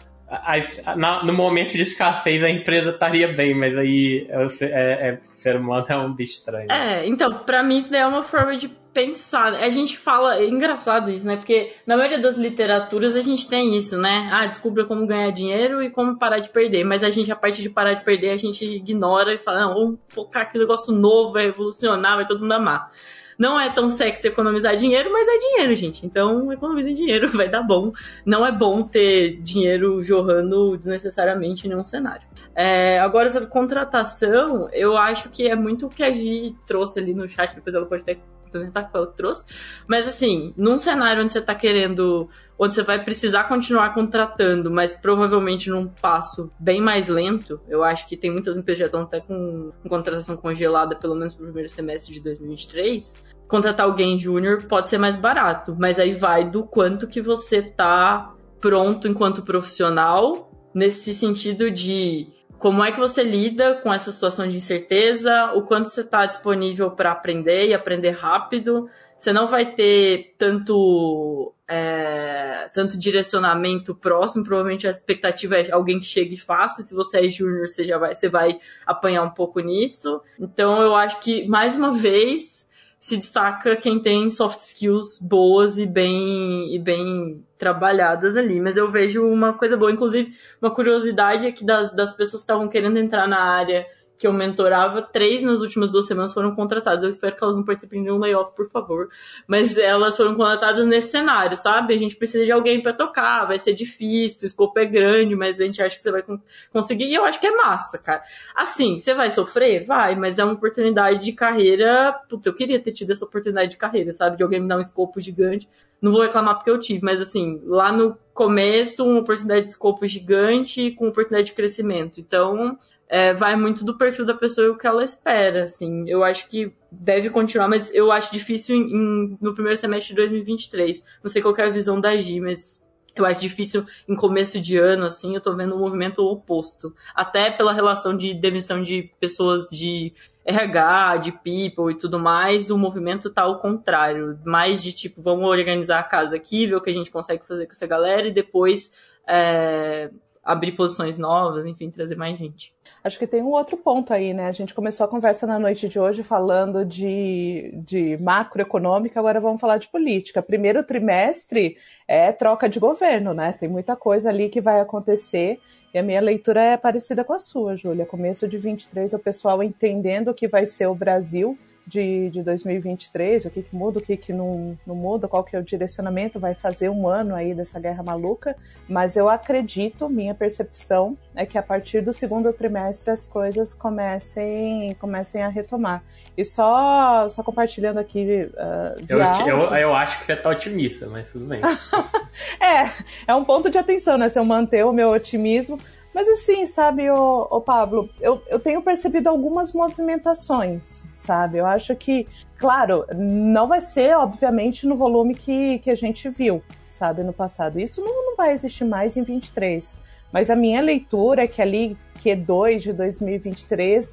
no 1.24 1.32
momento 1.32 1.72
de 1.72 1.82
escassez 1.82 2.42
a 2.42 2.50
empresa 2.50 2.90
estaria 2.90 3.28
bem, 3.32 3.54
mas 3.54 3.76
aí 3.76 4.26
é, 4.28 4.46
é, 4.64 5.08
é, 5.08 5.20
o 5.22 5.34
ser 5.34 5.56
humano 5.56 5.86
é 5.88 5.96
um 5.96 6.12
bicho 6.12 6.38
estranho. 6.38 6.70
É, 6.70 7.06
então, 7.06 7.32
pra 7.32 7.62
mim 7.62 7.78
isso 7.78 7.90
daí 7.90 8.00
é 8.00 8.06
uma 8.06 8.22
forma 8.22 8.56
de 8.56 8.68
pensar. 8.96 9.52
A 9.54 9.68
gente 9.68 9.96
fala, 9.98 10.38
é 10.38 10.46
engraçado 10.46 11.10
isso, 11.10 11.26
né? 11.26 11.36
Porque 11.36 11.74
na 11.86 11.96
maioria 11.96 12.18
das 12.18 12.38
literaturas 12.38 13.14
a 13.14 13.20
gente 13.20 13.46
tem 13.46 13.76
isso, 13.76 13.96
né? 13.98 14.28
Ah, 14.32 14.46
descubra 14.46 14.84
como 14.86 15.06
ganhar 15.06 15.30
dinheiro 15.30 15.82
e 15.82 15.90
como 15.90 16.18
parar 16.18 16.38
de 16.38 16.48
perder. 16.48 16.82
Mas 16.82 17.04
a 17.04 17.10
gente, 17.10 17.30
a 17.30 17.36
parte 17.36 17.62
de 17.62 17.68
parar 17.68 17.92
de 17.92 18.02
perder, 18.02 18.30
a 18.30 18.36
gente 18.38 18.64
ignora 18.64 19.34
e 19.34 19.38
fala, 19.38 19.60
não, 19.60 19.74
vamos 19.74 19.98
focar 20.08 20.42
aquele 20.42 20.64
negócio 20.64 20.94
novo, 20.94 21.34
vai 21.34 21.44
revolucionar, 21.44 22.16
vai 22.16 22.26
todo 22.26 22.40
mundo 22.40 22.52
amar. 22.52 22.90
Não 23.38 23.60
é 23.60 23.72
tão 23.72 23.90
sexy 23.90 24.28
economizar 24.28 24.76
dinheiro, 24.76 25.12
mas 25.12 25.28
é 25.28 25.38
dinheiro, 25.38 25.74
gente. 25.74 26.06
Então, 26.06 26.52
economizem 26.52 26.94
dinheiro, 26.94 27.28
vai 27.36 27.48
dar 27.48 27.62
bom. 27.62 27.92
Não 28.24 28.46
é 28.46 28.52
bom 28.52 28.82
ter 28.82 29.36
dinheiro 29.40 30.02
jorrando 30.02 30.76
desnecessariamente 30.76 31.66
em 31.66 31.70
nenhum 31.70 31.84
cenário. 31.84 32.26
É, 32.54 32.98
agora, 33.00 33.30
sobre 33.30 33.48
contratação, 33.48 34.68
eu 34.72 34.96
acho 34.96 35.28
que 35.28 35.46
é 35.46 35.54
muito 35.54 35.86
o 35.86 35.88
que 35.90 36.02
a 36.02 36.12
Gi 36.12 36.56
trouxe 36.66 36.98
ali 36.98 37.14
no 37.14 37.28
chat, 37.28 37.54
depois 37.54 37.74
ela 37.74 37.84
pode 37.84 38.02
até 38.02 38.18
complementar 38.44 38.84
o 38.84 38.90
que 38.90 38.96
ela 38.96 39.06
trouxe. 39.08 39.44
Mas, 39.86 40.08
assim, 40.08 40.54
num 40.56 40.78
cenário 40.78 41.22
onde 41.22 41.32
você 41.32 41.40
está 41.40 41.54
querendo 41.54 42.28
onde 42.58 42.74
você 42.74 42.82
vai 42.82 43.02
precisar 43.02 43.44
continuar 43.44 43.92
contratando, 43.92 44.70
mas 44.70 44.94
provavelmente 44.94 45.70
num 45.70 45.86
passo 45.86 46.50
bem 46.58 46.80
mais 46.80 47.08
lento. 47.08 47.60
Eu 47.68 47.84
acho 47.84 48.08
que 48.08 48.16
tem 48.16 48.30
muitas 48.30 48.56
empresas 48.56 48.78
que 48.78 48.80
já 48.80 48.86
estão 48.86 49.02
até 49.02 49.20
com, 49.20 49.72
com 49.82 49.88
contratação 49.88 50.36
congelada, 50.36 50.96
pelo 50.96 51.14
menos 51.14 51.34
pro 51.34 51.44
primeiro 51.44 51.68
semestre 51.68 52.14
de 52.14 52.20
2023. 52.20 53.14
Contratar 53.48 53.86
alguém 53.86 54.18
júnior 54.18 54.64
pode 54.64 54.88
ser 54.88 54.98
mais 54.98 55.16
barato, 55.16 55.76
mas 55.78 55.98
aí 55.98 56.14
vai 56.14 56.48
do 56.48 56.64
quanto 56.64 57.06
que 57.06 57.20
você 57.20 57.62
tá 57.62 58.34
pronto 58.60 59.06
enquanto 59.06 59.42
profissional, 59.42 60.50
nesse 60.74 61.14
sentido 61.14 61.70
de 61.70 62.35
como 62.58 62.82
é 62.82 62.90
que 62.90 62.98
você 62.98 63.22
lida 63.22 63.74
com 63.82 63.92
essa 63.92 64.10
situação 64.10 64.48
de 64.48 64.56
incerteza, 64.56 65.52
o 65.54 65.62
quanto 65.62 65.88
você 65.88 66.00
está 66.00 66.26
disponível 66.26 66.90
para 66.90 67.12
aprender 67.12 67.68
e 67.68 67.74
aprender 67.74 68.10
rápido. 68.10 68.88
Você 69.16 69.32
não 69.32 69.46
vai 69.46 69.74
ter 69.74 70.34
tanto 70.38 71.54
é, 71.68 72.70
tanto 72.72 72.98
direcionamento 72.98 73.94
próximo, 73.94 74.44
provavelmente 74.44 74.86
a 74.86 74.90
expectativa 74.90 75.56
é 75.56 75.70
alguém 75.70 75.98
que 75.98 76.06
chegue 76.06 76.36
fácil. 76.36 76.84
Se 76.84 76.94
você 76.94 77.26
é 77.26 77.30
júnior, 77.30 77.66
você 77.66 77.84
já 77.84 77.98
vai, 77.98 78.14
você 78.14 78.28
vai 78.28 78.58
apanhar 78.86 79.22
um 79.22 79.30
pouco 79.30 79.60
nisso. 79.60 80.20
Então 80.38 80.80
eu 80.82 80.94
acho 80.94 81.20
que 81.20 81.46
mais 81.48 81.74
uma 81.74 81.92
vez 81.92 82.65
se 82.98 83.16
destaca 83.16 83.76
quem 83.76 84.00
tem 84.00 84.30
soft 84.30 84.60
skills 84.60 85.18
boas 85.18 85.78
e 85.78 85.86
bem 85.86 86.74
e 86.74 86.78
bem 86.78 87.44
trabalhadas 87.58 88.36
ali. 88.36 88.60
Mas 88.60 88.76
eu 88.76 88.90
vejo 88.90 89.26
uma 89.26 89.52
coisa 89.52 89.76
boa, 89.76 89.92
inclusive 89.92 90.34
uma 90.60 90.70
curiosidade 90.70 91.46
é 91.46 91.52
que 91.52 91.64
das, 91.64 91.92
das 91.92 92.12
pessoas 92.12 92.42
que 92.42 92.50
estavam 92.50 92.68
querendo 92.68 92.98
entrar 92.98 93.28
na 93.28 93.40
área 93.40 93.86
que 94.18 94.26
eu 94.26 94.32
mentorava, 94.32 95.02
três 95.02 95.42
nas 95.42 95.60
últimas 95.60 95.90
duas 95.90 96.06
semanas 96.06 96.32
foram 96.32 96.54
contratadas. 96.54 97.02
Eu 97.02 97.10
espero 97.10 97.36
que 97.36 97.44
elas 97.44 97.56
não 97.56 97.64
participem 97.64 98.02
de 98.02 98.10
um 98.10 98.18
layoff, 98.18 98.54
por 98.54 98.68
favor. 98.70 99.08
Mas 99.46 99.76
elas 99.76 100.16
foram 100.16 100.34
contratadas 100.34 100.86
nesse 100.86 101.10
cenário, 101.10 101.56
sabe? 101.56 101.94
A 101.94 101.98
gente 101.98 102.16
precisa 102.16 102.44
de 102.44 102.52
alguém 102.52 102.80
para 102.80 102.92
tocar, 102.92 103.46
vai 103.46 103.58
ser 103.58 103.74
difícil, 103.74 104.44
o 104.44 104.46
escopo 104.46 104.78
é 104.78 104.84
grande, 104.84 105.36
mas 105.36 105.60
a 105.60 105.64
gente 105.64 105.82
acha 105.82 105.96
que 105.96 106.02
você 106.02 106.10
vai 106.10 106.24
conseguir. 106.72 107.04
E 107.04 107.14
eu 107.14 107.24
acho 107.24 107.38
que 107.40 107.46
é 107.46 107.54
massa, 107.54 107.98
cara. 107.98 108.22
Assim, 108.54 108.98
você 108.98 109.14
vai 109.14 109.30
sofrer? 109.30 109.84
Vai, 109.84 110.16
mas 110.16 110.38
é 110.38 110.44
uma 110.44 110.54
oportunidade 110.54 111.22
de 111.22 111.32
carreira. 111.32 112.12
Puta, 112.28 112.48
eu 112.48 112.54
queria 112.54 112.80
ter 112.80 112.92
tido 112.92 113.12
essa 113.12 113.24
oportunidade 113.24 113.70
de 113.70 113.76
carreira, 113.76 114.12
sabe? 114.12 114.36
De 114.36 114.42
alguém 114.42 114.60
me 114.60 114.68
dar 114.68 114.78
um 114.78 114.80
escopo 114.80 115.20
gigante. 115.20 115.68
Não 116.00 116.12
vou 116.12 116.22
reclamar 116.22 116.56
porque 116.56 116.70
eu 116.70 116.78
tive, 116.78 117.00
mas 117.02 117.20
assim, 117.20 117.60
lá 117.64 117.92
no 117.92 118.16
começo, 118.36 119.04
uma 119.04 119.20
oportunidade 119.20 119.62
de 119.62 119.70
escopo 119.70 120.06
gigante 120.06 120.92
com 120.92 121.08
oportunidade 121.08 121.48
de 121.48 121.54
crescimento. 121.54 122.20
Então, 122.20 122.78
é, 123.08 123.32
vai 123.32 123.56
muito 123.56 123.84
do 123.84 123.96
perfil 123.96 124.26
da 124.26 124.34
pessoa 124.34 124.66
e 124.66 124.70
o 124.70 124.76
que 124.76 124.86
ela 124.86 125.02
espera, 125.02 125.64
assim. 125.64 126.08
Eu 126.08 126.22
acho 126.22 126.48
que 126.48 126.72
deve 126.92 127.30
continuar, 127.30 127.66
mas 127.66 127.92
eu 127.94 128.12
acho 128.12 128.30
difícil 128.30 128.76
em, 128.76 128.82
em, 128.82 129.38
no 129.40 129.54
primeiro 129.54 129.78
semestre 129.78 130.14
de 130.14 130.20
2023. 130.20 131.02
Não 131.24 131.30
sei 131.30 131.40
qual 131.40 131.56
é 131.56 131.62
a 131.62 131.70
visão 131.70 132.00
da 132.00 132.14
Gi, 132.16 132.40
mas 132.40 132.85
eu 133.16 133.26
acho 133.26 133.40
difícil 133.40 133.84
em 134.08 134.14
começo 134.14 134.60
de 134.60 134.76
ano, 134.76 135.06
assim, 135.06 135.34
eu 135.34 135.40
tô 135.40 135.54
vendo 135.54 135.74
um 135.74 135.78
movimento 135.78 136.22
oposto. 136.22 136.94
Até 137.14 137.50
pela 137.50 137.72
relação 137.72 138.16
de 138.16 138.34
demissão 138.34 138.82
de 138.82 139.10
pessoas 139.18 139.68
de 139.70 140.12
RH, 140.44 141.16
de 141.18 141.32
people 141.32 141.90
e 141.90 141.96
tudo 141.96 142.18
mais, 142.18 142.70
o 142.70 142.78
movimento 142.78 143.30
tá 143.30 143.42
ao 143.42 143.58
contrário. 143.58 144.38
Mais 144.44 144.82
de 144.82 144.92
tipo, 144.92 145.20
vamos 145.20 145.48
organizar 145.48 145.98
a 145.98 146.04
casa 146.04 146.36
aqui, 146.36 146.66
ver 146.66 146.76
o 146.76 146.80
que 146.80 146.90
a 146.90 146.94
gente 146.94 147.10
consegue 147.10 147.46
fazer 147.46 147.66
com 147.66 147.72
essa 147.72 147.86
galera 147.86 148.28
e 148.28 148.32
depois 148.32 148.92
é, 149.26 150.10
abrir 150.46 150.72
posições 150.72 151.18
novas, 151.18 151.66
enfim, 151.66 151.90
trazer 151.90 152.14
mais 152.14 152.38
gente. 152.38 152.72
Acho 153.02 153.18
que 153.18 153.26
tem 153.26 153.42
um 153.42 153.50
outro 153.50 153.76
ponto 153.76 154.12
aí, 154.12 154.32
né? 154.32 154.46
A 154.46 154.52
gente 154.52 154.72
começou 154.72 155.04
a 155.04 155.08
conversa 155.08 155.44
na 155.44 155.58
noite 155.58 155.88
de 155.88 155.98
hoje 155.98 156.22
falando 156.22 156.84
de, 156.84 157.72
de 157.74 158.16
macroeconômica, 158.18 159.18
agora 159.18 159.40
vamos 159.40 159.60
falar 159.60 159.78
de 159.78 159.88
política. 159.88 160.40
Primeiro 160.40 160.84
trimestre 160.84 161.76
é 162.06 162.30
troca 162.30 162.68
de 162.68 162.78
governo, 162.78 163.34
né? 163.34 163.52
Tem 163.58 163.68
muita 163.68 163.96
coisa 163.96 164.28
ali 164.28 164.48
que 164.48 164.60
vai 164.60 164.80
acontecer. 164.80 165.58
E 165.92 165.98
a 165.98 166.02
minha 166.02 166.20
leitura 166.20 166.62
é 166.62 166.76
parecida 166.76 167.24
com 167.24 167.32
a 167.32 167.38
sua, 167.40 167.76
Júlia. 167.76 168.06
Começo 168.06 168.46
de 168.46 168.56
23, 168.56 169.14
o 169.14 169.18
pessoal 169.18 169.62
entendendo 169.64 170.28
o 170.28 170.34
que 170.34 170.46
vai 170.46 170.64
ser 170.64 170.86
o 170.86 170.94
Brasil 170.94 171.58
de, 171.86 172.30
de 172.30 172.42
2023, 172.42 173.44
o 173.44 173.50
que, 173.50 173.62
que 173.62 173.76
muda, 173.76 174.00
o 174.00 174.02
que, 174.02 174.16
que 174.16 174.32
não, 174.32 174.76
não 174.84 174.96
muda, 174.96 175.28
qual 175.28 175.44
que 175.44 175.54
é 175.54 175.58
o 175.58 175.62
direcionamento, 175.62 176.40
vai 176.40 176.54
fazer 176.54 176.88
um 176.88 177.06
ano 177.06 177.34
aí 177.34 177.54
dessa 177.54 177.78
guerra 177.78 178.02
maluca, 178.02 178.56
mas 178.88 179.16
eu 179.16 179.28
acredito, 179.28 180.08
minha 180.08 180.34
percepção 180.34 181.16
é 181.34 181.46
que 181.46 181.56
a 181.56 181.62
partir 181.62 182.00
do 182.00 182.12
segundo 182.12 182.52
trimestre 182.52 183.12
as 183.12 183.24
coisas 183.24 183.72
comecem, 183.72 184.96
comecem 184.98 185.42
a 185.42 185.48
retomar. 185.48 186.02
E 186.36 186.44
só, 186.44 187.28
só 187.28 187.42
compartilhando 187.42 187.98
aqui 187.98 188.50
uh, 188.52 189.04
eu, 189.08 189.18
eu, 189.46 189.74
eu, 189.76 189.94
acho 189.94 190.18
que 190.18 190.26
você 190.26 190.32
está 190.32 190.50
otimista, 190.50 191.06
mas 191.08 191.30
tudo 191.30 191.46
bem. 191.46 191.60
é, 192.60 192.90
é 193.28 193.34
um 193.34 193.44
ponto 193.44 193.70
de 193.70 193.78
atenção, 193.78 194.18
né? 194.18 194.28
Se 194.28 194.38
eu 194.38 194.44
manter 194.44 194.84
o 194.84 194.92
meu 194.92 195.10
otimismo, 195.10 195.78
mas 196.16 196.28
assim, 196.28 196.64
sabe, 196.64 197.10
o, 197.10 197.60
Pablo, 197.60 198.08
eu, 198.18 198.40
eu 198.48 198.58
tenho 198.58 198.80
percebido 198.80 199.28
algumas 199.28 199.74
movimentações, 199.74 201.04
sabe? 201.12 201.58
Eu 201.58 201.66
acho 201.66 201.94
que, 201.94 202.26
claro, 202.56 203.04
não 203.14 203.68
vai 203.68 203.82
ser, 203.82 204.16
obviamente, 204.16 204.86
no 204.86 204.96
volume 204.96 205.34
que, 205.34 205.78
que 205.80 205.90
a 205.90 205.94
gente 205.94 206.30
viu, 206.30 206.62
sabe, 206.90 207.22
no 207.22 207.34
passado. 207.34 207.78
Isso 207.78 208.00
não, 208.00 208.28
não 208.28 208.34
vai 208.34 208.54
existir 208.54 208.86
mais 208.86 209.18
em 209.18 209.22
23. 209.22 209.98
Mas 210.32 210.50
a 210.50 210.56
minha 210.56 210.80
leitura 210.80 211.42
é 211.42 211.46
que 211.46 211.62
ali, 211.62 211.96
Q2 212.22 212.78
de 212.78 212.92
2023, 212.92 214.12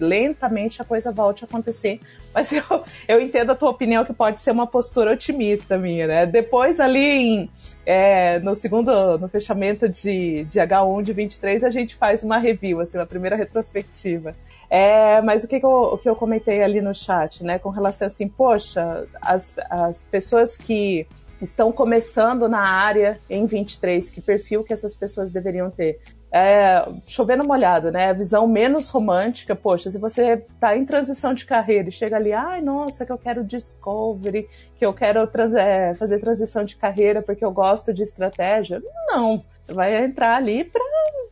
lentamente 0.00 0.80
a 0.80 0.84
coisa 0.84 1.12
volte 1.12 1.44
a 1.44 1.46
acontecer. 1.46 2.00
Mas 2.34 2.50
eu, 2.52 2.62
eu 3.06 3.20
entendo 3.20 3.52
a 3.52 3.54
tua 3.54 3.70
opinião 3.70 4.04
que 4.04 4.12
pode 4.12 4.40
ser 4.40 4.50
uma 4.50 4.66
postura 4.66 5.12
otimista 5.12 5.76
minha, 5.76 6.06
né? 6.06 6.26
Depois 6.26 6.80
ali 6.80 6.98
em, 6.98 7.50
é, 7.84 8.38
no 8.38 8.54
segundo, 8.54 9.18
no 9.18 9.28
fechamento 9.28 9.88
de, 9.88 10.44
de 10.44 10.58
H1 10.58 11.02
de 11.02 11.12
23, 11.12 11.64
a 11.64 11.70
gente 11.70 11.94
faz 11.94 12.22
uma 12.22 12.38
review, 12.38 12.80
assim, 12.80 12.96
uma 12.96 13.06
primeira 13.06 13.36
retrospectiva. 13.36 14.34
É, 14.70 15.20
mas 15.20 15.44
o 15.44 15.48
que, 15.48 15.60
que, 15.60 15.66
eu, 15.66 15.70
o 15.70 15.98
que 15.98 16.08
eu 16.08 16.16
comentei 16.16 16.62
ali 16.62 16.80
no 16.80 16.94
chat, 16.94 17.44
né? 17.44 17.58
Com 17.58 17.68
relação 17.68 18.06
assim, 18.06 18.26
poxa, 18.26 19.06
as, 19.20 19.54
as 19.68 20.02
pessoas 20.04 20.56
que 20.56 21.06
estão 21.44 21.72
começando 21.72 22.48
na 22.48 22.60
área 22.60 23.18
em 23.28 23.46
23, 23.46 24.10
que 24.10 24.20
perfil 24.20 24.62
que 24.62 24.72
essas 24.72 24.94
pessoas 24.94 25.32
deveriam 25.32 25.70
ter. 25.70 26.00
É, 26.34 26.88
chovendo 27.06 27.44
molhado, 27.44 27.90
né? 27.90 28.08
A 28.08 28.12
visão 28.14 28.48
menos 28.48 28.88
romântica, 28.88 29.54
poxa, 29.54 29.90
se 29.90 29.98
você 29.98 30.42
está 30.54 30.74
em 30.74 30.86
transição 30.86 31.34
de 31.34 31.44
carreira 31.44 31.90
e 31.90 31.92
chega 31.92 32.16
ali, 32.16 32.32
ai, 32.32 32.62
nossa, 32.62 33.04
que 33.04 33.12
eu 33.12 33.18
quero 33.18 33.44
discovery, 33.44 34.48
que 34.74 34.86
eu 34.86 34.94
quero 34.94 35.28
é, 35.58 35.92
fazer 35.92 36.20
transição 36.20 36.64
de 36.64 36.76
carreira 36.76 37.20
porque 37.20 37.44
eu 37.44 37.52
gosto 37.52 37.92
de 37.92 38.02
estratégia. 38.02 38.82
Não, 39.08 39.44
você 39.60 39.74
vai 39.74 40.02
entrar 40.02 40.36
ali 40.36 40.64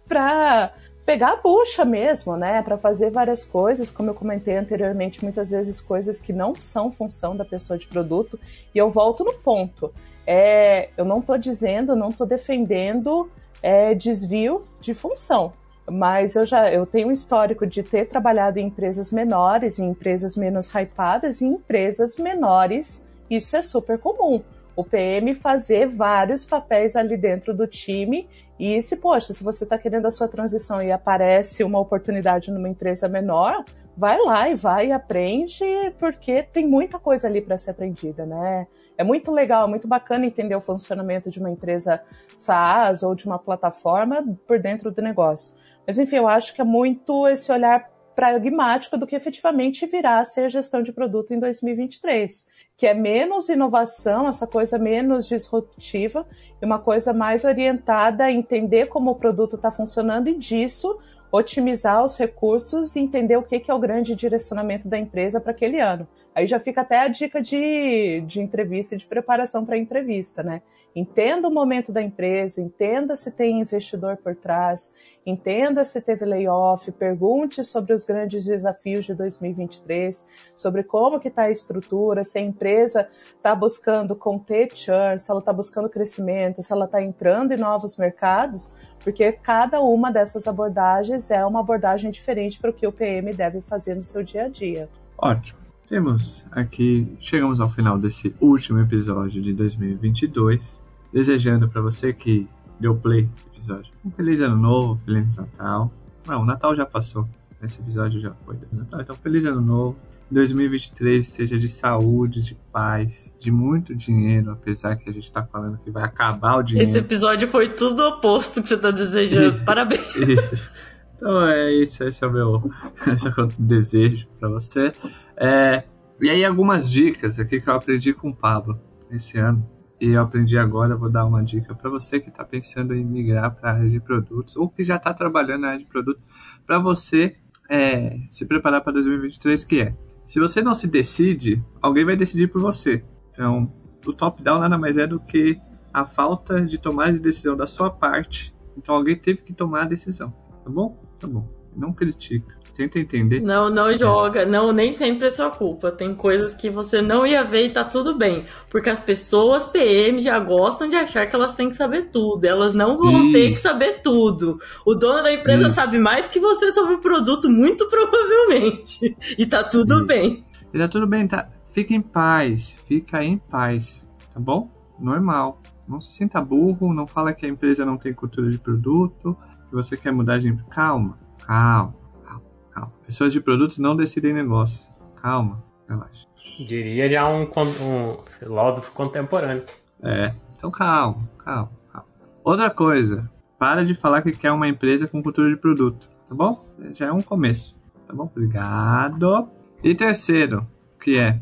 para 0.06 0.72
pegar 1.10 1.32
a 1.32 1.36
bucha 1.38 1.84
mesmo, 1.84 2.36
né, 2.36 2.62
para 2.62 2.78
fazer 2.78 3.10
várias 3.10 3.44
coisas, 3.44 3.90
como 3.90 4.10
eu 4.10 4.14
comentei 4.14 4.56
anteriormente, 4.56 5.24
muitas 5.24 5.50
vezes 5.50 5.80
coisas 5.80 6.20
que 6.20 6.32
não 6.32 6.54
são 6.54 6.88
função 6.88 7.36
da 7.36 7.44
pessoa 7.44 7.76
de 7.76 7.88
produto, 7.88 8.38
e 8.72 8.78
eu 8.78 8.88
volto 8.88 9.24
no 9.24 9.32
ponto. 9.32 9.92
É, 10.24 10.90
eu 10.96 11.04
não 11.04 11.18
estou 11.18 11.36
dizendo, 11.36 11.96
não 11.96 12.10
estou 12.10 12.24
defendendo 12.24 13.28
é, 13.60 13.92
desvio 13.92 14.62
de 14.80 14.94
função, 14.94 15.52
mas 15.90 16.36
eu 16.36 16.46
já 16.46 16.72
eu 16.72 16.86
tenho 16.86 17.08
um 17.08 17.10
histórico 17.10 17.66
de 17.66 17.82
ter 17.82 18.06
trabalhado 18.06 18.60
em 18.60 18.66
empresas 18.68 19.10
menores, 19.10 19.80
em 19.80 19.88
empresas 19.88 20.36
menos 20.36 20.68
hypadas, 20.68 21.40
e 21.40 21.44
em 21.44 21.54
empresas 21.54 22.18
menores, 22.18 23.04
isso 23.28 23.56
é 23.56 23.62
super 23.62 23.98
comum 23.98 24.40
o 24.80 24.84
PM 24.84 25.34
fazer 25.34 25.86
vários 25.86 26.44
papéis 26.44 26.96
ali 26.96 27.16
dentro 27.16 27.54
do 27.54 27.66
time. 27.66 28.28
E 28.58 28.80
se, 28.82 28.96
poxa, 28.96 29.32
se 29.32 29.42
você 29.44 29.64
está 29.64 29.78
querendo 29.78 30.06
a 30.06 30.10
sua 30.10 30.28
transição 30.28 30.82
e 30.82 30.90
aparece 30.90 31.62
uma 31.64 31.78
oportunidade 31.78 32.50
numa 32.50 32.68
empresa 32.68 33.08
menor, 33.08 33.64
vai 33.96 34.18
lá 34.18 34.48
e 34.48 34.54
vai 34.54 34.88
e 34.88 34.92
aprende, 34.92 35.64
porque 35.98 36.42
tem 36.42 36.66
muita 36.66 36.98
coisa 36.98 37.28
ali 37.28 37.40
para 37.40 37.58
ser 37.58 37.70
aprendida, 37.70 38.24
né? 38.24 38.66
É 38.96 39.04
muito 39.04 39.30
legal, 39.30 39.68
muito 39.68 39.86
bacana 39.86 40.26
entender 40.26 40.54
o 40.54 40.60
funcionamento 40.60 41.30
de 41.30 41.38
uma 41.38 41.50
empresa 41.50 42.02
SaaS 42.34 43.02
ou 43.02 43.14
de 43.14 43.26
uma 43.26 43.38
plataforma 43.38 44.24
por 44.46 44.58
dentro 44.58 44.90
do 44.90 45.02
negócio. 45.02 45.54
Mas 45.86 45.98
enfim, 45.98 46.16
eu 46.16 46.28
acho 46.28 46.54
que 46.54 46.60
é 46.60 46.64
muito 46.64 47.26
esse 47.28 47.50
olhar 47.50 47.90
pragmático 48.14 48.98
do 48.98 49.06
que 49.06 49.16
efetivamente 49.16 49.86
virá 49.86 50.18
a 50.18 50.24
ser 50.24 50.50
gestão 50.50 50.82
de 50.82 50.92
produto 50.92 51.32
em 51.32 51.38
2023, 51.38 52.46
que 52.80 52.86
é 52.86 52.94
menos 52.94 53.50
inovação, 53.50 54.26
essa 54.26 54.46
coisa 54.46 54.78
menos 54.78 55.28
disruptiva 55.28 56.26
e 56.62 56.64
uma 56.64 56.78
coisa 56.78 57.12
mais 57.12 57.44
orientada 57.44 58.24
a 58.24 58.32
entender 58.32 58.86
como 58.86 59.10
o 59.10 59.14
produto 59.16 59.56
está 59.56 59.70
funcionando 59.70 60.28
e 60.28 60.34
disso 60.34 60.98
otimizar 61.30 62.02
os 62.02 62.16
recursos 62.16 62.96
e 62.96 63.00
entender 63.00 63.36
o 63.36 63.42
que, 63.42 63.60
que 63.60 63.70
é 63.70 63.74
o 63.74 63.78
grande 63.78 64.14
direcionamento 64.14 64.88
da 64.88 64.98
empresa 64.98 65.38
para 65.38 65.50
aquele 65.50 65.78
ano. 65.78 66.08
Aí 66.34 66.46
já 66.46 66.60
fica 66.60 66.82
até 66.82 67.00
a 67.00 67.08
dica 67.08 67.42
de, 67.42 68.20
de 68.22 68.40
entrevista 68.40 68.94
e 68.94 68.98
de 68.98 69.06
preparação 69.06 69.64
para 69.64 69.74
a 69.74 69.78
entrevista, 69.78 70.42
né? 70.42 70.62
Entenda 70.94 71.46
o 71.46 71.52
momento 71.52 71.92
da 71.92 72.02
empresa, 72.02 72.60
entenda 72.60 73.14
se 73.14 73.30
tem 73.30 73.60
investidor 73.60 74.16
por 74.16 74.34
trás, 74.34 74.92
entenda 75.24 75.84
se 75.84 76.00
teve 76.00 76.24
layoff, 76.24 76.90
pergunte 76.92 77.62
sobre 77.64 77.92
os 77.92 78.04
grandes 78.04 78.44
desafios 78.44 79.04
de 79.04 79.14
2023, 79.14 80.26
sobre 80.56 80.82
como 80.82 81.20
que 81.20 81.28
está 81.28 81.42
a 81.42 81.50
estrutura, 81.50 82.24
se 82.24 82.38
a 82.38 82.42
empresa 82.42 83.08
está 83.36 83.54
buscando 83.54 84.16
conter 84.16 84.70
churn, 84.74 85.20
se 85.20 85.30
ela 85.30 85.40
está 85.40 85.52
buscando 85.52 85.88
crescimento, 85.88 86.60
se 86.60 86.72
ela 86.72 86.86
está 86.86 87.00
entrando 87.00 87.52
em 87.52 87.56
novos 87.56 87.96
mercados, 87.96 88.72
porque 88.98 89.30
cada 89.30 89.80
uma 89.80 90.10
dessas 90.10 90.48
abordagens 90.48 91.30
é 91.30 91.44
uma 91.44 91.60
abordagem 91.60 92.10
diferente 92.10 92.58
para 92.58 92.70
o 92.70 92.74
que 92.74 92.86
o 92.86 92.92
PM 92.92 93.32
deve 93.32 93.60
fazer 93.60 93.94
no 93.94 94.02
seu 94.02 94.24
dia 94.24 94.46
a 94.46 94.48
dia. 94.48 94.88
Ótimo. 95.16 95.59
Temos 95.90 96.46
aqui, 96.52 97.16
chegamos 97.18 97.60
ao 97.60 97.68
final 97.68 97.98
desse 97.98 98.32
último 98.40 98.78
episódio 98.78 99.42
de 99.42 99.52
2022, 99.52 100.78
desejando 101.12 101.68
para 101.68 101.82
você 101.82 102.12
que 102.12 102.46
deu 102.78 102.94
play 102.94 103.22
no 103.22 103.52
episódio 103.52 103.92
um 104.04 104.10
feliz 104.12 104.40
ano 104.40 104.56
novo, 104.56 105.00
feliz 105.04 105.36
Natal. 105.36 105.92
Não, 106.28 106.42
o 106.42 106.44
Natal 106.44 106.76
já 106.76 106.86
passou, 106.86 107.28
esse 107.60 107.80
episódio 107.80 108.20
já 108.20 108.32
foi 108.46 108.54
do 108.54 108.68
Natal, 108.70 109.00
então 109.00 109.16
feliz 109.16 109.44
ano 109.44 109.60
novo. 109.60 109.96
2023 110.30 111.26
seja 111.26 111.58
de 111.58 111.66
saúde, 111.66 112.40
de 112.40 112.54
paz, 112.70 113.34
de 113.36 113.50
muito 113.50 113.92
dinheiro, 113.92 114.52
apesar 114.52 114.94
que 114.94 115.10
a 115.10 115.12
gente 115.12 115.32
tá 115.32 115.42
falando 115.42 115.76
que 115.76 115.90
vai 115.90 116.04
acabar 116.04 116.58
o 116.58 116.62
dinheiro. 116.62 116.88
Esse 116.88 116.98
episódio 116.98 117.48
foi 117.48 117.68
tudo 117.68 118.04
oposto 118.04 118.62
que 118.62 118.68
você 118.68 118.78
tá 118.78 118.92
desejando. 118.92 119.60
Parabéns. 119.66 120.06
Então 121.20 121.46
é 121.46 121.70
isso, 121.74 122.02
esse 122.02 122.24
é 122.24 122.26
o 122.26 122.32
meu, 122.32 122.70
esse 123.14 123.28
é 123.28 123.30
o 123.30 123.36
meu 123.36 123.48
desejo 123.58 124.26
para 124.40 124.48
você. 124.48 124.90
É, 125.36 125.84
e 126.18 126.30
aí 126.30 126.42
algumas 126.44 126.90
dicas 126.90 127.38
aqui 127.38 127.60
que 127.60 127.68
eu 127.68 127.74
aprendi 127.74 128.14
com 128.14 128.30
o 128.30 128.34
Pablo 128.34 128.80
esse 129.10 129.38
ano. 129.38 129.68
E 130.00 130.12
eu 130.12 130.22
aprendi 130.22 130.56
agora, 130.56 130.96
vou 130.96 131.10
dar 131.10 131.26
uma 131.26 131.44
dica 131.44 131.74
para 131.74 131.90
você 131.90 132.18
que 132.18 132.30
está 132.30 132.42
pensando 132.42 132.94
em 132.94 133.04
migrar 133.04 133.54
para 133.54 133.70
a 133.70 133.74
área 133.74 133.90
de 133.90 134.00
produtos 134.00 134.56
ou 134.56 134.66
que 134.66 134.82
já 134.82 134.96
está 134.96 135.12
trabalhando 135.12 135.60
na 135.60 135.68
área 135.68 135.80
de 135.80 135.84
produtos, 135.84 136.22
para 136.66 136.78
você 136.78 137.36
é, 137.68 138.18
se 138.30 138.46
preparar 138.46 138.80
para 138.80 138.94
2023, 138.94 139.62
que 139.62 139.82
é, 139.82 139.94
se 140.24 140.40
você 140.40 140.62
não 140.62 140.72
se 140.72 140.88
decide, 140.88 141.62
alguém 141.82 142.06
vai 142.06 142.16
decidir 142.16 142.48
por 142.48 142.62
você. 142.62 143.04
Então, 143.30 143.70
o 144.06 144.12
top-down 144.14 144.58
nada 144.58 144.78
mais 144.78 144.96
é 144.96 145.06
do 145.06 145.20
que 145.20 145.60
a 145.92 146.06
falta 146.06 146.64
de 146.64 146.78
tomar 146.78 147.12
de 147.12 147.18
decisão 147.18 147.54
da 147.54 147.66
sua 147.66 147.90
parte. 147.90 148.54
Então, 148.78 148.94
alguém 148.94 149.16
teve 149.16 149.42
que 149.42 149.52
tomar 149.52 149.82
a 149.82 149.86
decisão. 149.86 150.30
Tá 150.64 150.70
bom? 150.70 151.09
Tá 151.20 151.26
bom. 151.28 151.46
Não 151.76 151.92
critica. 151.92 152.58
Tenta 152.74 152.98
entender. 152.98 153.40
Não, 153.42 153.68
não 153.68 153.94
joga. 153.94 154.46
Não, 154.46 154.72
nem 154.72 154.92
sempre 154.94 155.26
é 155.26 155.30
sua 155.30 155.50
culpa. 155.50 155.92
Tem 155.92 156.14
coisas 156.14 156.54
que 156.54 156.70
você 156.70 157.02
não 157.02 157.26
ia 157.26 157.44
ver 157.44 157.66
e 157.66 157.72
tá 157.72 157.84
tudo 157.84 158.16
bem. 158.16 158.46
Porque 158.70 158.88
as 158.88 158.98
pessoas 158.98 159.66
PM 159.66 160.18
já 160.20 160.38
gostam 160.38 160.88
de 160.88 160.96
achar 160.96 161.26
que 161.26 161.36
elas 161.36 161.52
têm 161.52 161.68
que 161.68 161.76
saber 161.76 162.10
tudo. 162.10 162.44
Elas 162.44 162.72
não 162.72 162.96
vão 162.96 163.24
Isso. 163.24 163.32
ter 163.32 163.50
que 163.50 163.56
saber 163.56 164.00
tudo. 164.02 164.58
O 164.86 164.94
dono 164.94 165.22
da 165.22 165.32
empresa 165.32 165.66
Isso. 165.66 165.74
sabe 165.74 165.98
mais 165.98 166.26
que 166.28 166.40
você 166.40 166.72
sobre 166.72 166.94
o 166.94 167.00
produto, 167.00 167.50
muito 167.50 167.86
provavelmente. 167.88 169.14
E 169.36 169.44
tá 169.46 169.62
tudo 169.62 169.98
Isso. 169.98 170.06
bem. 170.06 170.44
E 170.72 170.78
tá 170.78 170.88
tudo 170.88 171.06
bem, 171.06 171.26
tá? 171.26 171.50
Fica 171.72 171.92
em 171.92 172.00
paz. 172.00 172.78
Fica 172.86 173.22
em 173.22 173.36
paz. 173.36 174.08
Tá 174.32 174.40
bom? 174.40 174.70
Normal. 174.98 175.60
Não 175.86 176.00
se 176.00 176.12
sinta 176.12 176.40
burro. 176.40 176.94
Não 176.94 177.06
fala 177.06 177.34
que 177.34 177.44
a 177.44 177.48
empresa 177.48 177.84
não 177.84 177.98
tem 177.98 178.14
cultura 178.14 178.48
de 178.50 178.58
produto. 178.58 179.36
Que 179.70 179.76
você 179.76 179.96
quer 179.96 180.12
mudar 180.12 180.38
de 180.38 180.48
empresa. 180.48 180.68
Calma. 180.68 181.16
Calma. 181.46 181.94
Calma. 182.24 182.42
Calma. 182.72 182.92
Pessoas 183.06 183.32
de 183.32 183.40
produtos 183.40 183.78
não 183.78 183.94
decidem 183.94 184.34
negócios. 184.34 184.92
Calma. 185.22 185.62
Relaxa. 185.88 186.26
Diria 186.58 187.08
já 187.08 187.28
um, 187.28 187.44
um 187.44 188.18
filósofo 188.38 188.90
contemporâneo. 188.92 189.64
É. 190.02 190.34
Então 190.56 190.72
calma. 190.72 191.28
Calma. 191.38 191.70
Calma. 191.92 192.08
Outra 192.42 192.68
coisa. 192.68 193.30
Para 193.58 193.84
de 193.84 193.94
falar 193.94 194.22
que 194.22 194.32
quer 194.32 194.50
uma 194.50 194.66
empresa 194.66 195.06
com 195.06 195.22
cultura 195.22 195.48
de 195.48 195.56
produto. 195.56 196.08
Tá 196.28 196.34
bom? 196.34 196.64
Já 196.90 197.06
é 197.06 197.12
um 197.12 197.22
começo. 197.22 197.76
Tá 198.08 198.12
bom? 198.12 198.24
Obrigado. 198.24 199.48
E 199.84 199.94
terceiro, 199.94 200.66
que 201.00 201.16
é 201.16 201.40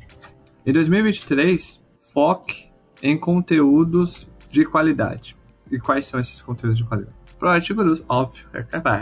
em 0.67 0.73
2023, 0.73 1.83
foque 2.13 2.69
em 3.03 3.17
conteúdos 3.17 4.29
de 4.51 4.67
qualidade. 4.67 5.35
E 5.71 5.79
quais 5.79 6.05
são 6.05 6.21
esses 6.21 6.43
conteúdos 6.43 6.77
de 6.77 6.85
qualidade? 6.85 7.18
Pro 7.39 7.49
artigos, 7.49 8.05
óbvio. 8.09 8.47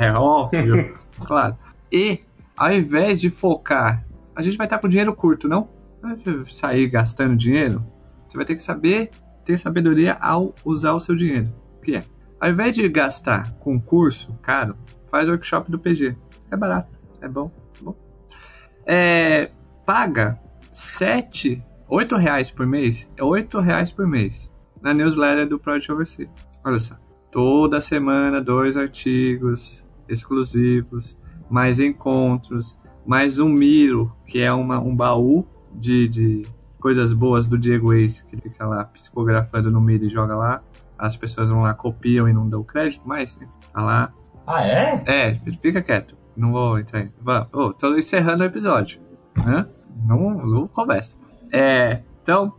É 0.01 0.13
óbvio. 0.13 0.95
claro. 1.25 1.57
E, 1.91 2.21
ao 2.57 2.73
invés 2.73 3.21
de 3.21 3.31
focar, 3.31 4.05
a 4.35 4.43
gente 4.43 4.59
vai 4.59 4.67
estar 4.67 4.79
com 4.79 4.89
dinheiro 4.89 5.15
curto, 5.15 5.49
não? 5.49 5.69
Vai 6.03 6.17
sair 6.45 6.89
gastando 6.89 7.37
dinheiro? 7.37 7.85
Você 8.27 8.37
vai 8.37 8.45
ter 8.45 8.55
que 8.55 8.63
saber, 8.63 9.11
ter 9.45 9.57
sabedoria 9.59 10.15
ao 10.21 10.55
usar 10.65 10.93
o 10.93 11.01
seu 11.01 11.15
dinheiro. 11.15 11.53
O 11.79 11.81
que 11.81 11.97
é? 11.97 12.05
Ao 12.39 12.51
invés 12.51 12.75
de 12.75 12.87
gastar 12.89 13.53
com 13.55 13.81
curso 13.81 14.35
caro, 14.43 14.77
faz 15.11 15.29
workshop 15.29 15.71
do 15.71 15.79
PG. 15.79 16.17
É 16.51 16.57
barato, 16.57 16.99
é 17.21 17.29
bom, 17.29 17.51
é 17.81 17.85
bom. 17.85 17.97
É, 18.85 19.51
paga 19.87 20.39
7, 20.71 21.63
8 21.89 22.17
reais 22.17 22.51
por 22.51 22.67
mês, 22.67 23.11
é 23.17 23.25
8 23.25 23.59
reais 23.61 23.91
por 23.91 24.07
mês 24.07 24.53
na 24.83 24.93
newsletter 24.93 25.49
do 25.49 25.59
Project 25.59 25.91
Oversee. 25.91 26.31
Olha 26.63 26.79
só, 26.79 26.97
toda 27.37 27.83
semana 27.83 28.41
dois 28.41 28.79
artigos 28.79 29.87
exclusivos, 30.09 31.19
mais 31.51 31.79
encontros, 31.79 32.79
mais 33.05 33.39
um 33.39 33.51
Miro, 33.51 34.11
que 34.27 34.41
é 34.41 34.51
uma, 34.51 34.81
um 34.81 34.97
baú 34.97 35.47
de, 35.71 36.09
de 36.09 36.47
coisas 36.81 37.13
boas 37.13 37.47
do 37.47 37.59
Diego 37.59 37.93
Ace, 37.93 38.25
que 38.25 38.39
fica 38.39 38.67
lá 38.67 38.87
psicografando 38.87 39.71
no 39.71 39.83
Miro 39.83 40.07
e 40.07 40.09
joga 40.09 40.35
lá. 40.35 40.63
As 40.99 41.15
pessoas 41.15 41.51
vão 41.51 41.61
lá, 41.61 41.75
copiam 41.75 42.27
e 42.27 42.33
não 42.33 42.49
dão 42.49 42.65
crédito, 42.65 43.03
mas 43.05 43.39
tá 43.71 43.83
lá. 43.83 44.15
Ah, 44.47 44.67
é? 44.67 45.05
É, 45.07 45.35
fica 45.61 45.83
quieto. 45.83 46.17
Não 46.35 46.53
vou 46.53 46.79
entrar. 46.79 47.07
Vá, 47.21 47.47
Ô, 47.53 47.71
tô 47.71 47.95
encerrando 47.99 48.45
o 48.45 48.47
episódio. 48.47 48.99
Né? 49.45 49.67
Não, 50.07 50.31
não 50.47 50.67
conversa. 50.67 51.19
É, 51.53 52.01
então, 52.23 52.55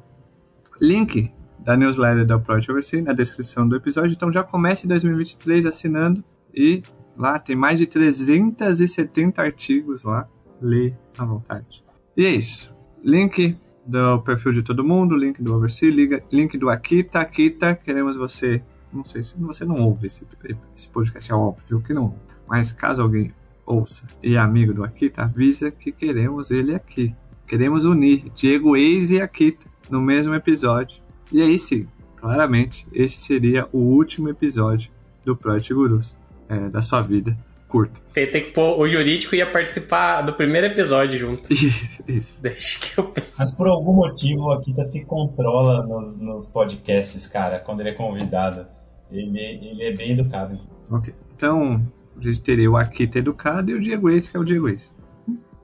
link 0.80 1.34
da 1.68 1.76
newsletter 1.76 2.26
da 2.26 2.40
Project 2.40 2.72
Oversee 2.72 3.02
na 3.02 3.12
descrição 3.12 3.68
do 3.68 3.76
episódio. 3.76 4.14
Então 4.14 4.32
já 4.32 4.42
comece 4.42 4.86
em 4.86 4.88
2023 4.88 5.66
assinando 5.66 6.24
e 6.56 6.82
lá 7.18 7.38
tem 7.38 7.58
mais 7.58 7.78
de 7.78 7.86
370 7.86 9.42
artigos 9.42 10.06
lá. 10.06 10.30
Lê 10.62 10.94
à 11.18 11.26
vontade. 11.26 11.84
E 12.16 12.26
é 12.26 12.30
isso. 12.30 12.74
Link 13.04 13.58
do 13.86 14.22
perfil 14.22 14.54
de 14.54 14.64
todo 14.64 14.82
mundo, 14.82 15.14
link 15.14 15.44
do 15.44 15.54
Oversee, 15.54 15.92
link 16.32 16.58
do 16.58 16.70
Akita. 16.70 17.20
Akita, 17.20 17.76
queremos 17.76 18.16
você. 18.16 18.64
Não 18.94 19.04
sei 19.04 19.22
se 19.22 19.38
você 19.38 19.66
não 19.66 19.76
ouve 19.76 20.08
esse, 20.08 20.26
esse 20.74 20.88
podcast, 20.88 21.30
é 21.30 21.36
óbvio 21.36 21.82
que 21.82 21.94
não. 21.94 22.16
Mas 22.48 22.72
caso 22.72 23.02
alguém 23.02 23.34
ouça 23.66 24.08
e 24.24 24.36
é 24.36 24.40
amigo 24.40 24.74
do 24.74 24.86
Akita, 24.86 25.24
avisa 25.24 25.70
que 25.70 25.92
queremos 25.92 26.50
ele 26.50 26.74
aqui. 26.74 27.14
Queremos 27.46 27.84
unir 27.84 28.32
Diego 28.34 28.78
Eis 28.78 29.12
e 29.12 29.22
Akita 29.22 29.68
no 29.90 30.02
mesmo 30.02 30.34
episódio. 30.34 31.06
E 31.32 31.42
aí 31.42 31.58
sim, 31.58 31.88
claramente, 32.16 32.88
esse 32.94 33.18
seria 33.18 33.68
o 33.72 33.80
último 33.80 34.30
episódio 34.30 34.92
do 35.26 35.36
Project 35.36 35.74
Gurus 35.74 36.18
é, 36.50 36.70
da 36.70 36.82
sua 36.82 37.02
vida 37.02 37.38
curta. 37.68 38.00
Tem, 38.14 38.30
tem 38.30 38.44
que 38.44 38.52
pôr 38.52 38.80
o 38.80 38.88
jurídico 38.88 39.36
ia 39.36 39.50
participar 39.50 40.22
do 40.22 40.34
primeiro 40.34 40.68
episódio 40.68 41.20
junto. 41.20 41.52
Isso. 41.52 42.42
Deixa 42.42 42.80
que 42.80 42.98
eu 42.98 43.14
Mas 43.38 43.54
por 43.56 43.68
algum 43.68 43.94
motivo 43.94 44.52
a 44.52 44.62
Kita 44.62 44.84
se 44.84 45.06
controla 45.06 45.86
nos, 45.86 46.20
nos 46.22 46.48
podcasts, 46.48 47.28
cara, 47.28 47.60
quando 47.60 47.82
ele 47.82 47.90
é 47.90 47.94
convidado. 47.94 48.66
Ele, 49.12 49.40
ele 49.40 49.84
é 49.84 49.94
bem 49.94 50.12
educado. 50.12 50.60
Ok. 50.92 51.14
Então, 51.36 51.86
a 52.18 52.24
gente 52.24 52.42
teria 52.42 52.70
o 52.70 52.76
Akita 52.76 53.20
educado 53.20 53.72
e 53.72 53.76
o 53.76 53.80
Diego 53.80 54.10
Eis, 54.10 54.28
que 54.28 54.36
é 54.36 54.40
o 54.40 54.44
Diego 54.44 54.68
Eis. 54.68 54.94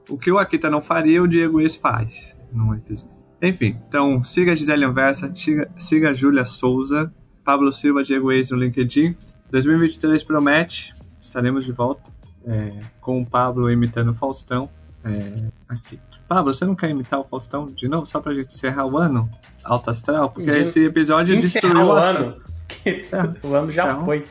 O 0.09 0.17
que 0.17 0.31
o 0.31 0.37
Akita 0.37 0.69
não 0.69 0.81
faria, 0.81 1.21
o 1.21 1.27
Diego 1.27 1.59
Eis 1.59 1.75
faz 1.75 2.37
num 2.51 2.73
episódio. 2.73 3.13
Enfim, 3.43 3.77
então 3.89 4.23
siga 4.23 4.53
a 4.53 4.55
Gisele 4.55 4.85
Anversa, 4.85 5.29
siga, 5.35 5.69
siga 5.77 6.09
a 6.11 6.13
Júlia 6.13 6.45
Souza, 6.45 7.13
Pablo 7.43 7.71
Silva, 7.73 8.01
Diego 8.03 8.31
Eis 8.31 8.49
no 8.51 8.57
LinkedIn. 8.57 9.15
2023 9.51 10.23
promete, 10.23 10.95
estaremos 11.19 11.65
de 11.65 11.73
volta 11.73 12.09
é, 12.47 12.71
com 13.01 13.21
o 13.21 13.25
Pablo 13.25 13.69
imitando 13.69 14.11
o 14.11 14.15
Faustão. 14.15 14.69
é, 15.03 15.43
aqui. 15.67 15.99
Pablo, 16.27 16.53
você 16.53 16.63
não 16.65 16.73
quer 16.73 16.89
imitar 16.89 17.19
o 17.19 17.25
Faustão 17.25 17.65
de 17.67 17.87
novo, 17.87 18.05
só 18.05 18.21
pra 18.21 18.33
gente 18.33 18.47
encerrar 18.47 18.85
o 18.85 18.97
ano 18.97 19.29
alto 19.63 19.89
astral? 19.89 20.29
Porque 20.31 20.49
De- 20.49 20.59
esse 20.59 20.85
episódio 20.85 21.39
destruiu 21.39 21.85
o 21.87 21.91
ano. 21.91 22.37
Que 22.69 23.03
o 23.45 23.53
ano 23.53 23.71
já 23.71 23.99
foi. 24.03 24.23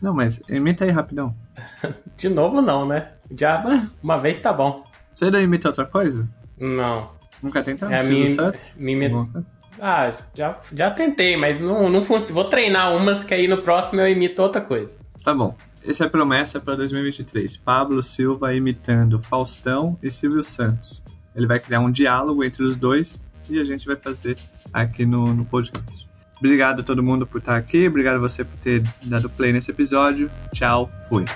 Não, 0.00 0.14
mas 0.14 0.40
imita 0.48 0.84
aí 0.84 0.90
rapidão. 0.90 1.34
De 2.16 2.28
novo 2.28 2.62
não, 2.62 2.86
né? 2.86 3.10
Já 3.36 3.64
uma 4.02 4.16
vez 4.16 4.38
tá 4.38 4.52
bom. 4.52 4.84
Você 5.12 5.28
não 5.30 5.40
imita 5.40 5.68
outra 5.68 5.84
coisa? 5.84 6.28
Não. 6.58 7.10
Nunca 7.44 7.62
tentou? 7.62 7.90
É 7.90 7.96
a 7.96 8.00
Silvio 8.00 8.18
minha, 8.20 8.36
coisa? 9.06 9.46
Ah, 9.78 10.12
já, 10.32 10.58
já 10.72 10.90
tentei, 10.90 11.36
mas 11.36 11.60
não, 11.60 11.90
não 11.90 12.02
vou 12.02 12.44
treinar 12.44 12.96
umas 12.96 13.22
que 13.22 13.34
aí 13.34 13.46
no 13.46 13.58
próximo 13.58 14.00
eu 14.00 14.08
imito 14.08 14.40
outra 14.40 14.62
coisa. 14.62 14.96
Tá 15.22 15.34
bom. 15.34 15.54
Essa 15.86 16.04
é 16.04 16.06
a 16.06 16.10
promessa 16.10 16.58
para 16.58 16.74
2023. 16.76 17.58
Pablo 17.58 18.02
Silva 18.02 18.54
imitando 18.54 19.20
Faustão 19.22 19.98
e 20.02 20.10
Silvio 20.10 20.42
Santos. 20.42 21.02
Ele 21.36 21.46
vai 21.46 21.60
criar 21.60 21.80
um 21.80 21.90
diálogo 21.90 22.42
entre 22.42 22.62
os 22.62 22.76
dois 22.76 23.20
e 23.50 23.60
a 23.60 23.64
gente 23.64 23.86
vai 23.86 23.96
fazer 23.96 24.38
aqui 24.72 25.04
no, 25.04 25.34
no 25.34 25.44
podcast. 25.44 26.08
Obrigado 26.38 26.80
a 26.80 26.82
todo 26.82 27.02
mundo 27.02 27.26
por 27.26 27.38
estar 27.38 27.56
aqui. 27.56 27.86
Obrigado 27.86 28.16
a 28.16 28.20
você 28.20 28.42
por 28.42 28.58
ter 28.60 28.82
dado 29.02 29.28
play 29.28 29.52
nesse 29.52 29.70
episódio. 29.70 30.30
Tchau. 30.54 30.90
Fui. 31.10 31.26